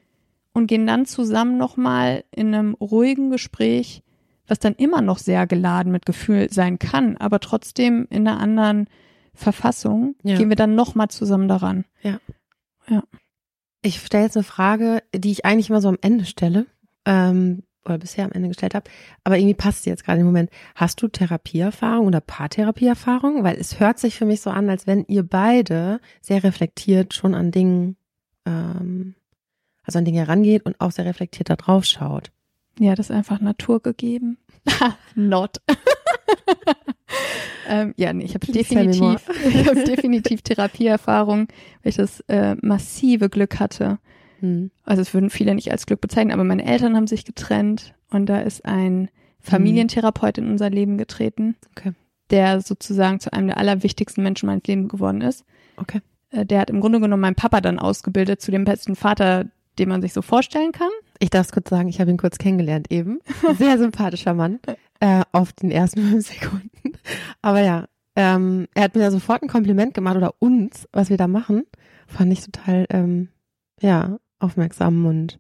Und 0.53 0.67
gehen 0.67 0.88
dann 0.88 1.05
zusammen 1.05 1.58
nochmal 1.58 2.24
in 2.31 2.53
einem 2.53 2.74
ruhigen 2.75 3.29
Gespräch, 3.29 4.03
was 4.48 4.60
dann 4.60 4.75
immer 4.75 5.01
noch 5.01 5.17
sehr 5.17 5.48
geladen 5.48 5.91
mit 5.91 6.05
Gefühl 6.05 6.51
sein 6.51 6.79
kann, 6.79 7.17
aber 7.17 7.39
trotzdem 7.39 8.08
in 8.10 8.27
einer 8.27 8.39
anderen 8.39 8.88
Verfassung, 9.34 10.15
ja. 10.24 10.38
gehen 10.38 10.50
wir 10.50 10.55
dann 10.55 10.75
nochmal 10.75 11.08
zusammen 11.08 11.48
daran. 11.48 11.86
Ja. 12.01 12.20
Ja. 12.88 13.03
Ich 13.81 14.00
stelle 14.00 14.25
jetzt 14.25 14.38
eine 14.38 14.43
Frage, 14.43 15.03
die 15.15 15.31
ich 15.31 15.46
eigentlich 15.46 15.70
immer 15.70 15.81
so 15.81 15.89
am 15.89 15.98
Ende 16.01 16.25
stelle. 16.25 16.67
Ähm, 17.05 17.63
oder 17.86 17.98
bisher 17.98 18.25
am 18.25 18.31
Ende 18.31 18.50
gestellt 18.50 18.75
habe, 18.75 18.89
aber 19.24 19.38
irgendwie 19.38 19.55
passt 19.55 19.84
sie 19.84 19.89
jetzt 19.89 20.03
gerade 20.03 20.20
im 20.20 20.25
Moment. 20.25 20.51
Hast 20.75 21.01
du 21.01 21.08
Therapieerfahrung 21.08 22.08
oder 22.08 22.22
Paartherapieerfahrung? 22.22 23.43
Weil 23.43 23.58
es 23.58 23.79
hört 23.79 23.98
sich 23.98 24.15
für 24.15 24.25
mich 24.25 24.41
so 24.41 24.50
an, 24.50 24.70
als 24.70 24.86
wenn 24.86 25.05
ihr 25.08 25.24
beide 25.24 26.00
sehr 26.22 26.43
reflektiert 26.43 27.13
schon 27.13 27.34
an 27.34 27.51
Dingen, 27.51 27.98
ähm, 28.46 29.15
also 29.91 30.00
an 30.00 30.05
Dinge 30.05 30.19
herangeht 30.19 30.65
und 30.65 30.79
auch 30.79 30.91
sehr 30.91 31.05
reflektiert 31.05 31.50
da 31.50 31.55
drauf 31.55 31.86
schaut. 31.86 32.31
Ja, 32.79 32.95
das 32.95 33.10
ist 33.10 33.15
einfach 33.15 33.41
naturgegeben. 33.41 34.38
Not. 35.15 35.57
ähm, 37.69 37.93
ja, 37.98 38.13
nee, 38.13 38.24
ich 38.24 38.33
habe 38.33 38.48
definitiv, 38.48 39.29
ich 39.48 39.67
habe 39.67 39.83
definitiv 39.83 40.41
Therapieerfahrung, 40.41 41.48
weil 41.83 41.89
ich 41.89 41.98
das 41.98 42.21
äh, 42.21 42.55
massive 42.62 43.29
Glück 43.29 43.60
hatte, 43.60 44.00
hm. 44.41 44.71
Also 44.83 45.01
es 45.01 45.13
würden 45.13 45.29
viele 45.29 45.55
nicht 45.55 45.71
als 45.71 45.86
Glück 45.86 46.01
bezeichnen, 46.01 46.33
aber 46.33 46.43
meine 46.43 46.65
Eltern 46.65 46.95
haben 46.95 47.07
sich 47.07 47.25
getrennt 47.25 47.93
und 48.10 48.25
da 48.25 48.39
ist 48.39 48.65
ein 48.65 49.10
Familientherapeut 49.39 50.38
in 50.38 50.50
unser 50.50 50.69
Leben 50.69 50.98
getreten. 50.98 51.55
Okay. 51.71 51.93
der 52.29 52.62
sozusagen 52.62 53.19
zu 53.19 53.33
einem 53.33 53.48
der 53.48 53.57
allerwichtigsten 53.57 54.24
Menschen 54.24 54.48
meines 54.48 54.63
Lebens 54.65 54.89
geworden 54.89 55.21
ist. 55.21 55.43
Okay. 55.77 56.01
Äh, 56.29 56.45
der 56.45 56.60
hat 56.60 56.69
im 56.69 56.79
Grunde 56.79 57.00
genommen 57.00 57.21
meinen 57.21 57.36
Papa 57.36 57.62
dann 57.62 57.77
ausgebildet 57.77 58.41
zu 58.41 58.51
dem 58.51 58.63
besten 58.63 58.95
Vater, 58.95 59.45
den 59.80 59.90
man 59.90 60.01
sich 60.01 60.13
so 60.13 60.22
vorstellen 60.22 60.72
kann. 60.72 60.90
Ich 61.20 61.30
darf 61.30 61.48
es 61.48 61.51
kurz 61.51 61.70
sagen, 61.70 61.88
ich 61.90 62.00
habe 62.01 62.12
ihn 62.12 62.18
kurz 62.18 62.38
kennengelernt 62.38 62.88
eben. 62.92 63.20
Sehr 63.58 63.78
sympathischer 63.78 64.34
Mann. 64.34 64.60
Äh, 65.00 65.24
auf 65.32 65.54
den 65.54 65.72
ersten 65.72 66.01
fünf 66.10 66.28
Sekunden. 66.28 66.70
Aber 67.42 67.62
ja, 67.62 67.86
ähm, 68.16 68.68
er 68.75 68.84
hat 68.84 68.96
mir 68.96 69.01
da 69.01 69.12
sofort 69.12 69.42
ein 69.42 69.48
Kompliment 69.50 69.94
gemacht 69.94 70.18
oder 70.18 70.34
uns, 70.40 70.88
was 70.92 71.10
wir 71.10 71.18
da 71.18 71.28
machen. 71.28 71.63
Fand 72.08 72.32
ich 72.34 72.42
total, 72.44 72.86
ähm, 72.90 73.30
ja, 73.80 74.18
aufmerksam 74.40 75.06
und 75.06 75.40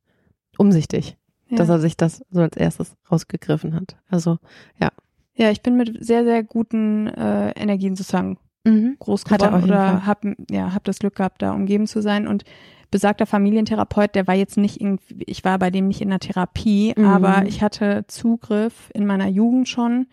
umsichtig, 0.57 1.17
Ja. 1.49 1.57
dass 1.57 1.69
er 1.69 1.79
sich 1.79 1.97
das 1.97 2.23
so 2.31 2.41
als 2.41 2.55
erstes 2.55 2.95
rausgegriffen 3.11 3.75
hat. 3.75 3.97
Also, 4.09 4.37
ja. 4.79 4.89
Ja, 5.33 5.49
ich 5.49 5.61
bin 5.61 5.75
mit 5.77 6.03
sehr, 6.03 6.23
sehr 6.23 6.43
guten 6.43 7.07
äh, 7.07 7.51
Energien 7.51 7.95
sozusagen 7.95 8.37
Mhm. 8.63 8.97
groß 8.99 9.23
geworden 9.25 9.63
oder 9.63 9.87
Fall. 9.99 10.05
hab, 10.05 10.23
ja, 10.51 10.71
hab 10.75 10.83
das 10.83 10.99
Glück 10.99 11.15
gehabt, 11.15 11.41
da 11.41 11.51
umgeben 11.53 11.87
zu 11.87 11.99
sein. 12.01 12.27
Und 12.27 12.43
besagter 12.91 13.25
Familientherapeut, 13.25 14.13
der 14.15 14.27
war 14.27 14.35
jetzt 14.35 14.57
nicht 14.57 14.79
irgendwie, 14.81 15.23
ich 15.25 15.43
war 15.43 15.57
bei 15.57 15.71
dem 15.71 15.87
nicht 15.87 16.01
in 16.01 16.09
der 16.09 16.19
Therapie, 16.19 16.93
Mhm. 16.95 17.05
aber 17.05 17.45
ich 17.47 17.61
hatte 17.63 18.05
Zugriff 18.07 18.91
in 18.93 19.05
meiner 19.05 19.27
Jugend 19.27 19.67
schon 19.69 20.07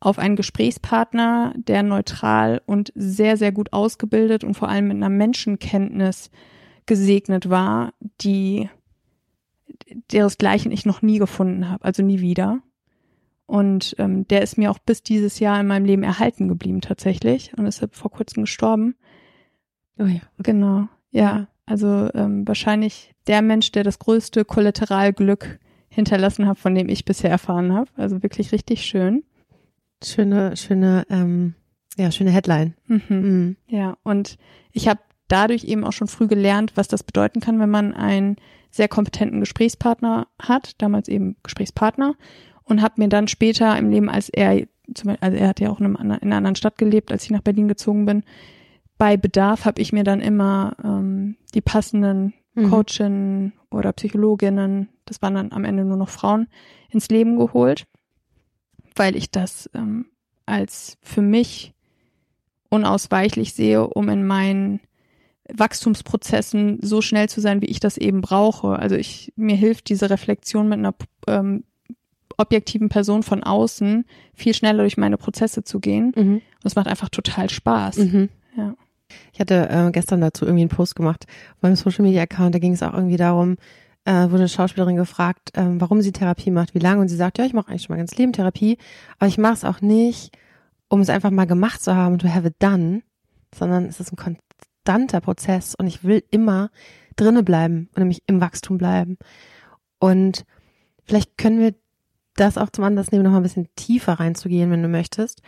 auf 0.00 0.18
einen 0.18 0.36
Gesprächspartner, 0.36 1.54
der 1.56 1.82
neutral 1.82 2.60
und 2.66 2.92
sehr, 2.94 3.36
sehr 3.36 3.52
gut 3.52 3.72
ausgebildet 3.72 4.44
und 4.44 4.54
vor 4.54 4.68
allem 4.68 4.88
mit 4.88 4.96
einer 4.96 5.08
Menschenkenntnis 5.08 6.30
gesegnet 6.84 7.48
war, 7.48 7.94
die 8.20 8.68
deresgleichen 10.12 10.70
ich 10.70 10.86
noch 10.86 11.02
nie 11.02 11.18
gefunden 11.18 11.68
habe, 11.70 11.84
also 11.84 12.02
nie 12.02 12.20
wieder. 12.20 12.60
Und 13.46 13.94
ähm, 13.98 14.26
der 14.28 14.42
ist 14.42 14.58
mir 14.58 14.70
auch 14.70 14.78
bis 14.78 15.02
dieses 15.02 15.38
Jahr 15.38 15.60
in 15.60 15.66
meinem 15.68 15.84
Leben 15.84 16.02
erhalten 16.02 16.48
geblieben 16.48 16.80
tatsächlich 16.80 17.52
und 17.56 17.66
ist 17.66 17.84
vor 17.92 18.10
kurzem 18.10 18.42
gestorben. 18.42 18.96
Oh 19.98 20.04
ja. 20.04 20.20
Genau. 20.38 20.88
Ja, 21.10 21.46
also 21.66 22.08
ähm, 22.14 22.46
wahrscheinlich 22.46 23.12
der 23.26 23.42
Mensch, 23.42 23.72
der 23.72 23.84
das 23.84 23.98
größte 23.98 24.44
Kollateralglück 24.44 25.58
hinterlassen 25.88 26.46
hat, 26.46 26.58
von 26.58 26.74
dem 26.74 26.88
ich 26.88 27.04
bisher 27.04 27.30
erfahren 27.30 27.72
habe. 27.72 27.90
Also 27.96 28.22
wirklich 28.22 28.52
richtig 28.52 28.82
schön. 28.84 29.24
Schöne, 30.04 30.56
schöne, 30.56 31.06
ähm, 31.10 31.54
ja, 31.96 32.10
schöne 32.10 32.30
Headline. 32.30 32.74
Mhm. 32.86 33.02
Mhm. 33.08 33.56
Ja, 33.66 33.96
und 34.02 34.36
ich 34.72 34.88
habe 34.88 35.00
dadurch 35.28 35.64
eben 35.64 35.84
auch 35.84 35.92
schon 35.92 36.08
früh 36.08 36.26
gelernt, 36.26 36.72
was 36.76 36.88
das 36.88 37.02
bedeuten 37.02 37.40
kann, 37.40 37.58
wenn 37.58 37.70
man 37.70 37.94
einen 37.94 38.36
sehr 38.70 38.88
kompetenten 38.88 39.40
Gesprächspartner 39.40 40.28
hat, 40.40 40.80
damals 40.82 41.08
eben 41.08 41.36
Gesprächspartner, 41.42 42.14
und 42.62 42.82
habe 42.82 43.00
mir 43.00 43.08
dann 43.08 43.26
später 43.26 43.76
im 43.78 43.90
Leben, 43.90 44.10
als 44.10 44.28
er, 44.28 44.66
also 45.20 45.36
er 45.36 45.48
hat 45.48 45.60
ja 45.60 45.70
auch 45.70 45.80
in, 45.80 45.86
einem, 45.86 45.96
anderen- 45.96 46.20
in 46.20 46.28
einer 46.28 46.36
anderen 46.36 46.56
Stadt 46.56 46.76
gelebt, 46.78 47.10
als 47.10 47.24
ich 47.24 47.30
nach 47.30 47.40
Berlin 47.40 47.68
gezogen 47.68 48.04
bin, 48.04 48.22
bei 48.98 49.16
Bedarf 49.16 49.64
habe 49.64 49.80
ich 49.82 49.92
mir 49.92 50.04
dann 50.04 50.20
immer 50.20 50.76
ähm, 50.82 51.36
die 51.54 51.60
passenden 51.60 52.34
Mhm. 52.58 52.70
Coachinnen 52.70 53.52
oder 53.70 53.92
Psychologinnen, 53.92 54.88
das 55.04 55.20
waren 55.20 55.34
dann 55.34 55.52
am 55.52 55.64
Ende 55.66 55.84
nur 55.84 55.98
noch 55.98 56.08
Frauen, 56.08 56.48
ins 56.88 57.10
Leben 57.10 57.36
geholt, 57.36 57.86
weil 58.94 59.14
ich 59.14 59.30
das 59.30 59.68
ähm, 59.74 60.06
als 60.46 60.96
für 61.02 61.20
mich 61.20 61.74
unausweichlich 62.70 63.52
sehe, 63.52 63.86
um 63.86 64.08
in 64.08 64.26
meinen 64.26 64.80
Wachstumsprozessen 65.52 66.78
so 66.80 67.02
schnell 67.02 67.28
zu 67.28 67.40
sein, 67.40 67.60
wie 67.60 67.66
ich 67.66 67.78
das 67.80 67.98
eben 67.98 68.20
brauche. 68.20 68.78
Also 68.78 68.96
ich 68.96 69.32
mir 69.36 69.54
hilft 69.56 69.88
diese 69.88 70.10
Reflexion 70.10 70.68
mit 70.68 70.78
einer 70.78 70.94
ähm, 71.28 71.64
objektiven 72.38 72.88
Person 72.88 73.22
von 73.22 73.42
außen 73.42 74.04
viel 74.34 74.54
schneller 74.54 74.82
durch 74.82 74.96
meine 74.96 75.16
Prozesse 75.18 75.62
zu 75.62 75.78
gehen. 75.80 76.12
Und 76.14 76.26
Mhm. 76.26 76.42
es 76.64 76.74
macht 76.74 76.86
einfach 76.88 77.08
total 77.08 77.48
Spaß. 77.50 77.98
Mhm. 77.98 78.28
Ja. 78.56 78.74
Ich 79.32 79.40
hatte 79.40 79.68
äh, 79.68 79.90
gestern 79.92 80.20
dazu 80.20 80.44
irgendwie 80.44 80.62
einen 80.62 80.70
Post 80.70 80.96
gemacht 80.96 81.26
auf 81.56 81.62
meinem 81.62 81.76
Social 81.76 82.04
Media 82.04 82.22
Account. 82.22 82.54
Da 82.54 82.58
ging 82.58 82.72
es 82.72 82.82
auch 82.82 82.94
irgendwie 82.94 83.16
darum, 83.16 83.56
äh, 84.04 84.30
wurde 84.30 84.38
eine 84.38 84.48
Schauspielerin 84.48 84.96
gefragt, 84.96 85.50
ähm, 85.54 85.80
warum 85.80 86.00
sie 86.00 86.12
Therapie 86.12 86.50
macht, 86.50 86.74
wie 86.74 86.78
lange. 86.78 87.00
Und 87.00 87.08
sie 87.08 87.16
sagt, 87.16 87.38
ja, 87.38 87.44
ich 87.44 87.52
mache 87.52 87.68
eigentlich 87.68 87.82
schon 87.82 87.94
mein 87.94 88.00
ganzes 88.00 88.18
Leben 88.18 88.32
Therapie, 88.32 88.78
aber 89.18 89.28
ich 89.28 89.38
mache 89.38 89.54
es 89.54 89.64
auch 89.64 89.80
nicht, 89.80 90.36
um 90.88 91.00
es 91.00 91.10
einfach 91.10 91.30
mal 91.30 91.46
gemacht 91.46 91.82
zu 91.82 91.94
haben, 91.94 92.18
to 92.18 92.28
have 92.28 92.46
it 92.46 92.54
done, 92.58 93.02
sondern 93.54 93.86
es 93.86 94.00
ist 94.00 94.12
ein 94.12 94.16
konstanter 94.16 95.20
Prozess 95.20 95.74
und 95.74 95.86
ich 95.86 96.04
will 96.04 96.22
immer 96.30 96.70
drinne 97.16 97.42
bleiben 97.42 97.88
und 97.94 97.98
nämlich 97.98 98.22
im 98.26 98.40
Wachstum 98.40 98.78
bleiben. 98.78 99.18
Und 99.98 100.44
vielleicht 101.04 101.36
können 101.36 101.58
wir 101.58 101.74
das 102.36 102.58
auch 102.58 102.70
zum 102.70 102.84
Anlass 102.84 103.10
nehmen, 103.10 103.24
noch 103.24 103.32
mal 103.32 103.38
ein 103.38 103.42
bisschen 103.42 103.68
tiefer 103.76 104.14
reinzugehen, 104.14 104.70
wenn 104.70 104.82
du 104.82 104.88
möchtest 104.88 105.42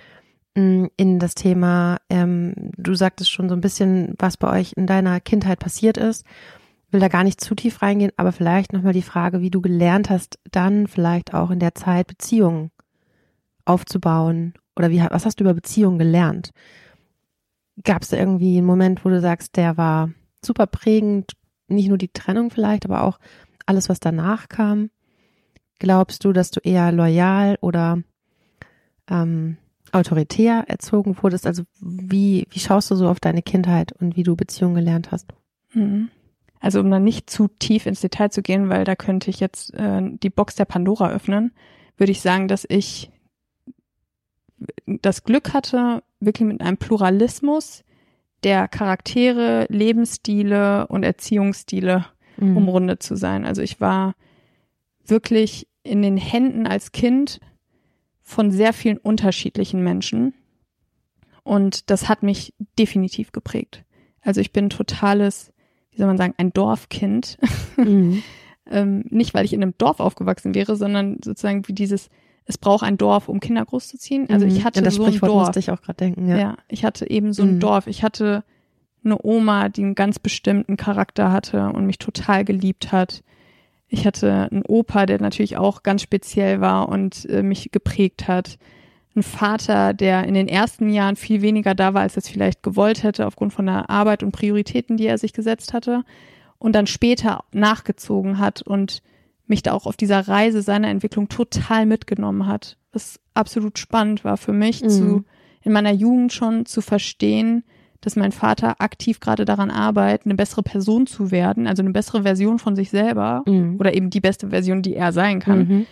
in 0.54 1.18
das 1.18 1.34
Thema, 1.34 1.98
ähm, 2.10 2.54
du 2.76 2.94
sagtest 2.94 3.30
schon 3.30 3.48
so 3.48 3.54
ein 3.54 3.60
bisschen, 3.60 4.14
was 4.18 4.36
bei 4.36 4.60
euch 4.60 4.72
in 4.76 4.86
deiner 4.86 5.20
Kindheit 5.20 5.60
passiert 5.60 5.96
ist. 5.96 6.26
Will 6.90 7.00
da 7.00 7.08
gar 7.08 7.22
nicht 7.22 7.40
zu 7.40 7.54
tief 7.54 7.82
reingehen, 7.82 8.12
aber 8.16 8.32
vielleicht 8.32 8.72
nochmal 8.72 8.94
die 8.94 9.02
Frage, 9.02 9.40
wie 9.40 9.50
du 9.50 9.60
gelernt 9.60 10.10
hast, 10.10 10.38
dann 10.50 10.86
vielleicht 10.86 11.34
auch 11.34 11.50
in 11.50 11.60
der 11.60 11.74
Zeit 11.74 12.06
Beziehungen 12.06 12.70
aufzubauen 13.66 14.54
oder 14.74 14.90
wie, 14.90 15.00
was 15.00 15.26
hast 15.26 15.38
du 15.38 15.44
über 15.44 15.54
Beziehungen 15.54 15.98
gelernt? 15.98 16.50
Gab 17.84 18.02
es 18.02 18.08
da 18.08 18.16
irgendwie 18.16 18.56
einen 18.56 18.66
Moment, 18.66 19.04
wo 19.04 19.10
du 19.10 19.20
sagst, 19.20 19.56
der 19.56 19.76
war 19.76 20.10
super 20.44 20.66
prägend, 20.66 21.32
nicht 21.68 21.88
nur 21.88 21.98
die 21.98 22.12
Trennung 22.12 22.50
vielleicht, 22.50 22.86
aber 22.86 23.04
auch 23.04 23.18
alles, 23.66 23.88
was 23.88 24.00
danach 24.00 24.48
kam? 24.48 24.90
Glaubst 25.78 26.24
du, 26.24 26.32
dass 26.32 26.50
du 26.50 26.60
eher 26.60 26.90
loyal 26.90 27.58
oder 27.60 28.02
ähm, 29.10 29.58
autoritär 29.92 30.64
erzogen 30.68 31.16
wurdest? 31.22 31.46
Also 31.46 31.62
wie, 31.80 32.46
wie 32.50 32.58
schaust 32.58 32.90
du 32.90 32.94
so 32.94 33.08
auf 33.08 33.20
deine 33.20 33.42
Kindheit 33.42 33.92
und 33.92 34.16
wie 34.16 34.22
du 34.22 34.36
Beziehungen 34.36 34.74
gelernt 34.74 35.10
hast? 35.10 35.28
Mhm. 35.72 36.10
Also 36.60 36.80
um 36.80 36.90
dann 36.90 37.04
nicht 37.04 37.30
zu 37.30 37.48
tief 37.48 37.86
ins 37.86 38.00
Detail 38.00 38.30
zu 38.30 38.42
gehen, 38.42 38.68
weil 38.68 38.84
da 38.84 38.96
könnte 38.96 39.30
ich 39.30 39.40
jetzt 39.40 39.72
äh, 39.74 40.00
die 40.02 40.30
Box 40.30 40.56
der 40.56 40.64
Pandora 40.64 41.10
öffnen, 41.10 41.52
würde 41.96 42.12
ich 42.12 42.20
sagen, 42.20 42.48
dass 42.48 42.66
ich 42.68 43.10
das 44.86 45.22
Glück 45.24 45.54
hatte, 45.54 46.02
wirklich 46.20 46.48
mit 46.48 46.60
einem 46.60 46.76
Pluralismus 46.76 47.84
der 48.42 48.66
Charaktere, 48.68 49.66
Lebensstile 49.68 50.86
und 50.88 51.04
Erziehungsstile 51.04 52.06
Mhm. 52.38 52.56
umrundet 52.56 53.02
zu 53.02 53.16
sein. 53.16 53.44
Also 53.44 53.62
ich 53.62 53.80
war 53.80 54.14
wirklich 55.04 55.66
in 55.82 56.02
den 56.02 56.16
Händen 56.16 56.66
als 56.66 56.92
Kind 56.92 57.40
von 58.28 58.50
sehr 58.50 58.74
vielen 58.74 58.98
unterschiedlichen 58.98 59.82
Menschen 59.82 60.34
und 61.44 61.90
das 61.90 62.08
hat 62.10 62.22
mich 62.22 62.52
definitiv 62.78 63.32
geprägt. 63.32 63.84
Also 64.20 64.40
ich 64.42 64.52
bin 64.52 64.68
totales, 64.68 65.50
wie 65.90 65.96
soll 65.96 66.06
man 66.08 66.18
sagen, 66.18 66.34
ein 66.36 66.52
Dorfkind. 66.52 67.38
Mhm. 67.78 68.22
ähm, 68.70 69.04
nicht, 69.08 69.32
weil 69.32 69.46
ich 69.46 69.54
in 69.54 69.62
einem 69.62 69.74
Dorf 69.78 69.98
aufgewachsen 70.00 70.54
wäre, 70.54 70.76
sondern 70.76 71.16
sozusagen 71.24 71.66
wie 71.68 71.72
dieses, 71.72 72.10
es 72.44 72.58
braucht 72.58 72.82
ein 72.84 72.98
Dorf, 72.98 73.28
um 73.30 73.40
Kinder 73.40 73.64
großzuziehen. 73.64 74.28
Also 74.28 74.44
ich 74.44 74.58
Mhm. 74.60 74.64
hatte 74.64 74.80
An 74.80 74.84
das 74.84 74.94
so 74.96 75.04
ein 75.04 75.18
Dorf. 75.18 75.46
musste 75.46 75.60
ich 75.60 75.70
auch 75.70 75.80
gerade 75.80 75.96
denken, 75.96 76.28
Ja. 76.28 76.36
ja. 76.38 76.56
ich 76.68 76.84
hatte 76.84 77.08
eben 77.08 77.32
so 77.32 77.42
ein 77.44 77.54
Mhm. 77.54 77.60
Dorf. 77.60 77.86
Ich 77.86 78.02
hatte 78.02 78.44
eine 79.04 79.16
Oma, 79.24 79.70
die 79.70 79.84
einen 79.84 79.94
ganz 79.94 80.18
bestimmten 80.18 80.76
Charakter 80.76 81.32
hatte 81.32 81.70
und 81.70 81.86
mich 81.86 81.98
total 81.98 82.44
geliebt 82.44 82.92
hat. 82.92 83.22
Ich 83.88 84.06
hatte 84.06 84.48
einen 84.50 84.64
Opa, 84.66 85.06
der 85.06 85.20
natürlich 85.20 85.56
auch 85.56 85.82
ganz 85.82 86.02
speziell 86.02 86.60
war 86.60 86.88
und 86.88 87.24
äh, 87.30 87.42
mich 87.42 87.70
geprägt 87.72 88.28
hat. 88.28 88.58
Ein 89.16 89.22
Vater, 89.22 89.94
der 89.94 90.24
in 90.24 90.34
den 90.34 90.46
ersten 90.48 90.90
Jahren 90.90 91.16
viel 91.16 91.42
weniger 91.42 91.74
da 91.74 91.94
war, 91.94 92.02
als 92.02 92.14
er 92.14 92.22
es 92.22 92.28
vielleicht 92.28 92.62
gewollt 92.62 93.02
hätte, 93.02 93.26
aufgrund 93.26 93.52
von 93.52 93.66
der 93.66 93.88
Arbeit 93.90 94.22
und 94.22 94.32
Prioritäten, 94.32 94.96
die 94.96 95.06
er 95.06 95.18
sich 95.18 95.32
gesetzt 95.32 95.72
hatte. 95.72 96.04
Und 96.58 96.74
dann 96.74 96.86
später 96.86 97.44
nachgezogen 97.52 98.38
hat 98.38 98.62
und 98.62 99.02
mich 99.46 99.62
da 99.62 99.72
auch 99.72 99.86
auf 99.86 99.96
dieser 99.96 100.28
Reise 100.28 100.60
seiner 100.60 100.88
Entwicklung 100.88 101.28
total 101.28 101.86
mitgenommen 101.86 102.46
hat. 102.46 102.76
Was 102.92 103.18
absolut 103.32 103.78
spannend 103.78 104.24
war 104.24 104.36
für 104.36 104.52
mich, 104.52 104.82
Mhm. 104.82 104.88
zu, 104.90 105.24
in 105.62 105.72
meiner 105.72 105.92
Jugend 105.92 106.32
schon 106.32 106.66
zu 106.66 106.80
verstehen, 106.82 107.64
dass 108.00 108.14
mein 108.16 108.32
Vater 108.32 108.80
aktiv 108.80 109.18
gerade 109.20 109.44
daran 109.44 109.70
arbeitet, 109.70 110.26
eine 110.26 110.34
bessere 110.36 110.62
Person 110.62 111.06
zu 111.06 111.30
werden, 111.30 111.66
also 111.66 111.82
eine 111.82 111.90
bessere 111.92 112.22
Version 112.22 112.58
von 112.58 112.76
sich 112.76 112.90
selber 112.90 113.42
Mhm. 113.46 113.76
oder 113.80 113.94
eben 113.94 114.10
die 114.10 114.20
beste 114.20 114.48
Version, 114.50 114.82
die 114.82 114.94
er 114.94 115.12
sein 115.12 115.40
kann. 115.40 115.58
Mhm. 115.68 115.86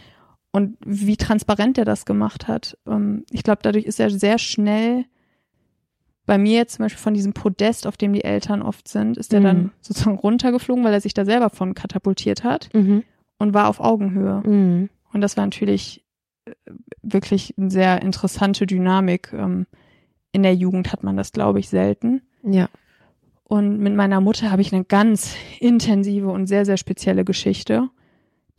Und 0.52 0.76
wie 0.86 1.16
transparent 1.16 1.76
er 1.78 1.84
das 1.84 2.04
gemacht 2.06 2.48
hat. 2.48 2.78
Ähm, 2.86 3.24
Ich 3.30 3.42
glaube, 3.42 3.58
dadurch 3.62 3.84
ist 3.84 4.00
er 4.00 4.10
sehr 4.10 4.38
schnell 4.38 5.04
bei 6.24 6.38
mir 6.38 6.56
jetzt 6.58 6.74
zum 6.76 6.84
Beispiel 6.84 7.02
von 7.02 7.14
diesem 7.14 7.32
Podest, 7.34 7.86
auf 7.86 7.96
dem 7.96 8.12
die 8.12 8.24
Eltern 8.24 8.62
oft 8.62 8.88
sind, 8.88 9.16
ist 9.16 9.32
er 9.34 9.40
Mhm. 9.40 9.44
dann 9.44 9.70
sozusagen 9.80 10.16
runtergeflogen, 10.18 10.82
weil 10.84 10.92
er 10.94 11.00
sich 11.00 11.14
da 11.14 11.24
selber 11.24 11.50
von 11.50 11.74
katapultiert 11.74 12.42
hat 12.42 12.68
Mhm. 12.74 13.02
und 13.38 13.54
war 13.54 13.68
auf 13.68 13.80
Augenhöhe. 13.80 14.42
Mhm. 14.44 14.90
Und 15.12 15.20
das 15.20 15.36
war 15.36 15.44
natürlich 15.44 16.04
äh, 16.46 16.52
wirklich 17.02 17.54
eine 17.58 17.70
sehr 17.70 18.02
interessante 18.02 18.66
Dynamik. 18.66 19.32
In 20.36 20.42
der 20.42 20.54
Jugend 20.54 20.92
hat 20.92 21.02
man 21.02 21.16
das, 21.16 21.32
glaube 21.32 21.60
ich, 21.60 21.70
selten. 21.70 22.20
Ja. 22.42 22.68
Und 23.44 23.78
mit 23.78 23.94
meiner 23.94 24.20
Mutter 24.20 24.50
habe 24.50 24.60
ich 24.60 24.70
eine 24.70 24.84
ganz 24.84 25.34
intensive 25.60 26.28
und 26.28 26.46
sehr, 26.46 26.66
sehr 26.66 26.76
spezielle 26.76 27.24
Geschichte. 27.24 27.88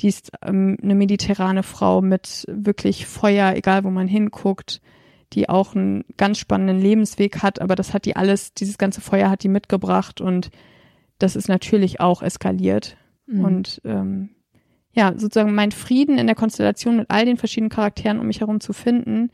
Die 0.02 0.08
ist 0.08 0.32
ähm, 0.42 0.78
eine 0.82 0.96
mediterrane 0.96 1.62
Frau 1.62 2.02
mit 2.02 2.46
wirklich 2.48 3.06
Feuer, 3.06 3.54
egal 3.54 3.84
wo 3.84 3.92
man 3.92 4.08
hinguckt, 4.08 4.82
die 5.34 5.50
auch 5.50 5.76
einen 5.76 6.04
ganz 6.18 6.40
spannenden 6.40 6.82
Lebensweg 6.82 7.44
hat, 7.44 7.62
aber 7.62 7.76
das 7.76 7.94
hat 7.94 8.06
die 8.06 8.16
alles, 8.16 8.56
dieses 8.56 8.80
ganze 8.80 9.00
Feuer 9.00 9.30
hat 9.30 9.44
die 9.44 9.48
mitgebracht 9.48 10.20
und 10.20 10.50
das 11.20 11.36
ist 11.36 11.48
natürlich 11.48 12.00
auch 12.00 12.24
eskaliert. 12.24 12.98
Mhm. 13.28 13.46
Und 13.46 13.82
ähm, 13.86 14.30
ja, 14.94 15.14
sozusagen 15.16 15.54
mein 15.54 15.72
Frieden 15.72 16.18
in 16.18 16.26
der 16.26 16.36
Konstellation 16.36 16.98
mit 16.98 17.12
all 17.12 17.26
den 17.26 17.38
verschiedenen 17.38 17.70
Charakteren 17.70 18.18
um 18.18 18.26
mich 18.26 18.40
herum 18.40 18.62
zu 18.62 18.74
finden, 18.74 19.30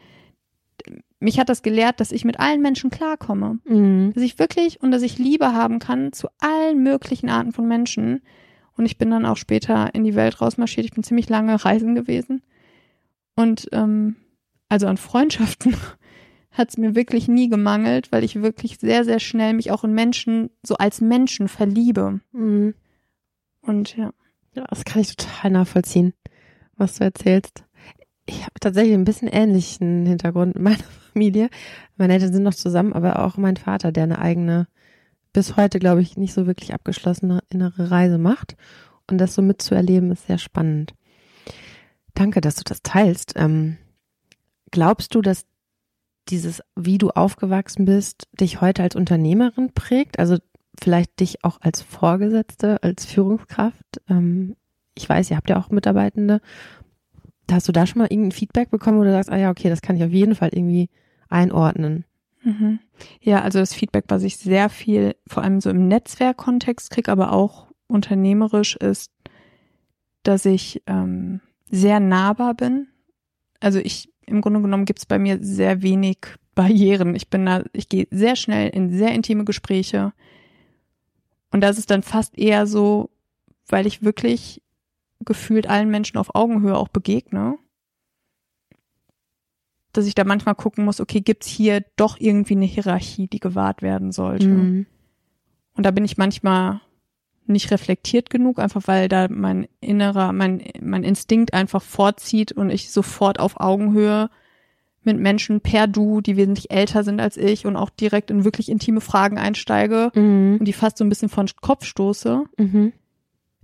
mich 1.24 1.40
hat 1.40 1.50
das 1.50 1.62
gelehrt, 1.64 2.00
dass 2.00 2.12
ich 2.12 2.26
mit 2.26 2.40
allen 2.40 2.62
Menschen 2.62 2.90
klarkomme. 2.90 3.60
Mhm. 3.66 4.12
Dass 4.14 4.24
ich 4.24 4.40
wirklich 4.40 4.82
und 4.82 4.92
dass 4.92 5.02
ich 5.02 5.18
Liebe 5.18 5.54
haben 5.54 5.80
kann 5.80 6.14
zu 6.14 6.28
allen 6.40 6.84
möglichen 6.84 7.30
Arten 7.30 7.52
von 7.52 7.68
Menschen. 7.68 8.22
Und 8.76 8.86
ich 8.86 8.98
bin 8.98 9.10
dann 9.10 9.26
auch 9.26 9.38
später 9.38 9.94
in 9.94 10.04
die 10.04 10.16
Welt 10.16 10.42
rausmarschiert. 10.42 10.86
Ich 10.86 10.94
bin 10.94 11.04
ziemlich 11.04 11.30
lange 11.30 11.64
reisen 11.64 11.96
gewesen. 11.96 12.44
Und 13.36 13.70
ähm, 13.72 14.18
also 14.70 14.88
an 14.88 14.98
Freundschaften 14.98 15.76
hat 16.52 16.70
es 16.70 16.78
mir 16.78 16.96
wirklich 16.96 17.28
nie 17.28 17.50
gemangelt, 17.50 18.12
weil 18.12 18.24
ich 18.24 18.42
wirklich 18.42 18.78
sehr, 18.80 19.06
sehr 19.06 19.20
schnell 19.20 19.54
mich 19.54 19.72
auch 19.72 19.84
in 19.84 19.94
Menschen, 19.94 20.50
so 20.62 20.76
als 20.76 21.02
Menschen 21.02 21.48
verliebe. 21.48 22.20
Mhm. 22.34 22.74
Und 23.62 23.96
ja. 23.96 24.12
Ja, 24.56 24.66
das 24.70 24.86
kann 24.86 25.02
ich 25.02 25.16
total 25.16 25.50
nachvollziehen, 25.50 26.14
was 26.76 26.96
du 26.96 27.06
erzählst. 27.06 27.64
Ich 28.26 28.42
habe 28.44 28.60
tatsächlich 28.60 28.94
ein 28.94 29.04
bisschen 29.04 29.28
ähnlichen 29.28 30.06
Hintergrund 30.06 30.56
in 30.56 30.62
meiner 30.62 30.84
Familie. 31.14 31.50
Meine 31.98 32.14
Eltern 32.14 32.34
sind 32.34 32.44
noch 32.44 32.54
zusammen, 32.54 32.94
aber 32.94 33.26
auch 33.26 33.38
mein 33.38 33.58
Vater, 33.58 33.92
der 33.92 34.04
eine 34.04 34.20
eigene, 34.20 34.68
bis 35.32 35.56
heute, 35.56 35.80
glaube 35.80 36.02
ich, 36.02 36.18
nicht 36.18 36.34
so 36.34 36.46
wirklich 36.46 36.74
abgeschlossene 36.74 37.40
innere 37.50 37.92
Reise 37.92 38.18
macht. 38.18 38.56
Und 39.10 39.18
das 39.18 39.36
so 39.36 39.42
mitzuerleben, 39.42 40.12
ist 40.12 40.28
sehr 40.28 40.38
spannend. 40.38 40.94
Danke, 42.14 42.42
dass 42.42 42.56
du 42.56 42.64
das 42.64 42.82
teilst. 42.84 43.34
Ähm, 43.36 43.78
glaubst 44.72 45.16
du, 45.16 45.22
dass 45.22 45.46
dieses, 46.30 46.62
wie 46.76 46.98
du 46.98 47.10
aufgewachsen 47.10 47.86
bist, 47.86 48.28
dich 48.40 48.62
heute 48.62 48.84
als 48.84 48.96
Unternehmerin 48.96 49.74
prägt? 49.74 50.20
Also 50.20 50.38
vielleicht 50.82 51.20
dich 51.20 51.44
auch 51.44 51.60
als 51.62 51.82
Vorgesetzte, 51.82 52.82
als 52.84 53.06
Führungskraft? 53.06 54.02
Ähm, 54.10 54.56
ich 54.96 55.08
weiß, 55.08 55.32
ihr 55.32 55.38
habt 55.38 55.50
ja 55.50 55.58
auch 55.58 55.70
Mitarbeitende. 55.70 56.42
Hast 57.52 57.68
du 57.68 57.72
da 57.72 57.86
schon 57.86 58.00
mal 58.00 58.08
irgendein 58.10 58.32
Feedback 58.32 58.72
bekommen, 58.72 59.00
wo 59.00 59.04
du 59.04 59.12
sagst, 59.12 59.32
ah 59.32 59.38
ja, 59.38 59.50
okay, 59.50 59.70
das 59.70 59.82
kann 59.82 59.96
ich 59.96 60.04
auf 60.04 60.12
jeden 60.12 60.36
Fall 60.36 60.50
irgendwie 60.54 60.90
einordnen? 61.34 62.06
Mhm. 62.44 62.80
Ja, 63.22 63.42
also 63.42 63.60
das 63.60 63.74
Feedback, 63.74 64.06
was 64.08 64.24
ich 64.24 64.38
sehr 64.38 64.70
viel, 64.70 65.16
vor 65.28 65.44
allem 65.44 65.62
so 65.62 65.70
im 65.70 65.88
Netzwerkkontext 65.88 66.90
kriege, 66.90 67.12
aber 67.12 67.32
auch 67.32 67.68
unternehmerisch, 67.88 68.76
ist, 68.76 69.12
dass 70.24 70.46
ich 70.46 70.82
ähm, 70.88 71.42
sehr 71.70 72.00
nahbar 72.00 72.54
bin. 72.54 72.88
Also 73.60 73.80
ich, 73.80 74.10
im 74.26 74.42
Grunde 74.42 74.62
genommen 74.62 74.86
gibt 74.86 75.00
es 75.00 75.06
bei 75.06 75.20
mir 75.20 75.40
sehr 75.42 75.82
wenig 75.82 76.18
Barrieren. 76.56 77.16
Ich 77.16 77.30
bin 77.30 77.48
da, 77.48 77.64
ich 77.74 77.90
gehe 77.90 78.08
sehr 78.12 78.36
schnell 78.36 78.70
in 78.70 78.92
sehr 78.92 79.12
intime 79.14 79.44
Gespräche. 79.44 80.14
Und 81.52 81.62
das 81.62 81.80
ist 81.80 81.90
dann 81.90 82.04
fast 82.04 82.38
eher 82.38 82.68
so, 82.68 83.10
weil 83.68 83.88
ich 83.88 84.04
wirklich 84.04 84.62
gefühlt 85.26 85.68
allen 85.68 85.90
Menschen 85.90 86.18
auf 86.18 86.36
Augenhöhe 86.36 86.78
auch 86.78 86.90
begegne, 86.90 87.58
dass 89.94 90.08
ich 90.08 90.16
da 90.16 90.24
manchmal 90.24 90.56
gucken 90.56 90.86
muss, 90.86 91.00
okay, 91.00 91.22
gibt's 91.22 91.48
hier 91.48 91.84
doch 91.96 92.18
irgendwie 92.20 92.56
eine 92.56 92.66
Hierarchie, 92.66 93.28
die 93.28 93.40
gewahrt 93.40 93.82
werden 93.82 94.12
sollte? 94.12 94.48
Mhm. 94.48 94.86
Und 95.76 95.86
da 95.86 95.92
bin 95.92 96.06
ich 96.06 96.18
manchmal 96.18 96.82
nicht 97.46 97.72
reflektiert 97.72 98.30
genug, 98.30 98.60
einfach 98.60 98.82
weil 98.86 99.10
da 99.10 99.28
mein 99.30 99.68
innerer, 99.82 100.34
mein, 100.34 100.64
mein 100.82 101.04
Instinkt 101.04 101.54
einfach 101.54 101.82
vorzieht 101.82 102.52
und 102.52 102.70
ich 102.70 102.92
sofort 102.92 103.40
auf 103.40 103.60
Augenhöhe 103.60 104.30
mit 105.04 105.20
Menschen 105.20 105.60
per 105.60 105.88
Du, 105.88 106.22
die 106.22 106.38
wesentlich 106.38 106.72
älter 106.72 107.04
sind 107.04 107.20
als 107.20 107.36
ich 107.36 107.66
und 107.66 107.76
auch 107.76 107.90
direkt 107.90 108.32
in 108.32 108.46
wirklich 108.46 108.70
intime 108.70 109.02
Fragen 109.02 109.38
einsteige 109.38 110.12
mhm. 110.16 110.58
und 110.60 110.66
die 110.66 110.74
fast 110.74 110.98
so 110.98 111.04
ein 111.04 111.10
bisschen 111.10 111.30
von 111.30 111.48
Kopf 111.62 111.86
stoße. 111.86 112.44
Mhm. 112.58 112.94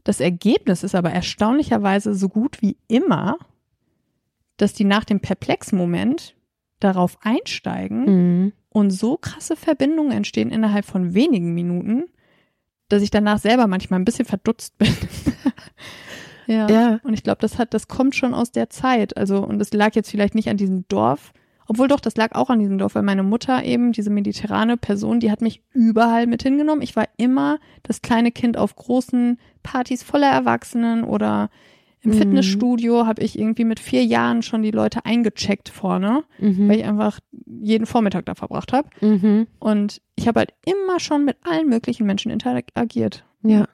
Das 0.04 0.20
Ergebnis 0.20 0.84
ist 0.84 0.96
aber 0.96 1.12
erstaunlicherweise 1.12 2.14
so 2.14 2.30
gut 2.30 2.62
wie 2.62 2.78
immer, 2.88 3.38
dass 4.60 4.74
die 4.74 4.84
nach 4.84 5.06
dem 5.06 5.22
Perplex-Moment 5.22 6.36
darauf 6.80 7.18
einsteigen 7.22 8.06
mhm. 8.06 8.54
und 8.70 8.92
so 8.92 9.18
krasse 9.18 9.56
Verbindungen 9.56 10.12
entstehen 10.12 10.52
innerhalb 10.52 10.86
von 10.86 11.14
wenigen 11.14 11.54
Minuten, 11.54 12.06
dass 12.90 13.02
ich 13.02 13.12
danach 13.12 13.40
selber 13.40 13.68
manchmal 13.68 14.00
ein 14.00 14.06
bisschen 14.06 14.26
verdutzt 14.26 14.78
bin. 14.78 14.94
ja. 16.48 16.70
ja. 16.70 17.00
Und 17.04 17.14
ich 17.14 17.24
glaube, 17.24 17.42
das 17.42 17.58
hat, 17.58 17.74
das 17.74 17.88
kommt 17.88 18.16
schon 18.16 18.34
aus 18.34 18.52
der 18.52 18.70
Zeit. 18.70 19.16
Also, 19.18 19.44
und 19.44 19.62
es 19.62 19.74
lag 19.74 19.96
jetzt 19.96 20.12
vielleicht 20.12 20.36
nicht 20.36 20.50
an 20.50 20.58
diesem 20.58 20.88
Dorf, 20.88 21.34
obwohl 21.68 21.88
doch, 21.88 22.00
das 22.00 22.18
lag 22.18 22.34
auch 22.34 22.50
an 22.50 22.60
diesem 22.60 22.80
Dorf, 22.80 22.96
weil 22.96 23.04
meine 23.04 23.22
Mutter 23.22 23.64
eben, 23.64 23.92
diese 23.92 24.10
mediterrane 24.10 24.76
Person, 24.76 25.20
die 25.20 25.30
hat 25.30 25.42
mich 25.42 25.62
überall 25.72 26.26
mit 26.26 26.42
hingenommen. 26.42 26.82
Ich 26.82 26.96
war 26.96 27.08
immer 27.18 27.60
das 27.84 28.02
kleine 28.02 28.32
Kind 28.32 28.58
auf 28.58 28.76
großen 28.76 29.40
Partys 29.62 30.02
voller 30.02 30.32
Erwachsenen 30.32 31.04
oder 31.04 31.52
im 32.02 32.12
mhm. 32.12 32.16
Fitnessstudio 32.16 33.06
habe 33.06 33.22
ich 33.22 33.38
irgendwie 33.38 33.66
mit 33.66 33.80
vier 33.80 34.06
Jahren 34.06 34.42
schon 34.42 34.64
die 34.64 34.72
Leute 34.72 35.06
eingecheckt 35.06 35.70
vorne, 35.70 36.24
mhm. 36.40 36.70
weil 36.70 36.80
ich 36.80 36.86
einfach 36.86 37.20
jeden 37.46 37.86
Vormittag 37.86 38.26
da 38.26 38.36
verbracht 38.36 38.72
habe. 38.72 38.90
Mhm. 39.02 39.48
Und 39.60 40.02
ich 40.16 40.28
habe 40.28 40.40
halt 40.40 40.54
immer 40.66 41.00
schon 41.00 41.26
mit 41.26 41.38
allen 41.44 41.68
möglichen 41.68 42.06
Menschen 42.06 42.32
interagiert. 42.32 43.26
Ja. 43.44 43.68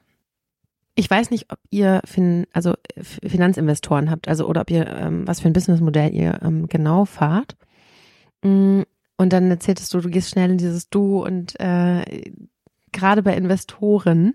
Ich 0.96 1.08
weiß 1.08 1.30
nicht, 1.30 1.52
ob 1.52 1.58
ihr 1.70 2.00
fin 2.04 2.46
also 2.52 2.74
Finanzinvestoren 3.00 4.10
habt, 4.10 4.28
also 4.28 4.48
oder 4.48 4.62
ob 4.62 4.70
ihr 4.70 4.86
ähm, 4.88 5.28
was 5.28 5.40
für 5.40 5.48
ein 5.48 5.52
Businessmodell 5.52 6.12
ihr 6.12 6.40
ähm, 6.42 6.68
genau 6.68 7.04
fahrt. 7.04 7.54
Mm, 8.42 8.82
und 9.18 9.32
dann 9.32 9.50
erzähltest 9.50 9.92
du, 9.94 10.00
du 10.00 10.08
gehst 10.08 10.30
schnell 10.30 10.50
in 10.50 10.58
dieses 10.58 10.88
Du 10.88 11.22
und 11.24 11.58
äh, 11.60 12.02
gerade 12.92 13.22
bei 13.22 13.36
Investoren, 13.36 14.34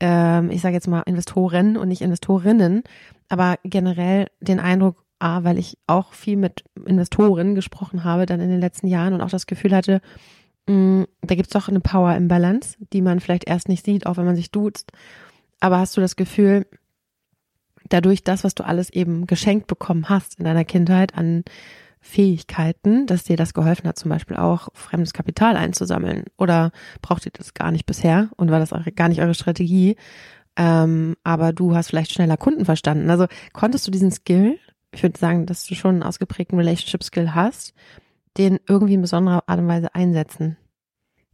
ähm, 0.00 0.50
ich 0.50 0.60
sage 0.60 0.74
jetzt 0.74 0.88
mal 0.88 1.02
Investoren 1.02 1.76
und 1.76 1.88
nicht 1.88 2.02
Investorinnen, 2.02 2.82
aber 3.28 3.58
generell 3.64 4.26
den 4.40 4.60
Eindruck, 4.60 5.04
A, 5.18 5.44
weil 5.44 5.58
ich 5.58 5.78
auch 5.86 6.12
viel 6.12 6.36
mit 6.36 6.64
Investoren 6.84 7.54
gesprochen 7.54 8.04
habe 8.04 8.26
dann 8.26 8.40
in 8.40 8.50
den 8.50 8.60
letzten 8.60 8.86
Jahren 8.86 9.14
und 9.14 9.22
auch 9.22 9.30
das 9.30 9.46
Gefühl 9.46 9.74
hatte, 9.74 10.02
mh, 10.66 10.74
mm, 10.74 11.06
da 11.22 11.34
gibt's 11.34 11.52
doch 11.52 11.68
eine 11.68 11.80
Power 11.80 12.14
Imbalance, 12.14 12.76
die 12.92 13.00
man 13.00 13.20
vielleicht 13.20 13.48
erst 13.48 13.68
nicht 13.68 13.84
sieht, 13.84 14.06
auch 14.06 14.18
wenn 14.18 14.26
man 14.26 14.36
sich 14.36 14.50
duzt. 14.50 14.92
Aber 15.58 15.78
hast 15.78 15.96
du 15.96 16.02
das 16.02 16.16
Gefühl, 16.16 16.66
dadurch 17.88 18.24
das, 18.24 18.44
was 18.44 18.54
du 18.54 18.64
alles 18.64 18.90
eben 18.90 19.26
geschenkt 19.26 19.66
bekommen 19.66 20.08
hast 20.08 20.38
in 20.38 20.44
deiner 20.44 20.64
Kindheit 20.64 21.14
an 21.14 21.44
Fähigkeiten, 22.06 23.06
dass 23.06 23.24
dir 23.24 23.36
das 23.36 23.52
geholfen 23.52 23.88
hat, 23.88 23.98
zum 23.98 24.10
Beispiel 24.10 24.36
auch 24.36 24.68
fremdes 24.74 25.12
Kapital 25.12 25.56
einzusammeln? 25.56 26.24
Oder 26.38 26.70
braucht 27.02 27.26
ihr 27.26 27.32
das 27.32 27.52
gar 27.52 27.72
nicht 27.72 27.84
bisher 27.84 28.30
und 28.36 28.50
war 28.50 28.60
das 28.60 28.72
auch 28.72 28.82
gar 28.94 29.08
nicht 29.08 29.20
eure 29.20 29.34
Strategie? 29.34 29.96
Ähm, 30.56 31.16
aber 31.24 31.52
du 31.52 31.74
hast 31.74 31.88
vielleicht 31.88 32.12
schneller 32.12 32.36
Kunden 32.36 32.64
verstanden. 32.64 33.10
Also 33.10 33.26
konntest 33.52 33.86
du 33.86 33.90
diesen 33.90 34.12
Skill, 34.12 34.58
ich 34.92 35.02
würde 35.02 35.18
sagen, 35.18 35.46
dass 35.46 35.66
du 35.66 35.74
schon 35.74 35.96
einen 35.96 36.02
ausgeprägten 36.04 36.56
Relationship-Skill 36.56 37.34
hast, 37.34 37.74
den 38.38 38.60
irgendwie 38.68 38.94
in 38.94 39.02
besonderer 39.02 39.42
Art 39.46 39.58
und 39.58 39.68
Weise 39.68 39.94
einsetzen? 39.94 40.56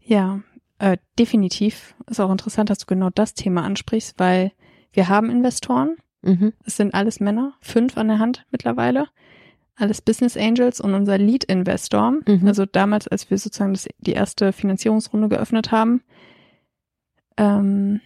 Ja, 0.01 0.41
äh, 0.79 0.97
definitiv. 1.19 1.95
Ist 2.09 2.21
auch 2.21 2.33
interessant, 2.33 2.71
dass 2.71 2.79
du 2.79 2.87
genau 2.87 3.11
das 3.11 3.35
Thema 3.35 3.63
ansprichst, 3.63 4.19
weil 4.19 4.53
wir 4.93 5.09
haben 5.09 5.31
Investoren. 5.31 5.97
Mhm. 6.23 6.55
Es 6.65 6.77
sind 6.77 6.95
alles 6.95 7.21
Männer, 7.21 7.55
fünf 7.61 7.97
an 7.97 8.09
der 8.09 8.19
Hand 8.19 8.47
mittlerweile. 8.51 9.09
Alles 9.77 10.03
Business 10.03 10.37
Angels 10.37 10.81
und 10.81 10.95
unser 10.95 11.19
Lead-Investor. 11.19 12.19
Mhm. 12.27 12.47
Also 12.47 12.67
damals, 12.67 13.09
als 13.09 13.31
wir 13.31 13.39
sozusagen 13.39 13.73
das, 13.73 13.89
die 13.99 14.13
erste 14.13 14.53
Finanzierungsrunde 14.53 15.29
geöffnet 15.29 15.73
haben. 15.73 16.03
Ähm, 17.37 18.01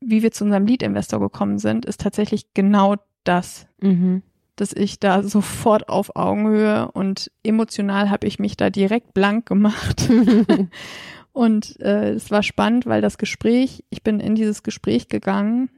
wie 0.00 0.22
wir 0.22 0.30
zu 0.30 0.44
unserem 0.44 0.66
Lead-Investor 0.66 1.20
gekommen 1.20 1.58
sind, 1.58 1.84
ist 1.84 2.00
tatsächlich 2.00 2.54
genau 2.54 2.96
das. 3.24 3.66
Mhm. 3.80 4.22
Dass 4.56 4.72
ich 4.72 5.00
da 5.00 5.22
sofort 5.24 5.88
auf 5.88 6.14
Augenhöhe 6.14 6.90
und 6.92 7.32
emotional 7.42 8.10
habe 8.10 8.26
ich 8.28 8.38
mich 8.38 8.56
da 8.56 8.70
direkt 8.70 9.14
blank 9.14 9.46
gemacht. 9.46 10.08
und 11.32 11.80
äh, 11.80 12.10
es 12.10 12.30
war 12.30 12.44
spannend, 12.44 12.86
weil 12.86 13.00
das 13.00 13.18
Gespräch, 13.18 13.84
ich 13.90 14.04
bin 14.04 14.20
in 14.20 14.36
dieses 14.36 14.62
Gespräch 14.62 15.08
gegangen, 15.08 15.70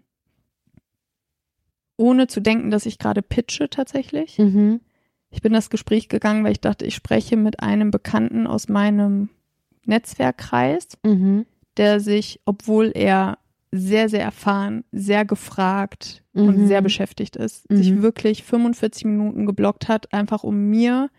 ohne 1.97 2.27
zu 2.27 2.41
denken, 2.41 2.71
dass 2.71 2.87
ich 2.87 2.99
gerade 2.99 3.23
pitche 3.23 3.71
tatsächlich. 3.71 4.39
Mhm. 4.39 4.81
Ich 5.31 5.43
bin 5.43 5.53
das 5.53 5.71
Gespräch 5.71 6.09
gegangen, 6.09 6.45
weil 6.45 6.53
ich 6.53 6.61
dachte, 6.61 6.85
ich 6.85 6.95
spreche 6.95 7.37
mit 7.37 7.61
einem 7.61 7.91
Bekannten 7.91 8.47
aus 8.47 8.69
meinem 8.69 9.29
Netzwerkkreis, 9.85 10.89
mhm. 11.05 11.47
der 11.77 12.01
sich, 12.01 12.41
obwohl 12.45 12.93
er 12.95 13.39
sehr, 13.73 14.09
sehr 14.09 14.23
erfahren, 14.23 14.85
sehr 14.93 15.25
gefragt 15.25 16.23
mhm. 16.33 16.49
und 16.49 16.67
sehr 16.67 16.83
beschäftigt 16.83 17.37
ist, 17.37 17.71
mhm. 17.71 17.77
sich 17.77 18.03
wirklich 18.03 18.45
45 18.45 19.05
Minuten 19.07 19.47
geblockt 19.47 19.89
hat, 19.89 20.13
einfach 20.13 20.45
um 20.45 20.69
mir 20.69 21.11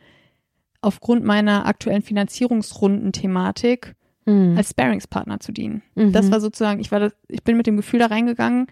aufgrund 0.82 1.24
meiner 1.24 1.66
aktuellen 1.66 2.02
Finanzierungsrunden-Thematik 2.02 3.96
mhm. 4.26 4.56
als 4.58 4.72
Sparingspartner 4.72 5.40
zu 5.40 5.52
dienen. 5.52 5.82
Mhm. 5.96 6.12
Das 6.12 6.32
war 6.32 6.40
sozusagen, 6.40 6.80
ich 6.80 6.92
war 6.92 7.00
das, 7.00 7.13
ich 7.28 7.44
bin 7.44 7.58
mit 7.58 7.68
dem 7.68 7.78
Gefühl 7.78 8.00
da 8.00 8.08
reingegangen, 8.08 8.68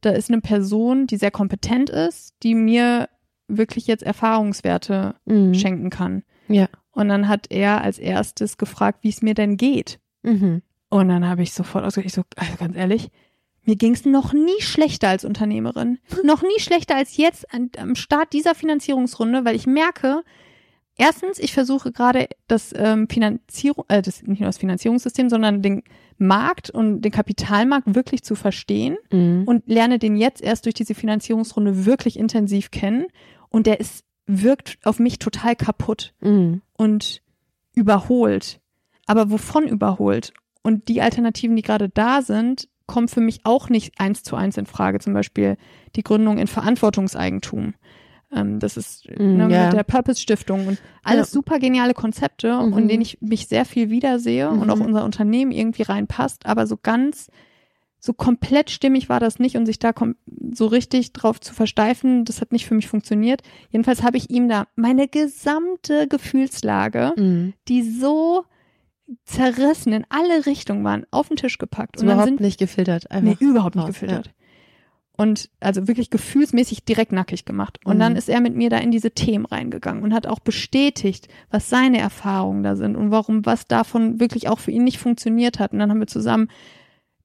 da 0.00 0.10
ist 0.10 0.30
eine 0.30 0.40
Person, 0.40 1.06
die 1.06 1.16
sehr 1.16 1.30
kompetent 1.30 1.90
ist, 1.90 2.34
die 2.42 2.54
mir 2.54 3.08
wirklich 3.48 3.86
jetzt 3.86 4.02
Erfahrungswerte 4.02 5.14
mhm. 5.24 5.54
schenken 5.54 5.90
kann. 5.90 6.22
Ja. 6.48 6.68
Und 6.92 7.08
dann 7.08 7.28
hat 7.28 7.46
er 7.50 7.82
als 7.82 7.98
erstes 7.98 8.58
gefragt, 8.58 9.00
wie 9.02 9.08
es 9.08 9.22
mir 9.22 9.34
denn 9.34 9.56
geht. 9.56 10.00
Mhm. 10.22 10.62
Und 10.90 11.08
dann 11.08 11.26
habe 11.28 11.42
ich 11.42 11.52
sofort 11.52 11.84
ausgesprochen, 11.84 12.06
ich 12.06 12.14
so, 12.14 12.22
also 12.36 12.56
ganz 12.56 12.76
ehrlich, 12.76 13.10
mir 13.64 13.76
ging 13.76 13.92
es 13.92 14.04
noch 14.04 14.32
nie 14.32 14.60
schlechter 14.60 15.08
als 15.08 15.24
Unternehmerin. 15.24 15.98
noch 16.24 16.42
nie 16.42 16.58
schlechter 16.58 16.96
als 16.96 17.16
jetzt 17.16 17.52
an, 17.52 17.70
am 17.78 17.94
Start 17.94 18.32
dieser 18.32 18.54
Finanzierungsrunde, 18.54 19.44
weil 19.44 19.56
ich 19.56 19.66
merke, 19.66 20.22
erstens, 20.96 21.38
ich 21.38 21.52
versuche 21.52 21.92
gerade 21.92 22.28
das 22.46 22.72
ähm, 22.74 23.08
Finanzierung, 23.08 23.84
äh, 23.88 24.02
das 24.02 24.22
nicht 24.22 24.40
nur 24.40 24.48
das 24.48 24.58
Finanzierungssystem, 24.58 25.28
sondern 25.28 25.62
den 25.62 25.82
Markt 26.18 26.70
und 26.70 27.00
den 27.02 27.12
Kapitalmarkt 27.12 27.94
wirklich 27.94 28.22
zu 28.22 28.34
verstehen 28.34 28.96
Mhm. 29.12 29.44
und 29.46 29.62
lerne 29.66 29.98
den 29.98 30.16
jetzt 30.16 30.42
erst 30.42 30.64
durch 30.66 30.74
diese 30.74 30.94
Finanzierungsrunde 30.94 31.86
wirklich 31.86 32.18
intensiv 32.18 32.70
kennen. 32.70 33.06
Und 33.48 33.66
der 33.66 33.80
ist, 33.80 34.04
wirkt 34.26 34.78
auf 34.84 34.98
mich 34.98 35.18
total 35.18 35.56
kaputt 35.56 36.12
Mhm. 36.20 36.60
und 36.76 37.22
überholt. 37.74 38.60
Aber 39.06 39.30
wovon 39.30 39.66
überholt? 39.66 40.32
Und 40.62 40.88
die 40.88 41.00
Alternativen, 41.00 41.56
die 41.56 41.62
gerade 41.62 41.88
da 41.88 42.20
sind, 42.22 42.68
kommen 42.86 43.08
für 43.08 43.20
mich 43.20 43.40
auch 43.44 43.68
nicht 43.68 44.00
eins 44.00 44.22
zu 44.22 44.34
eins 44.36 44.56
in 44.56 44.66
Frage. 44.66 44.98
Zum 44.98 45.14
Beispiel 45.14 45.56
die 45.96 46.02
Gründung 46.02 46.38
in 46.38 46.46
Verantwortungseigentum. 46.46 47.74
Ähm, 48.30 48.58
das 48.60 48.76
ist 48.76 49.08
Mm, 49.18 49.36
ne, 49.38 49.48
ja. 49.50 49.64
mit 49.64 49.72
der 49.72 49.84
Purpose 49.84 50.20
Stiftung 50.20 50.66
und 50.66 50.78
alles 51.02 51.28
Ja. 51.28 51.32
super 51.32 51.58
geniale 51.58 51.94
Konzepte, 51.94 52.54
Mhm. 52.62 52.76
in 52.78 52.88
denen 52.88 53.02
ich 53.02 53.18
mich 53.22 53.46
sehr 53.46 53.64
viel 53.64 53.88
wiedersehe 53.90 54.50
und 54.50 54.64
Mhm. 54.64 54.70
auch 54.70 54.80
unser 54.80 55.04
Unternehmen 55.04 55.50
irgendwie 55.50 55.82
reinpasst. 55.82 56.44
Aber 56.46 56.66
so 56.66 56.76
ganz, 56.76 57.30
so 58.00 58.12
komplett 58.12 58.70
stimmig 58.70 59.08
war 59.08 59.18
das 59.18 59.38
nicht 59.38 59.56
und 59.56 59.64
sich 59.66 59.78
da 59.78 59.92
so 60.52 60.66
richtig 60.66 61.12
drauf 61.14 61.40
zu 61.40 61.54
versteifen, 61.54 62.24
das 62.26 62.40
hat 62.40 62.52
nicht 62.52 62.66
für 62.66 62.74
mich 62.74 62.86
funktioniert. 62.86 63.42
Jedenfalls 63.70 64.02
habe 64.02 64.18
ich 64.18 64.28
ihm 64.30 64.48
da 64.48 64.66
meine 64.76 65.08
gesamte 65.08 66.06
Gefühlslage 66.06 67.14
Mhm. 67.16 67.54
die 67.66 67.82
so 67.82 68.44
zerrissen 69.24 69.92
in 69.94 70.04
alle 70.10 70.44
Richtungen 70.46 70.84
waren, 70.84 71.06
auf 71.10 71.28
den 71.28 71.36
Tisch 71.38 71.56
gepackt. 71.58 71.96
Und 71.96 72.02
dann 72.06 72.16
überhaupt 72.16 72.28
sind 72.28 72.40
nicht 72.40 72.58
gefiltert. 72.58 73.06
nee, 73.10 73.30
Einfach 73.30 73.40
überhaupt 73.40 73.74
nicht 73.74 73.86
gefiltert. 73.86 74.30
Und 75.20 75.50
also 75.58 75.88
wirklich 75.88 76.10
gefühlsmäßig 76.10 76.84
direkt 76.84 77.10
nackig 77.10 77.44
gemacht. 77.44 77.80
Und 77.84 77.96
Mhm. 77.96 78.00
dann 78.00 78.16
ist 78.16 78.28
er 78.28 78.40
mit 78.40 78.54
mir 78.54 78.70
da 78.70 78.78
in 78.78 78.92
diese 78.92 79.10
Themen 79.10 79.44
reingegangen 79.46 80.04
und 80.04 80.14
hat 80.14 80.28
auch 80.28 80.38
bestätigt, 80.38 81.26
was 81.50 81.68
seine 81.68 81.98
Erfahrungen 81.98 82.62
da 82.62 82.76
sind 82.76 82.94
und 82.94 83.10
warum 83.10 83.44
was 83.44 83.66
davon 83.66 84.20
wirklich 84.20 84.48
auch 84.48 84.60
für 84.60 84.70
ihn 84.70 84.84
nicht 84.84 84.98
funktioniert 84.98 85.58
hat. 85.58 85.72
Und 85.72 85.80
dann 85.80 85.90
haben 85.90 85.98
wir 85.98 86.06
zusammen 86.06 86.48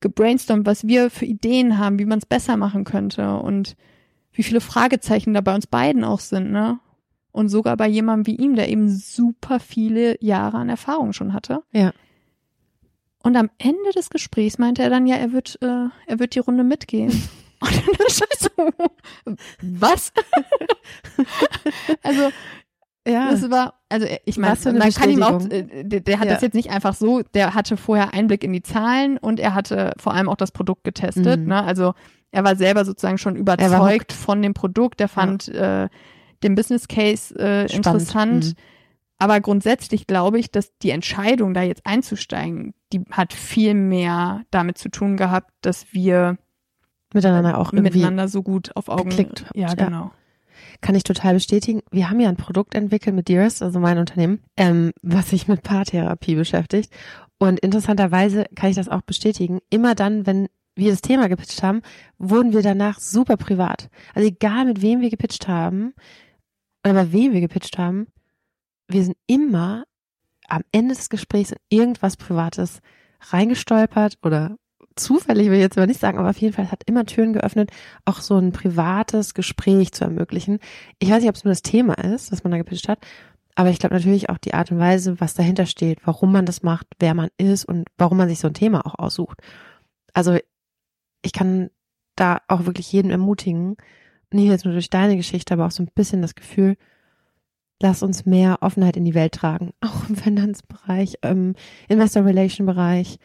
gebrainstormt, 0.02 0.66
was 0.66 0.88
wir 0.88 1.12
für 1.12 1.26
Ideen 1.26 1.78
haben, 1.78 2.00
wie 2.00 2.06
man 2.06 2.18
es 2.18 2.26
besser 2.26 2.58
machen 2.58 2.84
könnte 2.84 3.38
und 3.38 3.76
wie 4.34 4.44
viele 4.44 4.60
Fragezeichen 4.60 5.34
da 5.36 5.42
bei 5.42 5.54
uns 5.54 5.68
beiden 5.68 6.04
auch 6.04 6.20
sind, 6.20 6.52
ne? 6.52 6.80
Und 7.32 7.50
sogar 7.50 7.78
bei 7.78 7.88
jemandem 7.88 8.26
wie 8.28 8.36
ihm, 8.44 8.56
der 8.56 8.70
eben 8.70 8.90
super 8.90 9.60
viele 9.60 10.18
Jahre 10.20 10.58
an 10.58 10.70
Erfahrung 10.70 11.14
schon 11.14 11.34
hatte. 11.34 11.62
Ja. 11.72 11.94
Und 13.24 13.36
am 13.38 13.50
Ende 13.60 13.92
des 13.96 14.10
Gesprächs 14.10 14.58
meinte 14.58 14.82
er 14.82 14.90
dann, 14.90 15.06
ja, 15.08 15.16
er 15.16 15.32
wird, 15.32 15.58
äh, 15.62 15.88
er 16.08 16.20
wird 16.20 16.34
die 16.36 16.40
Runde 16.40 16.64
mitgehen. 16.64 17.12
Und 17.64 18.00
dann 18.00 18.08
so, 18.40 19.38
was? 19.62 20.12
also, 22.04 22.30
Ja. 23.08 23.32
das 23.32 23.50
war, 23.50 23.74
also 23.90 24.06
ich 24.26 24.38
meine, 24.38 24.58
man 24.78 24.92
kann 24.94 25.10
ihm 25.10 25.24
auch, 25.24 25.42
äh, 25.50 25.84
der, 25.84 26.00
der 26.02 26.20
hat 26.20 26.28
Ja. 26.28 26.34
das 26.34 26.42
jetzt 26.42 26.54
nicht 26.56 26.70
einfach 26.72 26.94
so, 26.94 27.22
der 27.34 27.54
hatte 27.54 27.78
vorher 27.78 28.14
Einblick 28.14 28.44
in 28.44 28.54
die 28.54 28.64
Zahlen 28.64 29.18
und 29.18 29.40
er 29.40 29.54
hatte 29.54 29.94
vor 29.98 30.14
allem 30.14 30.30
auch 30.30 30.36
das 30.38 30.52
Produkt 30.52 30.84
getestet. 30.84 31.42
Mhm. 31.42 31.48
Ne? 31.48 31.64
Also 31.64 31.94
er 32.32 32.44
war 32.44 32.56
selber 32.56 32.86
sozusagen 32.86 33.18
schon 33.18 33.36
überzeugt 33.36 34.12
von 34.12 34.42
dem 34.42 34.54
Produkt, 34.54 35.00
der 35.00 35.08
fand 35.08 35.48
äh, 35.50 35.90
den 36.44 36.56
Business 36.56 36.88
Case 36.88 37.34
äh, 37.36 37.68
Spannend. 37.70 37.74
interessant. 37.74 38.46
Mhm. 38.46 38.54
Aber 39.20 39.40
grundsätzlich 39.40 40.08
glaube 40.08 40.40
ich, 40.40 40.52
dass 40.52 40.76
die 40.80 40.90
Entscheidung, 40.90 41.54
da 41.54 41.62
jetzt 41.62 41.86
einzusteigen, 41.86 42.74
die 42.92 43.02
hat 43.12 43.32
viel 43.32 43.74
mehr 43.74 44.42
damit 44.52 44.78
zu 44.78 44.90
tun 44.90 45.16
gehabt, 45.16 45.52
dass 45.62 45.94
wir 45.94 46.38
Miteinander 47.14 47.58
auch 47.58 47.74
irgendwie 47.74 47.98
miteinander 47.98 48.28
so 48.28 48.44
gut 48.44 48.76
auf 48.76 48.90
Augen. 48.90 49.10
geklickt 49.10 49.46
habt, 49.46 49.56
ja, 49.56 49.68
ja. 49.68 49.74
genau. 49.74 50.12
Kann 50.82 50.96
ich 50.96 51.04
total 51.04 51.34
bestätigen. 51.34 51.82
Wir 51.92 52.10
haben 52.10 52.20
ja 52.20 52.30
ein 52.30 52.36
Produkt 52.36 52.76
entwickelt 52.76 53.16
mit 53.16 53.28
Dearest, 53.28 53.64
also 53.64 53.80
mein 53.80 53.98
Unternehmen, 53.98 54.42
ähm, 54.58 54.92
was 55.02 55.30
sich 55.30 55.48
mit 55.48 55.64
Paartherapie 55.64 56.36
beschäftigt. 56.36 56.92
Und 57.38 57.60
interessanterweise 57.60 58.46
kann 58.56 58.70
ich 58.70 58.76
das 58.76 58.90
auch 58.90 59.02
bestätigen. 59.02 59.60
Immer 59.70 59.96
dann, 59.96 60.26
wenn 60.26 60.48
wir 60.76 60.92
das 60.92 61.02
Thema 61.02 61.28
gepitcht 61.30 61.64
haben, 61.64 61.82
wurden 62.18 62.54
wir 62.54 62.62
danach 62.62 63.00
super 63.00 63.38
privat. 63.38 63.90
Also 64.14 64.28
egal 64.28 64.66
mit 64.66 64.82
wem 64.82 65.02
wir 65.02 65.10
gepitcht 65.10 65.48
haben 65.48 65.94
oder 66.84 66.94
bei 66.94 67.12
wem 67.12 67.34
wir 67.34 67.42
gepitcht 67.42 67.78
haben, 67.78 68.08
wir 68.88 69.04
sind 69.04 69.18
immer 69.28 69.86
am 70.48 70.64
Ende 70.72 70.96
des 70.96 71.10
Gesprächs 71.10 71.52
in 71.52 71.58
irgendwas 71.70 72.18
Privates 72.18 72.80
reingestolpert 73.22 74.18
oder 74.22 74.58
zufällig 74.96 75.48
will 75.48 75.56
ich 75.56 75.62
jetzt 75.62 75.78
aber 75.78 75.88
nicht 75.88 76.00
sagen, 76.00 76.18
aber 76.18 76.30
auf 76.30 76.38
jeden 76.38 76.54
Fall 76.54 76.72
hat 76.72 76.84
immer 76.86 77.06
Türen 77.06 77.34
geöffnet, 77.34 77.72
auch 78.06 78.22
so 78.22 78.38
ein 78.38 78.52
privates 78.52 79.34
Gespräch 79.34 79.92
zu 79.92 80.04
ermöglichen. 80.04 80.60
Ich 81.00 81.10
weiß 81.10 81.22
nicht, 81.22 81.30
ob 81.30 81.36
es 81.36 81.44
nur 81.44 81.52
das 81.52 81.62
Thema 81.62 81.94
ist, 81.94 82.32
was 82.32 82.44
man 82.44 82.52
da 82.52 82.58
gepitcht 82.58 82.88
hat, 82.88 83.00
aber 83.56 83.70
ich 83.70 83.80
glaube 83.80 83.96
natürlich 83.96 84.30
auch 84.30 84.38
die 84.38 84.54
Art 84.54 84.72
und 84.72 84.80
Weise, 84.80 85.20
was 85.20 85.34
dahinter 85.34 85.66
steht, 85.66 86.00
warum 86.06 86.32
man 86.32 86.46
das 86.46 86.64
macht, 86.64 86.88
wer 87.00 87.14
man 87.14 87.30
ist 87.38 87.66
und 87.66 87.88
warum 87.98 88.18
man 88.18 88.30
sich 88.30 88.40
so 88.40 88.48
ein 88.48 88.54
Thema 88.54 88.86
auch 88.86 88.98
aussucht. 88.98 89.40
Also 90.14 90.38
ich 91.22 91.34
kann 91.34 91.70
da 92.16 92.40
auch 92.48 92.66
wirklich 92.66 92.92
jeden 92.92 93.12
ermutigen, 93.12 93.76
nicht 94.32 94.50
jetzt 94.50 94.66
nur 94.66 94.74
durch 94.74 94.90
deine 94.90 95.16
Geschichte, 95.16 95.54
aber 95.54 95.68
auch 95.68 95.72
so 95.72 95.84
ein 95.84 95.90
bisschen 95.94 96.22
das 96.22 96.36
Gefühl, 96.36 96.76
lass 97.82 98.02
uns 98.02 98.26
mehr 98.26 98.58
Offenheit 98.62 98.98
in 98.98 99.06
die 99.06 99.14
Welt 99.14 99.34
tragen, 99.34 99.72
auch 99.82 100.10
im 100.10 100.16
Finanzbereich, 100.16 101.16
im 101.22 101.56
Investor 101.88 102.26
Relation 102.26 102.66
Bereich. 102.66 103.20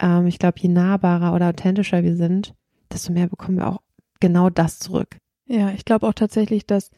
Ähm, 0.00 0.26
ich 0.26 0.38
glaube, 0.38 0.58
je 0.60 0.68
nahbarer 0.68 1.34
oder 1.34 1.48
authentischer 1.48 2.02
wir 2.02 2.16
sind, 2.16 2.54
desto 2.92 3.12
mehr 3.12 3.28
bekommen 3.28 3.58
wir 3.58 3.68
auch 3.68 3.80
genau 4.18 4.50
das 4.50 4.78
zurück. 4.78 5.16
Ja, 5.46 5.70
ich 5.70 5.84
glaube 5.84 6.06
auch 6.06 6.14
tatsächlich, 6.14 6.66
dass 6.66 6.90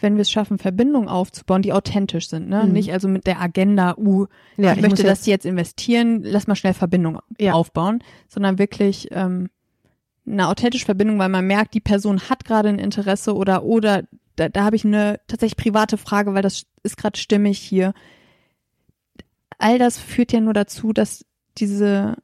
wenn 0.00 0.16
wir 0.16 0.22
es 0.22 0.30
schaffen, 0.30 0.58
Verbindungen 0.58 1.08
aufzubauen, 1.08 1.60
die 1.62 1.72
authentisch 1.72 2.28
sind, 2.28 2.48
ne? 2.48 2.64
Mhm. 2.64 2.72
Nicht 2.72 2.92
also 2.92 3.06
mit 3.06 3.26
der 3.26 3.40
Agenda, 3.40 3.96
uh, 3.98 4.26
Ja, 4.56 4.72
ich, 4.72 4.80
möchte 4.80 5.02
das 5.02 5.26
jetzt 5.26 5.44
investieren, 5.44 6.22
lass 6.22 6.46
mal 6.46 6.54
schnell 6.54 6.72
Verbindung 6.72 7.18
Ja. 7.38 7.52
aufbauen, 7.52 8.02
sondern 8.28 8.58
wirklich 8.58 9.08
ähm, 9.10 9.50
eine 10.26 10.48
authentische 10.48 10.86
Verbindung, 10.86 11.18
weil 11.18 11.28
man 11.28 11.46
merkt, 11.46 11.74
die 11.74 11.80
Person 11.80 12.30
hat 12.30 12.44
gerade 12.44 12.70
ein 12.70 12.78
Interesse 12.78 13.34
oder 13.34 13.62
oder 13.62 14.04
da, 14.36 14.48
da 14.48 14.64
habe 14.64 14.76
ich 14.76 14.86
eine 14.86 15.20
tatsächlich 15.26 15.56
private 15.56 15.98
Frage, 15.98 16.32
weil 16.32 16.42
das 16.42 16.64
ist 16.82 16.96
gerade 16.96 17.18
stimmig 17.18 17.58
hier. 17.58 17.92
All 19.58 19.78
das 19.78 19.98
führt 19.98 20.32
ja 20.32 20.40
nur 20.40 20.54
dazu, 20.54 20.94
dass 20.94 21.26
diese 21.58 22.16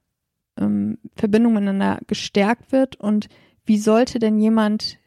ähm, 0.59 0.99
Verbindung 1.15 1.55
miteinander 1.55 2.01
gestärkt 2.07 2.73
wird 2.73 2.97
und 2.97 3.29
wie 3.65 3.79
sollte 3.79 4.19
denn 4.19 4.39
jemand 4.39 4.99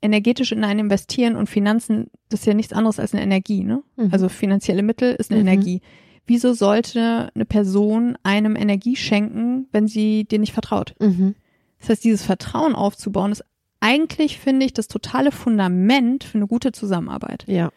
energetisch 0.00 0.52
in 0.52 0.64
einen 0.64 0.80
investieren 0.80 1.36
und 1.36 1.48
Finanzen, 1.48 2.10
das 2.28 2.40
ist 2.40 2.46
ja 2.46 2.54
nichts 2.54 2.72
anderes 2.72 2.98
als 2.98 3.12
eine 3.14 3.22
Energie, 3.22 3.62
ne? 3.62 3.82
Mhm. 3.96 4.08
Also 4.10 4.28
finanzielle 4.28 4.82
Mittel 4.82 5.14
ist 5.14 5.30
eine 5.30 5.40
Mhm. 5.40 5.48
Energie. 5.48 5.80
Wieso 6.26 6.54
sollte 6.54 7.30
eine 7.34 7.44
Person 7.44 8.16
einem 8.22 8.56
Energie 8.56 8.96
schenken, 8.96 9.68
wenn 9.72 9.86
sie 9.86 10.24
dir 10.24 10.38
nicht 10.38 10.52
vertraut? 10.52 10.94
Mhm. 11.00 11.34
Das 11.80 11.90
heißt, 11.90 12.04
dieses 12.04 12.24
Vertrauen 12.24 12.74
aufzubauen, 12.74 13.32
ist 13.32 13.44
eigentlich, 13.80 14.38
finde 14.38 14.64
ich, 14.66 14.72
das 14.72 14.86
totale 14.86 15.32
Fundament 15.32 16.22
für 16.22 16.38
eine 16.38 16.46
gute 16.46 16.70
Zusammenarbeit. 16.70 17.44
Ja. 17.48 17.72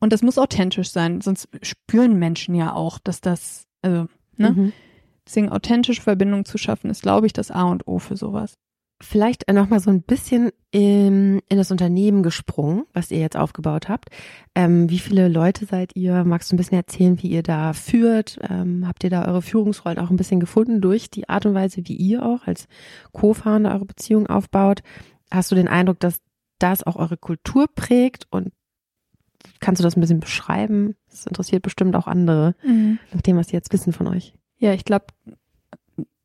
Und 0.00 0.12
das 0.12 0.22
muss 0.22 0.38
authentisch 0.38 0.90
sein, 0.90 1.20
sonst 1.20 1.48
spüren 1.62 2.18
Menschen 2.18 2.54
ja 2.54 2.74
auch, 2.74 2.98
dass 2.98 3.20
das, 3.20 3.66
also, 3.82 4.08
ne? 4.36 4.72
Mhm. 5.26 5.28
Deswegen 5.28 5.48
authentische 5.50 6.02
Verbindungen 6.02 6.44
zu 6.44 6.58
schaffen, 6.58 6.90
ist, 6.90 7.02
glaube 7.02 7.26
ich, 7.26 7.32
das 7.32 7.50
A 7.50 7.64
und 7.64 7.86
O 7.86 7.98
für 7.98 8.16
sowas. 8.16 8.54
Vielleicht 9.02 9.52
nochmal 9.52 9.80
so 9.80 9.90
ein 9.90 10.00
bisschen 10.00 10.52
in, 10.70 11.42
in 11.50 11.58
das 11.58 11.70
Unternehmen 11.70 12.22
gesprungen, 12.22 12.84
was 12.94 13.10
ihr 13.10 13.18
jetzt 13.18 13.36
aufgebaut 13.36 13.90
habt. 13.90 14.08
Ähm, 14.54 14.88
wie 14.88 14.98
viele 14.98 15.28
Leute 15.28 15.66
seid 15.66 15.94
ihr? 15.94 16.24
Magst 16.24 16.50
du 16.50 16.54
ein 16.54 16.56
bisschen 16.56 16.78
erzählen, 16.78 17.22
wie 17.22 17.28
ihr 17.28 17.42
da 17.42 17.74
führt? 17.74 18.38
Ähm, 18.48 18.86
habt 18.86 19.04
ihr 19.04 19.10
da 19.10 19.26
eure 19.26 19.42
Führungsrollen 19.42 19.98
auch 19.98 20.08
ein 20.08 20.16
bisschen 20.16 20.40
gefunden 20.40 20.80
durch 20.80 21.10
die 21.10 21.28
Art 21.28 21.44
und 21.44 21.52
Weise, 21.52 21.82
wie 21.84 21.94
ihr 21.94 22.24
auch 22.24 22.46
als 22.46 22.68
Co-Founder 23.12 23.74
eure 23.74 23.84
Beziehung 23.84 24.28
aufbaut? 24.28 24.82
Hast 25.30 25.50
du 25.50 25.56
den 25.56 25.68
Eindruck, 25.68 26.00
dass 26.00 26.20
das 26.58 26.82
auch 26.82 26.96
eure 26.96 27.18
Kultur 27.18 27.66
prägt 27.74 28.26
und 28.30 28.50
kannst 29.60 29.80
du 29.80 29.82
das 29.84 29.94
ein 29.94 30.00
bisschen 30.00 30.20
beschreiben? 30.20 30.96
Das 31.10 31.26
interessiert 31.26 31.62
bestimmt 31.62 31.96
auch 31.96 32.06
andere, 32.06 32.54
nach 33.12 33.20
dem, 33.20 33.36
was 33.36 33.48
sie 33.48 33.56
jetzt 33.56 33.74
wissen 33.74 33.92
von 33.92 34.06
euch. 34.06 34.32
Ja, 34.58 34.72
ich 34.72 34.84
glaube, 34.84 35.06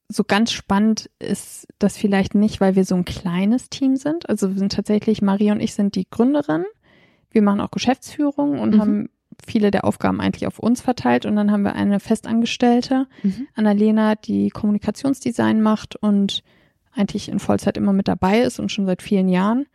so 0.08 0.24
ganz 0.24 0.52
spannend 0.52 1.10
ist 1.20 1.67
das 1.80 1.98
vielleicht 1.98 2.36
nicht, 2.36 2.60
weil 2.62 2.76
wir 2.76 2.86
so 2.86 2.96
ein 2.96 3.06
kleines 3.06 3.70
Team 3.70 3.96
sind. 3.96 4.30
Also 4.30 4.50
wir 4.50 4.58
sind 4.60 4.74
tatsächlich, 4.74 5.22
Maria 5.22 5.54
und 5.54 5.62
ich 5.62 5.74
sind 5.74 5.96
die 5.96 6.08
Gründerin. 6.10 6.65
Wir 7.30 7.41
machen 7.41 7.62
auch 7.62 7.72
Geschäftsführung 7.72 8.60
und 8.60 8.76
Mhm. 8.76 8.80
haben 8.82 9.10
viele 9.48 9.72
der 9.72 9.86
Aufgaben 9.86 10.20
eigentlich 10.20 10.48
auf 10.48 10.60
uns 10.60 10.82
verteilt. 10.82 11.26
Und 11.26 11.36
dann 11.38 11.52
haben 11.52 11.63
wir 11.63 11.76
eine 11.76 12.00
Festangestellte, 12.02 13.08
Mhm. 13.24 13.48
Annalena, 13.56 14.15
die 14.15 14.50
Kommunikationsdesign 14.50 15.62
macht 15.62 15.96
und 15.96 16.44
eigentlich 16.94 17.30
in 17.30 17.39
Vollzeit 17.39 17.78
immer 17.78 17.94
mit 17.94 18.10
dabei 18.10 18.41
ist 18.41 18.60
und 18.60 18.70
schon 18.72 18.86
seit 18.86 19.02
vielen 19.02 19.30
Jahren. 19.30 19.65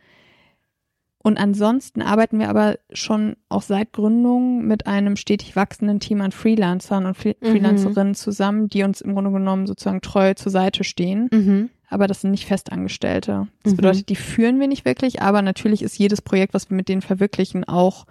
Und 1.27 1.37
ansonsten 1.37 2.01
arbeiten 2.01 2.39
wir 2.39 2.47
aber 2.47 2.77
schon 2.93 3.35
auch 3.49 3.61
seit 3.61 3.91
Gründung 3.91 4.65
mit 4.65 4.87
einem 4.87 5.17
stetig 5.17 5.57
wachsenden 5.57 5.99
Team 5.99 6.21
an 6.21 6.31
Freelancern 6.31 7.05
und 7.05 7.17
Fre 7.17 7.35
Mhm. 7.41 7.47
Freelancerinnen 7.47 8.15
zusammen, 8.15 8.69
die 8.69 8.83
uns 8.83 9.01
im 9.01 9.13
Grunde 9.13 9.31
genommen 9.31 9.67
sozusagen 9.67 9.99
treu 9.99 10.35
zur 10.35 10.53
Seite 10.53 10.85
stehen. 10.85 11.27
Mhm. 11.33 11.69
Aber 11.89 12.07
das 12.07 12.21
sind 12.21 12.31
nicht 12.31 12.45
Festangestellte. 12.45 13.49
Das 13.63 13.73
Mhm. 13.73 13.75
bedeutet, 13.75 14.07
die 14.07 14.15
führen 14.15 14.57
wir 14.61 14.69
nicht 14.69 14.85
wirklich, 14.85 15.21
aber 15.21 15.41
natürlich 15.41 15.81
ist 15.81 15.97
jedes 15.99 16.21
Projekt, 16.21 16.53
was 16.53 16.69
wir 16.69 16.77
mit 16.77 16.87
denen 16.87 17.01
verwirklichen, 17.01 17.65
auch 17.65 18.05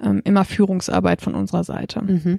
ähm, 0.00 0.20
immer 0.24 0.44
Führungsarbeit 0.44 1.22
von 1.22 1.34
unserer 1.34 1.64
Seite. 1.64 2.02
Mhm. 2.02 2.38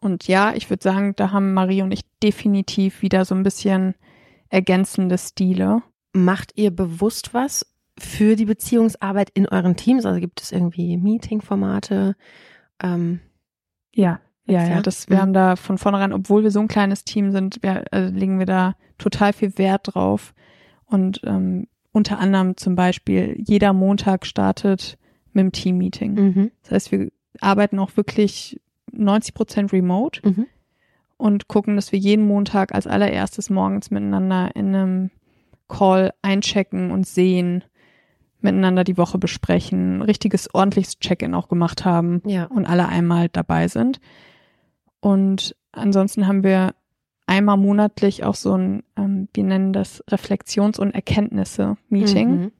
Und 0.00 0.26
ja, 0.26 0.52
ich 0.52 0.68
würde 0.68 0.82
sagen, 0.82 1.14
da 1.14 1.30
haben 1.30 1.54
Marie 1.54 1.82
und 1.82 1.92
ich 1.92 2.00
definitiv 2.24 3.02
wieder 3.02 3.24
so 3.24 3.36
ein 3.36 3.44
bisschen 3.44 3.94
ergänzende 4.48 5.16
Stile. 5.16 5.82
Macht 6.12 6.50
ihr 6.56 6.72
bewusst 6.72 7.34
was 7.34 7.64
für 7.98 8.36
die 8.36 8.44
Beziehungsarbeit 8.44 9.30
in 9.30 9.46
euren 9.48 9.76
Teams? 9.76 10.04
Also 10.04 10.20
gibt 10.20 10.40
es 10.42 10.52
irgendwie 10.52 10.96
Meeting-Formate? 10.96 12.16
Ähm, 12.82 13.20
Ja, 13.94 14.20
ja, 14.44 14.62
Ja? 14.62 14.68
ja. 14.76 14.80
Das, 14.82 15.08
wir 15.08 15.16
Mhm. 15.16 15.20
haben 15.22 15.32
da 15.32 15.56
von 15.56 15.78
vornherein, 15.78 16.12
obwohl 16.12 16.42
wir 16.42 16.50
so 16.50 16.60
ein 16.60 16.68
kleines 16.68 17.04
Team 17.04 17.30
sind, 17.32 17.62
wir, 17.62 17.84
also 17.90 18.14
legen 18.14 18.38
wir 18.38 18.46
da 18.46 18.74
total 18.98 19.32
viel 19.32 19.56
Wert 19.58 19.94
drauf. 19.94 20.34
Und 20.84 21.20
ähm, 21.24 21.66
unter 21.92 22.18
anderem 22.18 22.56
zum 22.58 22.74
Beispiel, 22.74 23.34
jeder 23.38 23.72
Montag 23.72 24.26
startet 24.26 24.98
mit 25.32 25.42
dem 25.42 25.52
Team-Meeting. 25.52 26.14
mhm. 26.14 26.50
Das 26.62 26.72
heißt, 26.72 26.92
wir 26.92 27.10
arbeiten 27.40 27.78
auch 27.78 27.96
wirklich 27.96 28.60
90 28.92 29.34
Prozent 29.34 29.72
remote 29.72 30.20
Mhm. 30.28 30.46
und 31.16 31.48
gucken, 31.48 31.76
dass 31.76 31.90
wir 31.92 31.98
jeden 31.98 32.26
Montag 32.26 32.74
als 32.74 32.86
allererstes 32.86 33.48
morgens 33.50 33.90
miteinander 33.90 34.54
in 34.54 34.74
einem 34.74 35.10
Call 35.68 36.12
einchecken 36.22 36.90
und 36.90 37.06
sehen, 37.06 37.64
miteinander 38.46 38.84
die 38.84 38.96
Woche 38.96 39.18
besprechen, 39.18 40.00
richtiges 40.02 40.52
ordentliches 40.54 40.98
Check-in 40.98 41.34
auch 41.34 41.48
gemacht 41.48 41.84
haben 41.84 42.22
Ja. 42.24 42.44
und 42.46 42.64
alle 42.66 42.88
einmal 42.88 43.28
dabei 43.28 43.68
sind. 43.68 44.00
Und 45.00 45.54
ansonsten 45.72 46.26
haben 46.26 46.42
wir 46.42 46.74
einmal 47.26 47.56
monatlich 47.56 48.24
auch 48.24 48.34
so 48.34 48.56
ein, 48.56 48.82
ähm, 48.96 49.28
wir 49.34 49.44
nennen 49.44 49.72
das 49.72 50.02
Reflexions- 50.08 50.78
und 50.78 50.94
Erkenntnisse-Meeting. 50.94 52.30
Mhm. 52.30 52.52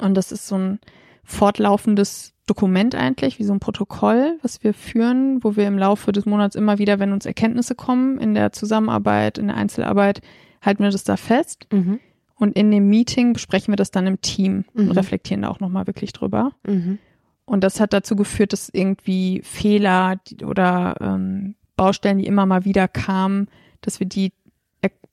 Und 0.00 0.14
das 0.14 0.32
ist 0.32 0.46
so 0.46 0.56
ein 0.56 0.78
fortlaufendes 1.24 2.32
Dokument 2.46 2.94
eigentlich, 2.94 3.38
wie 3.38 3.44
so 3.44 3.52
ein 3.52 3.60
Protokoll, 3.60 4.38
was 4.42 4.64
wir 4.64 4.74
führen, 4.74 5.42
wo 5.44 5.56
wir 5.56 5.66
im 5.68 5.78
Laufe 5.78 6.10
des 6.12 6.26
Monats 6.26 6.56
immer 6.56 6.78
wieder, 6.78 6.98
wenn 6.98 7.12
uns 7.12 7.26
Erkenntnisse 7.26 7.74
kommen 7.74 8.18
in 8.18 8.34
der 8.34 8.52
Zusammenarbeit, 8.52 9.38
in 9.38 9.48
der 9.48 9.56
Einzelarbeit, 9.56 10.20
halten 10.62 10.82
wir 10.82 10.90
das 10.90 11.04
da 11.04 11.16
fest. 11.16 11.66
Mhm. 11.72 12.00
Und 12.40 12.56
in 12.56 12.70
dem 12.70 12.88
Meeting 12.88 13.34
besprechen 13.34 13.70
wir 13.70 13.76
das 13.76 13.90
dann 13.90 14.06
im 14.06 14.20
Team 14.22 14.64
und 14.74 14.86
Mhm. 14.86 14.90
reflektieren 14.92 15.42
da 15.42 15.48
auch 15.48 15.60
nochmal 15.60 15.86
wirklich 15.86 16.12
drüber. 16.12 16.52
Mhm. 16.66 16.98
Und 17.44 17.62
das 17.62 17.80
hat 17.80 17.92
dazu 17.92 18.16
geführt, 18.16 18.52
dass 18.52 18.70
irgendwie 18.72 19.42
Fehler 19.44 20.16
oder 20.44 20.96
ähm, 21.00 21.54
Baustellen, 21.76 22.18
die 22.18 22.26
immer 22.26 22.46
mal 22.46 22.64
wieder 22.64 22.88
kamen, 22.88 23.48
dass 23.82 24.00
wir 24.00 24.06
die, 24.06 24.32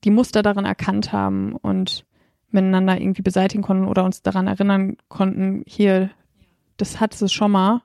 die 0.03 0.09
Muster 0.09 0.41
darin 0.41 0.65
erkannt 0.65 1.11
haben 1.11 1.53
und 1.53 2.05
miteinander 2.49 2.99
irgendwie 2.99 3.23
beseitigen 3.23 3.61
konnten 3.61 3.85
oder 3.85 4.05
uns 4.05 4.21
daran 4.21 4.47
erinnern 4.47 4.95
konnten, 5.09 5.63
hier, 5.67 6.09
das 6.77 6.99
hattest 7.01 7.21
du 7.23 7.27
schon 7.27 7.51
mal, 7.51 7.81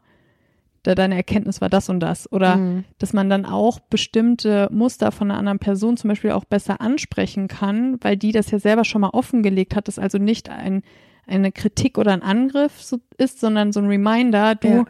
da 0.82 0.94
deine 0.94 1.14
Erkenntnis 1.14 1.60
war 1.60 1.68
das 1.68 1.88
und 1.88 2.00
das. 2.00 2.30
Oder 2.32 2.56
Mhm. 2.56 2.84
dass 2.98 3.12
man 3.12 3.30
dann 3.30 3.44
auch 3.46 3.78
bestimmte 3.80 4.68
Muster 4.72 5.12
von 5.12 5.30
einer 5.30 5.38
anderen 5.38 5.58
Person 5.58 5.96
zum 5.96 6.08
Beispiel 6.08 6.32
auch 6.32 6.44
besser 6.44 6.80
ansprechen 6.80 7.48
kann, 7.48 7.98
weil 8.02 8.16
die 8.16 8.32
das 8.32 8.50
ja 8.50 8.58
selber 8.58 8.84
schon 8.84 9.00
mal 9.02 9.10
offengelegt 9.10 9.76
hat, 9.76 9.86
dass 9.88 9.98
also 9.98 10.18
nicht 10.18 10.48
ein, 10.48 10.82
eine 11.26 11.52
Kritik 11.52 11.98
oder 11.98 12.12
ein 12.12 12.22
Angriff 12.22 12.82
so 12.82 12.98
ist, 13.18 13.38
sondern 13.40 13.72
so 13.72 13.80
ein 13.80 13.86
Reminder, 13.86 14.54
du, 14.56 14.68
Ja. 14.68 14.84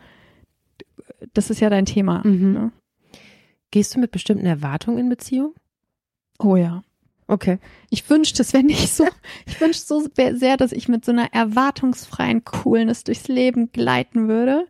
das 1.34 1.50
ist 1.50 1.60
ja 1.60 1.70
dein 1.70 1.86
Thema. 1.86 2.22
Mhm. 2.24 2.52
Ne? 2.52 2.72
Gehst 3.70 3.94
du 3.94 4.00
mit 4.00 4.10
bestimmten 4.10 4.46
Erwartungen 4.46 4.98
in 4.98 5.08
Beziehung? 5.08 5.54
Oh 6.38 6.56
ja. 6.56 6.82
Okay. 7.28 7.58
Ich 7.88 8.08
wünschte, 8.10 8.42
es 8.42 8.52
wäre 8.52 8.64
nicht 8.64 8.88
so. 8.92 9.06
Ich 9.46 9.60
wünschte 9.60 9.86
so 9.86 10.06
sehr, 10.34 10.56
dass 10.56 10.72
ich 10.72 10.88
mit 10.88 11.04
so 11.04 11.12
einer 11.12 11.32
erwartungsfreien 11.32 12.44
Coolness 12.44 13.04
durchs 13.04 13.28
Leben 13.28 13.72
gleiten 13.72 14.28
würde, 14.28 14.66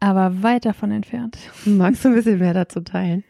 aber 0.00 0.42
weit 0.42 0.64
davon 0.64 0.90
entfernt. 0.90 1.38
Magst 1.64 2.04
du 2.04 2.08
ein 2.08 2.14
bisschen 2.14 2.38
mehr 2.38 2.54
dazu 2.54 2.80
teilen? 2.80 3.24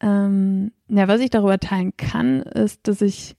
Ähm, 0.00 0.72
ja, 0.88 1.08
was 1.08 1.20
ich 1.20 1.30
darüber 1.30 1.58
teilen 1.58 1.96
kann, 1.96 2.40
ist, 2.42 2.86
dass 2.88 3.00
ich, 3.02 3.36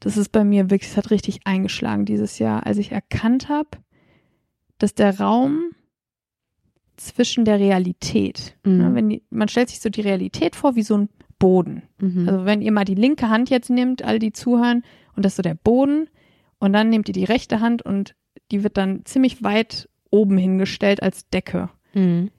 das 0.00 0.16
ist 0.16 0.30
bei 0.30 0.44
mir 0.44 0.70
wirklich, 0.70 0.90
es 0.90 0.96
hat 0.96 1.10
richtig 1.10 1.40
eingeschlagen 1.46 2.04
dieses 2.04 2.38
Jahr, 2.38 2.66
als 2.66 2.78
ich 2.78 2.92
erkannt 2.92 3.48
habe, 3.48 3.68
dass 4.78 4.94
der 4.94 5.18
Raum 5.20 5.70
zwischen 6.96 7.44
der 7.44 7.58
Realität, 7.58 8.56
Mhm. 8.64 8.76
ne, 8.78 8.94
wenn 8.94 9.08
die, 9.08 9.22
man 9.30 9.48
stellt 9.48 9.70
sich 9.70 9.80
so 9.80 9.88
die 9.88 10.00
Realität 10.02 10.54
vor 10.56 10.76
wie 10.76 10.82
so 10.82 10.96
ein 10.96 11.08
Boden. 11.38 11.82
Mhm. 11.98 12.28
Also 12.28 12.44
wenn 12.44 12.60
ihr 12.60 12.72
mal 12.72 12.84
die 12.84 12.94
linke 12.94 13.30
Hand 13.30 13.48
jetzt 13.48 13.70
nehmt, 13.70 14.04
all 14.04 14.18
die 14.18 14.32
zuhören, 14.32 14.82
und 15.16 15.24
das 15.24 15.32
ist 15.32 15.36
so 15.36 15.42
der 15.42 15.54
Boden, 15.54 16.08
und 16.58 16.72
dann 16.74 16.90
nehmt 16.90 17.08
ihr 17.08 17.14
die 17.14 17.24
rechte 17.24 17.60
Hand 17.60 17.80
und 17.82 18.14
die 18.50 18.62
wird 18.62 18.76
dann 18.76 19.04
ziemlich 19.06 19.42
weit 19.42 19.88
oben 20.10 20.36
hingestellt 20.36 21.02
als 21.02 21.28
Decke. 21.30 21.70
Mhm. 21.94 22.30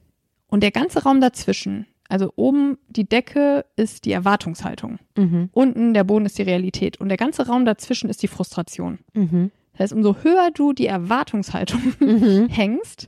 Und 0.47 0.63
der 0.63 0.71
ganze 0.71 1.03
Raum 1.03 1.21
dazwischen, 1.21 1.85
also 2.09 2.33
oben 2.35 2.77
die 2.89 3.07
Decke 3.07 3.63
ist 3.77 4.03
die 4.03 4.11
Erwartungshaltung, 4.11 4.99
Mhm. 5.17 5.49
unten 5.53 5.93
der 5.93 6.03
Boden 6.03 6.25
ist 6.25 6.37
die 6.37 6.41
Realität 6.43 6.99
und 6.99 7.07
der 7.07 7.17
ganze 7.17 7.47
Raum 7.47 7.63
dazwischen 7.63 8.09
ist 8.09 8.21
die 8.21 8.27
Frustration. 8.27 8.99
Mhm. 9.13 9.51
Das 9.73 9.79
heißt, 9.81 9.93
umso 9.93 10.17
höher 10.17 10.51
du 10.53 10.73
die 10.73 10.87
Erwartungshaltung 10.87 11.79
Mhm. 12.01 12.49
hängst 12.49 13.07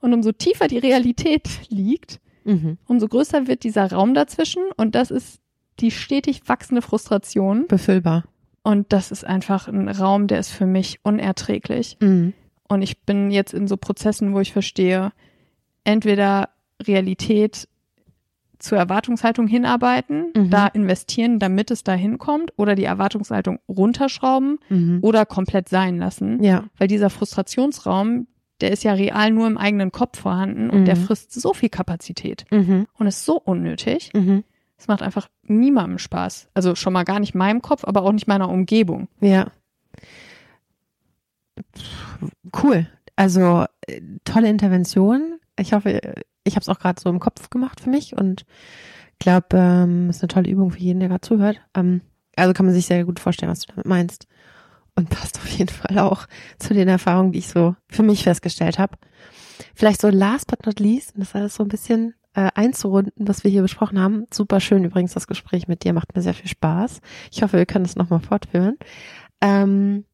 und 0.00 0.14
umso 0.14 0.32
tiefer 0.32 0.66
die 0.68 0.78
Realität 0.78 1.48
liegt, 1.68 2.20
Mhm. 2.44 2.78
umso 2.86 3.06
größer 3.08 3.46
wird 3.48 3.62
dieser 3.64 3.92
Raum 3.92 4.14
dazwischen 4.14 4.62
und 4.78 4.94
das 4.94 5.10
ist 5.10 5.40
die 5.80 5.90
stetig 5.90 6.40
wachsende 6.48 6.80
Frustration 6.80 7.66
Befüllbar. 7.66 8.24
und 8.62 8.90
das 8.94 9.10
ist 9.12 9.24
einfach 9.26 9.68
ein 9.68 9.88
Raum, 9.90 10.26
der 10.26 10.38
ist 10.40 10.50
für 10.52 10.64
mich 10.66 11.00
unerträglich. 11.02 11.98
Mhm. 12.00 12.32
Und 12.66 12.80
ich 12.82 13.02
bin 13.02 13.30
jetzt 13.30 13.52
in 13.52 13.68
so 13.68 13.76
Prozessen, 13.76 14.32
wo 14.32 14.40
ich 14.40 14.52
verstehe, 14.54 15.12
entweder 15.88 16.50
Realität 16.82 17.68
zur 18.58 18.78
Erwartungshaltung 18.78 19.46
hinarbeiten, 19.46 20.32
Mhm. 20.36 20.50
da 20.50 20.66
investieren, 20.66 21.38
damit 21.38 21.70
es 21.70 21.84
da 21.84 21.92
hinkommt, 21.94 22.52
oder 22.56 22.74
die 22.74 22.84
Erwartungshaltung 22.84 23.60
runterschrauben 23.68 24.58
Mhm. 24.68 24.98
oder 25.02 25.24
komplett 25.26 25.68
sein 25.68 25.98
lassen. 25.98 26.42
Ja. 26.42 26.64
Weil 26.76 26.88
dieser 26.88 27.08
Frustrationsraum, 27.10 28.26
der 28.60 28.72
ist 28.72 28.82
ja 28.82 28.92
real 28.94 29.30
nur 29.30 29.46
im 29.46 29.56
eigenen 29.56 29.92
Kopf 29.92 30.18
vorhanden 30.18 30.70
und 30.70 30.86
der 30.86 30.96
Mhm. 30.96 31.00
frisst 31.02 31.32
so 31.32 31.54
viel 31.54 31.68
Kapazität 31.68 32.44
Mhm. 32.50 32.86
und 32.94 33.06
ist 33.06 33.24
so 33.24 33.38
unnötig. 33.40 34.10
Mhm. 34.14 34.42
Es 34.76 34.88
macht 34.88 35.02
einfach 35.02 35.28
niemandem 35.44 35.98
Spaß. 35.98 36.48
Also 36.54 36.74
schon 36.74 36.92
mal 36.92 37.04
gar 37.04 37.20
nicht 37.20 37.34
meinem 37.36 37.62
Kopf, 37.62 37.84
aber 37.84 38.02
auch 38.02 38.12
nicht 38.12 38.26
meiner 38.28 38.48
Umgebung. 38.48 39.06
Ja. 39.20 39.46
Cool. 42.62 42.86
Also 43.16 43.64
äh, 43.86 44.00
tolle 44.24 44.48
Intervention. 44.48 45.38
Ich 45.58 45.72
hoffe, 45.72 46.00
ich 46.44 46.54
habe 46.54 46.62
es 46.62 46.68
auch 46.68 46.78
gerade 46.78 47.00
so 47.00 47.10
im 47.10 47.20
Kopf 47.20 47.50
gemacht 47.50 47.80
für 47.80 47.90
mich 47.90 48.16
und 48.16 48.44
glaube, 49.18 49.56
ähm, 49.56 50.10
ist 50.10 50.22
eine 50.22 50.28
tolle 50.28 50.50
Übung 50.50 50.70
für 50.70 50.78
jeden, 50.78 51.00
der 51.00 51.08
gerade 51.08 51.20
zuhört. 51.20 51.60
Ähm, 51.74 52.02
also 52.36 52.52
kann 52.52 52.66
man 52.66 52.74
sich 52.74 52.86
sehr 52.86 53.04
gut 53.04 53.20
vorstellen, 53.20 53.50
was 53.50 53.60
du 53.60 53.68
damit 53.68 53.86
meinst. 53.86 54.28
Und 54.94 55.10
passt 55.10 55.38
auf 55.38 55.48
jeden 55.48 55.72
Fall 55.72 55.98
auch 55.98 56.26
zu 56.58 56.74
den 56.74 56.88
Erfahrungen, 56.88 57.32
die 57.32 57.38
ich 57.38 57.48
so 57.48 57.76
für 57.88 58.02
mich 58.02 58.24
festgestellt 58.24 58.78
habe. 58.78 58.96
Vielleicht 59.74 60.00
so 60.00 60.08
last 60.08 60.48
but 60.48 60.66
not 60.66 60.80
least, 60.80 61.14
und 61.14 61.20
das 61.20 61.34
alles 61.34 61.54
so 61.54 61.62
ein 61.62 61.68
bisschen 61.68 62.14
äh, 62.34 62.50
einzurunden, 62.54 63.28
was 63.28 63.44
wir 63.44 63.50
hier 63.50 63.62
besprochen 63.62 64.00
haben. 64.00 64.26
Super 64.32 64.60
schön 64.60 64.84
übrigens 64.84 65.14
das 65.14 65.26
Gespräch 65.26 65.68
mit 65.68 65.84
dir, 65.84 65.92
macht 65.92 66.14
mir 66.14 66.22
sehr 66.22 66.34
viel 66.34 66.48
Spaß. 66.48 67.00
Ich 67.30 67.42
hoffe, 67.42 67.58
wir 67.58 67.66
können 67.66 67.84
es 67.84 67.96
nochmal 67.96 68.20
fortführen. 68.20 68.76
Ähm, 69.40 70.04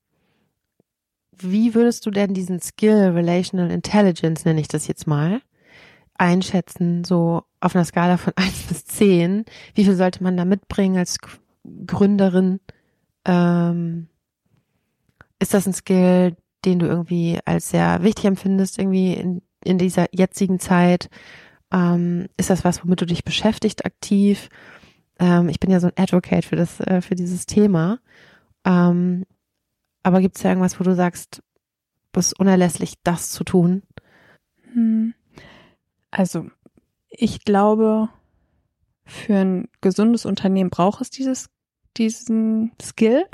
wie 1.39 1.75
würdest 1.75 2.07
du 2.07 2.11
denn 2.11 2.35
diesen 2.35 2.61
Skill 2.61 3.11
Relational 3.15 3.71
Intelligence, 3.71 4.45
nenne 4.45 4.61
ich 4.61 4.69
das 4.69 4.87
jetzt 4.87 5.07
mal, 5.07 5.41
einschätzen, 6.15 7.05
so 7.05 7.43
auf 7.61 7.75
einer 7.75 7.85
Skala 7.85 8.17
von 8.17 8.33
1 8.37 8.65
bis 8.65 8.85
10? 8.87 9.45
Wie 9.75 9.85
viel 9.85 9.97
sollte 9.97 10.23
man 10.23 10.37
da 10.37 10.45
mitbringen 10.45 10.99
als 10.99 11.19
Gründerin? 11.87 12.61
Ähm, 13.25 14.09
ist 15.39 15.55
das 15.55 15.67
ein 15.67 15.75
Skill, 15.75 16.37
den 16.65 16.79
du 16.79 16.87
irgendwie 16.87 17.39
als 17.45 17.71
sehr 17.71 18.03
wichtig 18.03 18.25
empfindest, 18.27 18.79
irgendwie 18.79 19.15
in, 19.15 19.43
in 19.65 19.79
dieser 19.79 20.07
jetzigen 20.13 20.59
Zeit? 20.61 21.11
Ähm, 21.73 22.29
ist 22.37 22.51
das 22.51 22.65
was, 22.65 22.85
womit 22.85 23.01
du 23.01 23.07
dich 23.07 23.25
beschäftigt 23.25 23.85
aktiv? 23.85 24.49
Ähm, 25.19 25.49
ich 25.49 25.61
bin 25.61 25.71
ja 25.71 25.81
so 25.81 25.89
ein 25.89 26.03
Advocate 26.03 26.45
für 26.45 26.57
das, 26.57 26.81
äh, 26.81 27.01
für 27.01 27.15
dieses 27.15 27.47
Thema. 27.47 27.99
Ähm, 28.65 29.25
aber 30.05 30.21
gibt 30.21 30.37
es 30.37 30.43
da 30.43 30.51
irgendwas, 30.51 30.79
wo 30.79 30.85
du 30.85 30.95
sagst, 30.95 31.43
es 32.13 32.27
ist 32.27 32.39
unerlässlich, 32.39 32.95
das 33.03 33.31
zu 33.31 33.43
tun? 33.43 33.83
Hm. 34.73 35.15
Also, 36.13 36.47
ich 37.09 37.45
glaube, 37.45 38.09
für 39.05 39.37
ein 39.37 39.69
gesundes 39.81 40.25
Unternehmen 40.25 40.71
braucht 40.71 41.01
es 41.01 41.11
dieses, 41.11 41.51
diesen 41.97 42.73
Skill. 42.81 43.25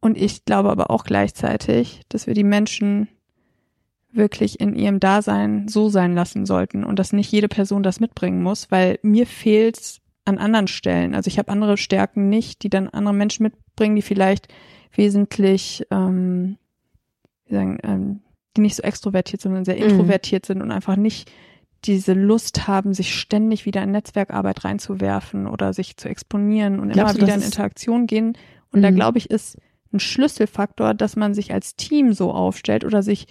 Und 0.00 0.16
ich 0.16 0.44
glaube 0.44 0.70
aber 0.70 0.90
auch 0.90 1.04
gleichzeitig, 1.04 2.02
dass 2.08 2.26
wir 2.26 2.34
die 2.34 2.44
Menschen 2.44 3.08
wirklich 4.12 4.60
in 4.60 4.74
ihrem 4.74 5.00
Dasein 5.00 5.68
so 5.68 5.88
sein 5.88 6.14
lassen 6.14 6.46
sollten 6.46 6.84
und 6.84 6.98
dass 6.98 7.12
nicht 7.12 7.30
jede 7.30 7.48
Person 7.48 7.82
das 7.82 8.00
mitbringen 8.00 8.42
muss, 8.42 8.70
weil 8.70 8.98
mir 9.02 9.26
fehlt's 9.26 10.00
an 10.26 10.38
anderen 10.38 10.66
Stellen. 10.68 11.14
Also 11.14 11.28
ich 11.28 11.38
habe 11.38 11.50
andere 11.50 11.76
Stärken 11.76 12.28
nicht, 12.28 12.62
die 12.62 12.68
dann 12.70 12.88
andere 12.88 13.14
Menschen 13.14 13.44
mitbringen, 13.44 13.96
die 13.96 14.02
vielleicht 14.02 14.48
wesentlich, 14.92 15.86
ähm, 15.90 16.58
wie 17.46 17.54
sagen, 17.54 17.78
ähm, 17.82 18.20
die 18.56 18.60
nicht 18.60 18.76
so 18.76 18.82
extrovertiert 18.82 19.40
sind, 19.40 19.50
sondern 19.52 19.64
sehr 19.64 19.76
Mhm. 19.76 19.90
introvertiert 19.90 20.44
sind 20.46 20.62
und 20.62 20.70
einfach 20.70 20.96
nicht 20.96 21.30
diese 21.84 22.14
Lust 22.14 22.66
haben, 22.66 22.94
sich 22.94 23.14
ständig 23.14 23.66
wieder 23.66 23.82
in 23.82 23.92
Netzwerkarbeit 23.92 24.64
reinzuwerfen 24.64 25.46
oder 25.46 25.72
sich 25.72 25.96
zu 25.96 26.08
exponieren 26.08 26.80
und 26.80 26.90
Glaubst 26.90 27.14
immer 27.14 27.20
du, 27.20 27.26
wieder 27.26 27.34
in 27.34 27.42
Interaktion 27.46 28.06
gehen. 28.06 28.36
Und 28.72 28.82
da 28.82 28.90
Mhm. 28.90 28.96
glaube 28.96 29.18
ich, 29.18 29.30
ist 29.30 29.58
ein 29.92 30.00
Schlüsselfaktor, 30.00 30.94
dass 30.94 31.14
man 31.14 31.34
sich 31.34 31.52
als 31.52 31.76
Team 31.76 32.12
so 32.12 32.32
aufstellt 32.32 32.84
oder 32.84 33.02
sich 33.02 33.26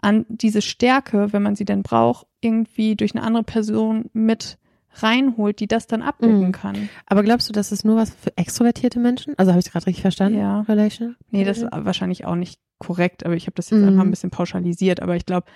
an 0.00 0.26
diese 0.28 0.62
Stärke, 0.62 1.32
wenn 1.32 1.42
man 1.42 1.56
sie 1.56 1.64
denn 1.64 1.82
braucht, 1.82 2.26
irgendwie 2.40 2.94
durch 2.94 3.14
eine 3.16 3.24
andere 3.24 3.42
Person 3.42 4.10
mit 4.12 4.58
reinholt, 4.94 5.60
die 5.60 5.66
das 5.66 5.86
dann 5.86 6.02
abdecken 6.02 6.46
Mhm. 6.48 6.52
kann. 6.52 6.88
Aber 7.06 7.22
glaubst 7.22 7.48
du, 7.48 7.52
das 7.52 7.72
ist 7.72 7.84
nur 7.84 7.96
was 7.96 8.10
für 8.14 8.36
extrovertierte 8.36 8.98
Menschen? 9.00 9.34
Also 9.38 9.52
habe 9.52 9.60
ich 9.60 9.70
gerade 9.70 9.86
richtig 9.86 10.02
verstanden? 10.02 10.38
Ja. 10.38 10.60
Relation? 10.62 11.16
Nee, 11.30 11.44
das 11.44 11.58
ist 11.58 11.68
wahrscheinlich 11.72 12.24
auch 12.24 12.36
nicht 12.36 12.60
korrekt, 12.78 13.24
aber 13.26 13.34
ich 13.34 13.46
habe 13.46 13.54
das 13.54 13.70
jetzt 13.70 13.80
Mhm. 13.80 13.88
einfach 13.88 14.02
ein 14.02 14.10
bisschen 14.10 14.30
pauschalisiert. 14.30 15.00
Aber 15.00 15.16
ich 15.16 15.26
glaube, 15.26 15.46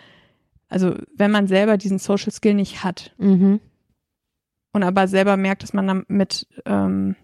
also 0.68 0.94
wenn 1.14 1.30
man 1.30 1.46
selber 1.46 1.76
diesen 1.78 1.98
Social 1.98 2.32
Skill 2.32 2.54
nicht 2.54 2.84
hat 2.84 3.14
Mhm. 3.18 3.60
und 4.72 4.82
aber 4.82 5.08
selber 5.08 5.36
merkt, 5.36 5.62
dass 5.62 5.72
man 5.72 5.86
damit 5.86 6.46
ähm, 6.66 7.16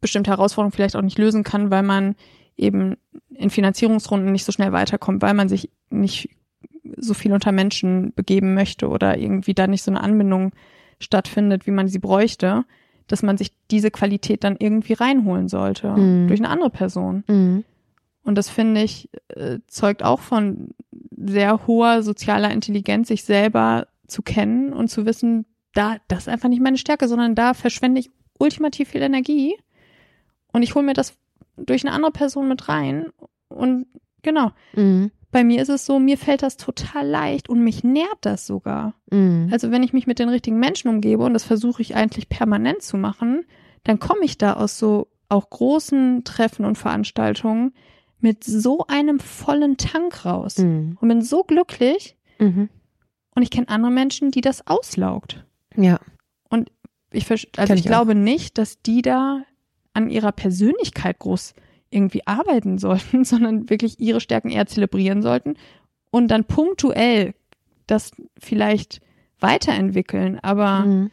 bestimmte 0.00 0.30
Herausforderungen 0.30 0.72
vielleicht 0.72 0.96
auch 0.96 1.02
nicht 1.02 1.18
lösen 1.18 1.42
kann, 1.42 1.70
weil 1.70 1.82
man 1.82 2.14
eben 2.56 2.96
in 3.30 3.50
Finanzierungsrunden 3.50 4.32
nicht 4.32 4.44
so 4.44 4.52
schnell 4.52 4.72
weiterkommt, 4.72 5.22
weil 5.22 5.34
man 5.34 5.48
sich 5.48 5.70
nicht 5.90 6.30
so 6.96 7.14
viel 7.14 7.32
unter 7.32 7.52
Menschen 7.52 8.12
begeben 8.14 8.54
möchte 8.54 8.88
oder 8.88 9.18
irgendwie 9.18 9.54
da 9.54 9.66
nicht 9.66 9.82
so 9.82 9.90
eine 9.90 10.00
Anbindung 10.00 10.52
stattfindet, 10.98 11.66
wie 11.66 11.70
man 11.72 11.88
sie 11.88 11.98
bräuchte, 11.98 12.64
dass 13.06 13.22
man 13.22 13.36
sich 13.36 13.52
diese 13.70 13.90
Qualität 13.90 14.42
dann 14.44 14.56
irgendwie 14.58 14.94
reinholen 14.94 15.48
sollte 15.48 15.88
Mhm. 15.90 16.28
durch 16.28 16.40
eine 16.40 16.48
andere 16.48 16.70
Person. 16.70 17.24
Mhm. 17.28 17.64
Und 18.24 18.34
das 18.36 18.48
finde 18.48 18.82
ich, 18.82 19.08
äh, 19.28 19.58
zeugt 19.68 20.02
auch 20.02 20.20
von 20.20 20.70
sehr 21.16 21.66
hoher 21.66 22.02
sozialer 22.02 22.50
Intelligenz, 22.50 23.08
sich 23.08 23.22
selber 23.24 23.86
zu 24.08 24.22
kennen 24.22 24.72
und 24.72 24.88
zu 24.88 25.06
wissen, 25.06 25.46
da, 25.74 25.96
das 26.08 26.20
ist 26.20 26.28
einfach 26.28 26.48
nicht 26.48 26.62
meine 26.62 26.78
Stärke, 26.78 27.06
sondern 27.06 27.34
da 27.34 27.54
verschwende 27.54 28.00
ich 28.00 28.10
ultimativ 28.38 28.88
viel 28.88 29.02
Energie 29.02 29.54
und 30.52 30.62
ich 30.62 30.74
hole 30.74 30.84
mir 30.84 30.94
das 30.94 31.14
durch 31.56 31.84
eine 31.86 31.94
andere 31.94 32.12
Person 32.12 32.48
mit 32.48 32.68
rein. 32.68 33.06
Und 33.48 33.86
genau, 34.22 34.50
Mhm. 34.74 35.10
Bei 35.36 35.44
mir 35.44 35.60
ist 35.60 35.68
es 35.68 35.84
so, 35.84 35.98
mir 35.98 36.16
fällt 36.16 36.42
das 36.42 36.56
total 36.56 37.06
leicht 37.06 37.50
und 37.50 37.62
mich 37.62 37.84
nährt 37.84 38.18
das 38.22 38.46
sogar. 38.46 38.94
Mhm. 39.10 39.50
Also 39.52 39.70
wenn 39.70 39.82
ich 39.82 39.92
mich 39.92 40.06
mit 40.06 40.18
den 40.18 40.30
richtigen 40.30 40.58
Menschen 40.58 40.88
umgebe, 40.88 41.24
und 41.24 41.34
das 41.34 41.44
versuche 41.44 41.82
ich 41.82 41.94
eigentlich 41.94 42.30
permanent 42.30 42.80
zu 42.80 42.96
machen, 42.96 43.44
dann 43.84 43.98
komme 44.00 44.24
ich 44.24 44.38
da 44.38 44.54
aus 44.54 44.78
so 44.78 45.08
auch 45.28 45.50
großen 45.50 46.24
Treffen 46.24 46.64
und 46.64 46.78
Veranstaltungen 46.78 47.74
mit 48.18 48.44
so 48.44 48.86
einem 48.88 49.20
vollen 49.20 49.76
Tank 49.76 50.24
raus 50.24 50.56
Mhm. 50.56 50.96
und 51.00 51.08
bin 51.08 51.20
so 51.20 51.42
glücklich. 51.42 52.16
Mhm. 52.38 52.70
Und 53.34 53.42
ich 53.42 53.50
kenne 53.50 53.68
andere 53.68 53.92
Menschen, 53.92 54.30
die 54.30 54.40
das 54.40 54.66
auslaugt. 54.66 55.44
Ja. 55.76 56.00
Ich, 57.12 57.26
vers- 57.26 57.46
also 57.56 57.68
Kenn 57.68 57.76
ich 57.78 57.84
ich 57.84 57.86
glaube 57.86 58.14
nicht, 58.14 58.56
dass 58.58 58.80
die 58.82 59.02
da 59.02 59.42
an 59.92 60.08
ihrer 60.10 60.32
Persönlichkeit 60.32 61.18
groß 61.18 61.54
irgendwie 61.90 62.26
arbeiten 62.26 62.78
sollten, 62.78 63.24
sondern 63.24 63.68
wirklich 63.70 63.98
ihre 64.00 64.20
Stärken 64.20 64.50
eher 64.50 64.66
zelebrieren 64.66 65.22
sollten 65.22 65.54
und 66.10 66.28
dann 66.28 66.44
punktuell 66.44 67.34
das 67.86 68.10
vielleicht 68.38 69.00
weiterentwickeln. 69.40 70.38
Aber 70.40 70.80
Mhm. 70.86 71.10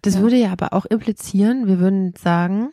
Das 0.00 0.14
Ja. 0.14 0.20
würde 0.22 0.36
ja 0.36 0.52
aber 0.52 0.72
auch 0.72 0.86
implizieren, 0.86 1.66
wir 1.66 1.78
würden 1.78 2.14
sagen, 2.16 2.70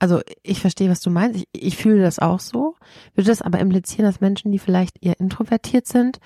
also 0.00 0.20
ich 0.42 0.60
verstehe, 0.60 0.90
was 0.90 1.00
du 1.00 1.08
meinst, 1.08 1.38
ich, 1.38 1.46
ich 1.52 1.76
fühle 1.76 2.02
das 2.02 2.18
auch 2.18 2.40
so, 2.40 2.74
würde 3.14 3.28
das 3.30 3.40
aber 3.40 3.60
implizieren, 3.60 4.04
dass 4.04 4.20
Menschen, 4.20 4.50
die 4.50 4.58
vielleicht 4.58 4.96
eher 5.00 5.20
introvertiert 5.20 5.86
sind, 5.86 6.18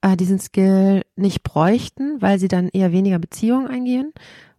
äh, 0.00 0.16
diesen 0.16 0.38
Skill 0.38 1.02
nicht 1.16 1.42
bräuchten, 1.42 2.22
weil 2.22 2.38
sie 2.38 2.46
dann 2.46 2.68
eher 2.68 2.92
weniger 2.92 3.18
Beziehungen 3.18 3.66
eingehen. 3.66 4.12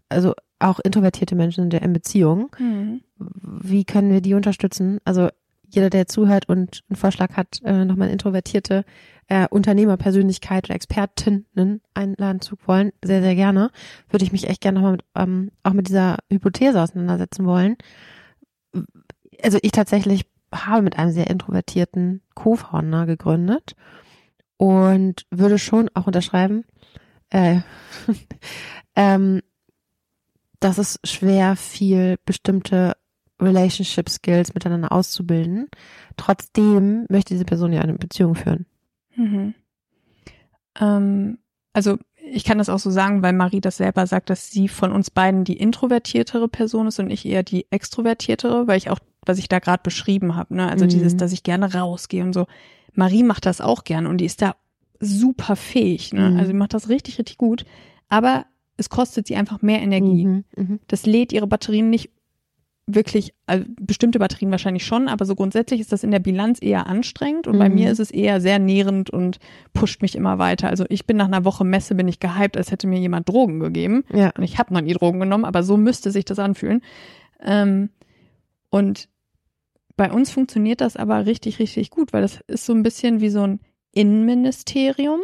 Also 0.10 0.34
auch 0.60 0.80
introvertierte 0.82 1.36
Menschen 1.36 1.64
sind 1.64 1.74
ja 1.74 1.80
in 1.80 1.94
Beziehungen. 1.94 2.50
hm, 2.58 3.00
Wie 3.18 3.86
können 3.86 4.12
wir 4.12 4.20
die 4.20 4.34
unterstützen? 4.34 5.00
Also 5.06 5.30
jeder, 5.76 5.90
der 5.90 6.08
zuhört 6.08 6.48
und 6.50 6.84
einen 6.90 6.96
Vorschlag 6.96 7.36
hat, 7.36 7.62
äh, 7.64 7.86
nochmal 7.86 8.10
introvertierte 8.10 8.86
äh, 9.28 9.48
Unternehmerpersönlichkeit 9.50 10.66
oder 10.66 10.76
Expertinnen 10.76 11.82
einladen 11.94 12.42
zu 12.42 12.58
wollen, 12.66 12.92
sehr, 13.04 13.22
sehr 13.22 13.36
gerne. 13.36 13.72
Würde 14.10 14.26
ich 14.26 14.32
mich 14.32 14.48
echt 14.48 14.62
gerne 14.62 14.80
nochmal 14.80 14.94
mit, 14.94 15.06
ähm, 15.16 15.52
auch 15.64 15.74
mit 15.74 15.88
dieser 15.88 16.18
Hypothese 16.32 16.82
auseinandersetzen 16.82 17.46
wollen. 17.46 17.76
Also 19.42 19.58
ich 19.62 19.72
tatsächlich 19.72 20.26
habe 20.54 20.84
mit 20.84 20.98
einem 20.98 21.12
sehr 21.12 21.28
introvertierten 21.28 22.22
Co-Founder 22.36 23.06
gegründet 23.06 23.76
und 24.58 25.26
würde 25.32 25.58
schon 25.58 25.90
auch 25.94 26.08
unterschreiben, 26.08 26.64
äh, 27.30 27.60
ähm, 28.96 29.42
dass 30.60 30.78
es 30.78 31.00
schwer 31.04 31.56
viel 31.56 32.18
bestimmte 32.26 32.96
Relationship 33.42 34.10
Skills 34.10 34.54
miteinander 34.54 34.92
auszubilden. 34.92 35.68
Trotzdem 36.18 37.06
möchte 37.10 37.34
diese 37.34 37.46
Person 37.46 37.74
ja 37.74 37.82
eine 37.82 37.94
Beziehung 37.96 38.36
führen. 38.36 38.66
Mhm. 39.16 39.54
Ähm, 40.80 41.38
also 41.74 41.98
ich 42.32 42.44
kann 42.44 42.58
das 42.58 42.70
auch 42.70 42.80
so 42.80 42.90
sagen, 42.90 43.22
weil 43.22 43.34
Marie 43.34 43.62
das 43.62 43.78
selber 43.78 44.08
sagt, 44.08 44.30
dass 44.30 44.50
sie 44.50 44.68
von 44.68 44.92
uns 44.92 45.12
beiden 45.12 45.44
die 45.44 45.58
introvertiertere 45.58 46.48
Person 46.48 46.88
ist 46.88 47.00
und 47.00 47.10
ich 47.10 47.26
eher 47.26 47.44
die 47.44 47.68
extrovertiertere, 47.70 48.68
weil 48.68 48.78
ich 48.78 48.90
auch, 48.90 49.00
was 49.26 49.38
ich 49.38 49.48
da 49.48 49.60
gerade 49.60 49.84
beschrieben 49.84 50.36
habe, 50.36 50.56
ne, 50.56 50.68
also 50.70 50.86
Mhm. 50.86 50.90
dieses, 50.90 51.18
dass 51.18 51.32
ich 51.32 51.44
gerne 51.44 51.74
rausgehe 51.74 52.24
und 52.24 52.34
so. 52.34 52.48
Marie 52.94 53.24
macht 53.24 53.46
das 53.46 53.62
auch 53.62 53.84
gern 53.84 54.08
und 54.08 54.18
die 54.20 54.26
ist 54.26 54.42
da 54.42 54.56
super 55.00 55.56
fähig, 55.56 56.14
ne? 56.14 56.32
Mhm. 56.32 56.38
Also 56.38 56.48
sie 56.48 56.58
macht 56.58 56.74
das 56.74 56.90
richtig, 56.90 57.20
richtig 57.20 57.38
gut. 57.38 57.66
Aber 58.08 58.46
es 58.78 58.90
kostet 58.90 59.28
sie 59.28 59.36
einfach 59.36 59.62
mehr 59.62 59.82
Energie. 59.82 60.26
Mhm, 60.26 60.44
mhm. 60.56 60.80
Das 60.88 61.06
lädt 61.06 61.34
ihre 61.34 61.48
Batterien 61.48 61.90
nicht 61.90 62.12
wirklich, 62.88 63.34
also 63.48 63.66
bestimmte 63.82 64.20
Batterien 64.20 64.52
wahrscheinlich 64.52 64.86
schon, 64.86 65.08
aber 65.08 65.26
so 65.26 65.34
grundsätzlich 65.34 65.82
ist 65.82 65.92
das 65.92 66.04
in 66.04 66.12
der 66.12 66.20
Bilanz 66.20 66.62
eher 66.62 66.86
anstrengend 66.86 67.48
und 67.48 67.58
bei 67.58 67.68
Mhm. 67.68 67.76
mir 67.76 67.92
ist 67.92 68.00
es 68.00 68.12
eher 68.12 68.40
sehr 68.40 68.60
nährend 68.60 69.10
und 69.10 69.40
pusht 69.74 70.04
mich 70.04 70.16
immer 70.16 70.38
weiter. 70.38 70.70
Also 70.70 70.86
ich 70.90 71.08
bin 71.08 71.18
nach 71.18 71.26
einer 71.26 71.46
Woche 71.46 71.64
Messe 71.66 71.96
bin 71.96 72.08
ich 72.08 72.20
gehypt, 72.20 72.58
als 72.58 72.70
hätte 72.72 72.86
mir 72.86 73.00
jemand 73.00 73.28
Drogen 73.28 73.60
gegeben 73.60 74.04
Ja. 74.14 74.32
und 74.38 74.44
ich 74.44 74.60
habe 74.60 74.72
noch 74.74 74.82
nie 74.82 74.94
Drogen 74.94 75.20
genommen, 75.20 75.46
aber 75.46 75.64
so 75.64 75.78
müsste 75.78 76.12
sich 76.12 76.26
das 76.26 76.38
anfühlen. 76.38 76.82
Ähm, 77.42 77.90
und 78.70 79.10
bei 79.98 80.12
uns 80.12 80.30
funktioniert 80.30 80.80
das 80.82 80.96
aber 80.96 81.26
richtig, 81.26 81.58
richtig 81.58 81.90
gut, 81.90 82.14
weil 82.14 82.22
das 82.22 82.42
ist 82.48 82.66
so 82.68 82.74
ein 82.74 82.84
bisschen 82.84 83.20
wie 83.20 83.30
so 83.30 83.42
ein 83.48 83.60
Innenministerium 83.94 85.22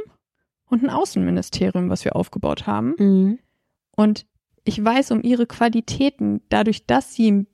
und 0.66 0.84
ein 0.84 0.90
Außenministerium, 0.90 1.90
was 1.90 2.06
wir 2.06 2.16
aufgebaut 2.16 2.66
haben. 2.68 2.96
Mhm. 2.98 3.40
Und 3.96 4.26
ich 4.64 4.84
weiß 4.84 5.12
um 5.12 5.22
ihre 5.24 5.46
Qualitäten, 5.48 6.42
dadurch, 6.50 6.86
dass 6.86 7.14
sie 7.14 7.48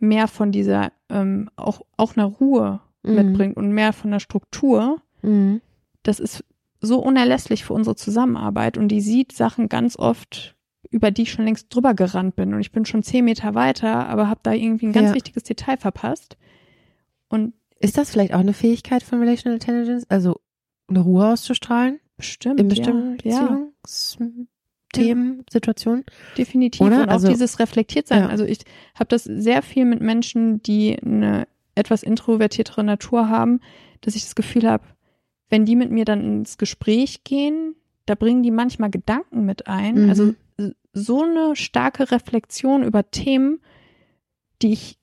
mehr 0.00 0.28
von 0.28 0.52
dieser, 0.52 0.92
ähm, 1.08 1.48
auch, 1.56 1.82
auch 1.96 2.16
einer 2.16 2.26
Ruhe 2.26 2.80
Mhm. 3.02 3.14
mitbringt 3.14 3.56
und 3.56 3.72
mehr 3.72 3.92
von 3.92 4.10
der 4.10 4.20
Struktur, 4.20 5.00
Mhm. 5.22 5.60
das 6.02 6.20
ist 6.20 6.44
so 6.80 6.98
unerlässlich 6.98 7.64
für 7.64 7.74
unsere 7.74 7.96
Zusammenarbeit 7.96 8.76
und 8.78 8.88
die 8.88 9.00
sieht 9.00 9.32
Sachen 9.32 9.68
ganz 9.68 9.98
oft, 9.98 10.56
über 10.90 11.10
die 11.10 11.22
ich 11.22 11.30
schon 11.32 11.44
längst 11.44 11.74
drüber 11.74 11.94
gerannt 11.94 12.36
bin 12.36 12.52
und 12.54 12.60
ich 12.60 12.72
bin 12.72 12.84
schon 12.86 13.02
zehn 13.02 13.24
Meter 13.24 13.54
weiter, 13.54 14.08
aber 14.08 14.28
habe 14.28 14.40
da 14.42 14.52
irgendwie 14.52 14.86
ein 14.86 14.92
ganz 14.92 15.10
Ja. 15.10 15.14
wichtiges 15.14 15.42
Detail 15.44 15.76
verpasst. 15.76 16.36
Und 17.28 17.54
Ist 17.78 17.96
das 17.96 18.10
vielleicht 18.10 18.34
auch 18.34 18.40
eine 18.40 18.52
Fähigkeit 18.52 19.02
von 19.02 19.20
Relational 19.20 19.54
Intelligence? 19.54 20.04
Also 20.10 20.40
eine 20.88 21.00
Ruhe 21.00 21.26
auszustrahlen 21.32 22.00
bestimmt, 22.16 22.60
in 22.60 22.68
bestimmten 22.68 23.16
ja, 23.26 23.40
ja, 23.40 23.58
Beziehungsthemen, 24.92 25.44
Situationen? 25.50 26.04
definitiv. 26.36 26.80
Oder? 26.80 27.02
Und 27.02 27.08
auch 27.08 27.12
Also- 27.14 27.28
dieses 27.28 27.58
Reflektiertsein. 27.58 28.22
Ja. 28.22 28.28
Also 28.28 28.44
ich 28.44 28.60
habe 28.94 29.08
das 29.08 29.24
sehr 29.24 29.62
viel 29.62 29.84
mit 29.84 30.00
Menschen, 30.00 30.62
die 30.62 30.98
eine 31.00 31.46
etwas 31.74 32.02
introvertiertere 32.02 32.84
Natur 32.84 33.28
haben, 33.28 33.60
dass 34.00 34.14
ich 34.16 34.22
das 34.22 34.34
Gefühl 34.34 34.68
habe, 34.68 34.84
wenn 35.48 35.64
die 35.64 35.76
mit 35.76 35.90
mir 35.90 36.04
dann 36.04 36.24
ins 36.24 36.58
Gespräch 36.58 37.24
gehen, 37.24 37.74
da 38.06 38.14
bringen 38.14 38.42
die 38.42 38.50
manchmal 38.50 38.90
Gedanken 38.90 39.44
mit 39.44 39.66
ein. 39.68 40.04
Mhm. 40.04 40.08
Also 40.08 40.34
so 40.92 41.22
eine 41.22 41.54
starke 41.56 42.10
Reflexion 42.10 42.82
über 42.82 43.10
Themen, 43.10 43.60
die 44.62 44.72
ich 44.72 44.98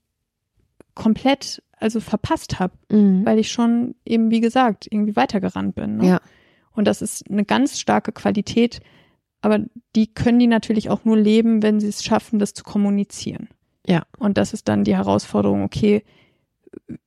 komplett 0.94 1.62
also 1.80 2.00
verpasst 2.00 2.60
habe, 2.60 2.74
Mhm. 2.92 3.24
weil 3.26 3.38
ich 3.40 3.52
schon 3.52 3.96
eben, 4.04 4.32
wie 4.32 4.40
gesagt, 4.42 4.88
irgendwie 4.90 5.16
weitergerannt 5.16 5.76
bin. 5.76 5.98
Ne? 5.98 6.08
Ja. 6.08 6.22
Und 6.72 6.86
das 6.88 7.02
ist 7.02 7.30
eine 7.30 7.46
ganz 7.46 7.80
starke 7.80 8.12
Qualität, 8.12 8.80
aber 9.42 9.60
die 9.96 10.08
können 10.14 10.40
die 10.40 10.48
natürlich 10.48 10.90
auch 10.90 11.06
nur 11.06 11.18
leben, 11.18 11.62
wenn 11.64 11.80
sie 11.80 11.88
es 11.88 12.04
schaffen, 12.04 12.40
das 12.40 12.54
zu 12.54 12.64
kommunizieren. 12.64 13.50
Ja. 13.86 14.04
Und 14.18 14.38
das 14.38 14.54
ist 14.54 14.68
dann 14.68 14.84
die 14.84 14.96
Herausforderung, 14.96 15.64
okay, 15.64 16.04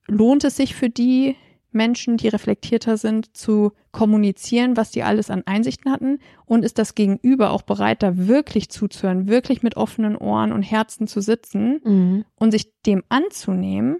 lohnt 0.07 0.43
es 0.43 0.55
sich 0.55 0.75
für 0.75 0.89
die, 0.89 1.35
Menschen, 1.71 2.17
die 2.17 2.27
reflektierter 2.27 2.97
sind, 2.97 3.35
zu 3.35 3.71
kommunizieren, 3.91 4.77
was 4.77 4.91
die 4.91 5.03
alles 5.03 5.29
an 5.29 5.43
Einsichten 5.45 5.91
hatten? 5.91 6.19
Und 6.45 6.65
ist 6.65 6.77
das 6.77 6.95
Gegenüber 6.95 7.51
auch 7.51 7.61
bereit, 7.61 8.03
da 8.03 8.27
wirklich 8.27 8.69
zuzuhören, 8.69 9.27
wirklich 9.27 9.63
mit 9.63 9.77
offenen 9.77 10.17
Ohren 10.17 10.51
und 10.51 10.63
Herzen 10.63 11.07
zu 11.07 11.21
sitzen 11.21 11.79
Mhm. 11.83 12.25
und 12.35 12.51
sich 12.51 12.73
dem 12.85 13.03
anzunehmen? 13.09 13.99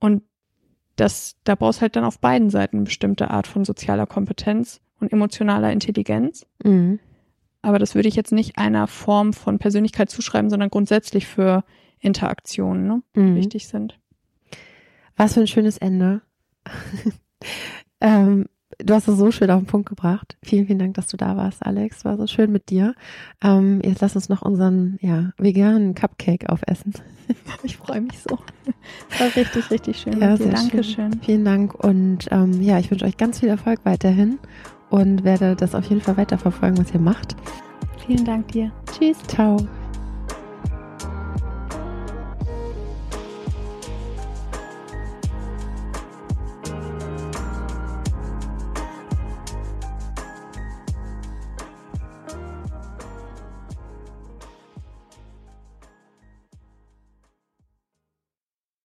Und 0.00 0.22
das, 0.96 1.36
da 1.44 1.54
brauchst 1.54 1.80
halt 1.80 1.96
dann 1.96 2.04
auf 2.04 2.20
beiden 2.20 2.50
Seiten 2.50 2.76
eine 2.76 2.84
bestimmte 2.84 3.30
Art 3.30 3.46
von 3.46 3.64
sozialer 3.64 4.06
Kompetenz 4.06 4.80
und 5.00 5.12
emotionaler 5.12 5.72
Intelligenz. 5.72 6.46
Mhm. 6.64 6.98
Aber 7.62 7.78
das 7.78 7.94
würde 7.94 8.08
ich 8.08 8.16
jetzt 8.16 8.32
nicht 8.32 8.58
einer 8.58 8.86
Form 8.86 9.32
von 9.32 9.58
Persönlichkeit 9.58 10.10
zuschreiben, 10.10 10.50
sondern 10.50 10.68
grundsätzlich 10.70 11.26
für 11.26 11.64
Interaktionen 11.98 12.86
ne, 12.86 13.02
Mhm. 13.14 13.36
wichtig 13.36 13.68
sind. 13.68 13.98
Was 15.16 15.34
für 15.34 15.40
ein 15.40 15.46
schönes 15.46 15.78
Ende. 15.78 16.20
ähm, 18.00 18.46
du 18.78 18.94
hast 18.94 19.08
es 19.08 19.16
so 19.16 19.30
schön 19.30 19.50
auf 19.50 19.60
den 19.62 19.66
Punkt 19.66 19.88
gebracht. 19.88 20.36
Vielen, 20.42 20.66
vielen 20.66 20.78
Dank, 20.78 20.94
dass 20.94 21.06
du 21.08 21.16
da 21.16 21.36
warst, 21.36 21.64
Alex. 21.64 22.04
War 22.04 22.16
so 22.16 22.26
schön 22.26 22.50
mit 22.52 22.68
dir. 22.68 22.94
Ähm, 23.42 23.80
jetzt 23.84 24.00
lass 24.02 24.16
uns 24.16 24.28
noch 24.28 24.42
unseren 24.42 24.98
ja, 25.00 25.30
veganen 25.38 25.94
Cupcake 25.94 26.48
aufessen. 26.50 26.92
Ich 27.62 27.78
freue 27.78 28.02
mich 28.02 28.18
so. 28.18 28.38
Das 29.08 29.20
war 29.20 29.34
richtig, 29.34 29.70
richtig 29.70 29.96
schön. 29.98 30.20
Ja, 30.20 30.36
sehr 30.36 30.50
Dankeschön. 30.52 31.12
schön. 31.12 31.20
Vielen 31.22 31.44
Dank 31.46 31.72
und 31.72 32.26
ähm, 32.30 32.60
ja, 32.60 32.78
ich 32.78 32.90
wünsche 32.90 33.06
euch 33.06 33.16
ganz 33.16 33.40
viel 33.40 33.48
Erfolg 33.48 33.80
weiterhin 33.84 34.38
und 34.94 35.24
werde 35.24 35.56
das 35.56 35.74
auf 35.74 35.86
jeden 35.86 36.00
Fall 36.00 36.16
weiterverfolgen, 36.16 36.78
was 36.78 36.94
ihr 36.94 37.00
macht. 37.00 37.34
Vielen 38.06 38.24
Dank 38.24 38.46
dir. 38.52 38.70
Tschüss, 38.92 39.18
ciao. 39.26 39.56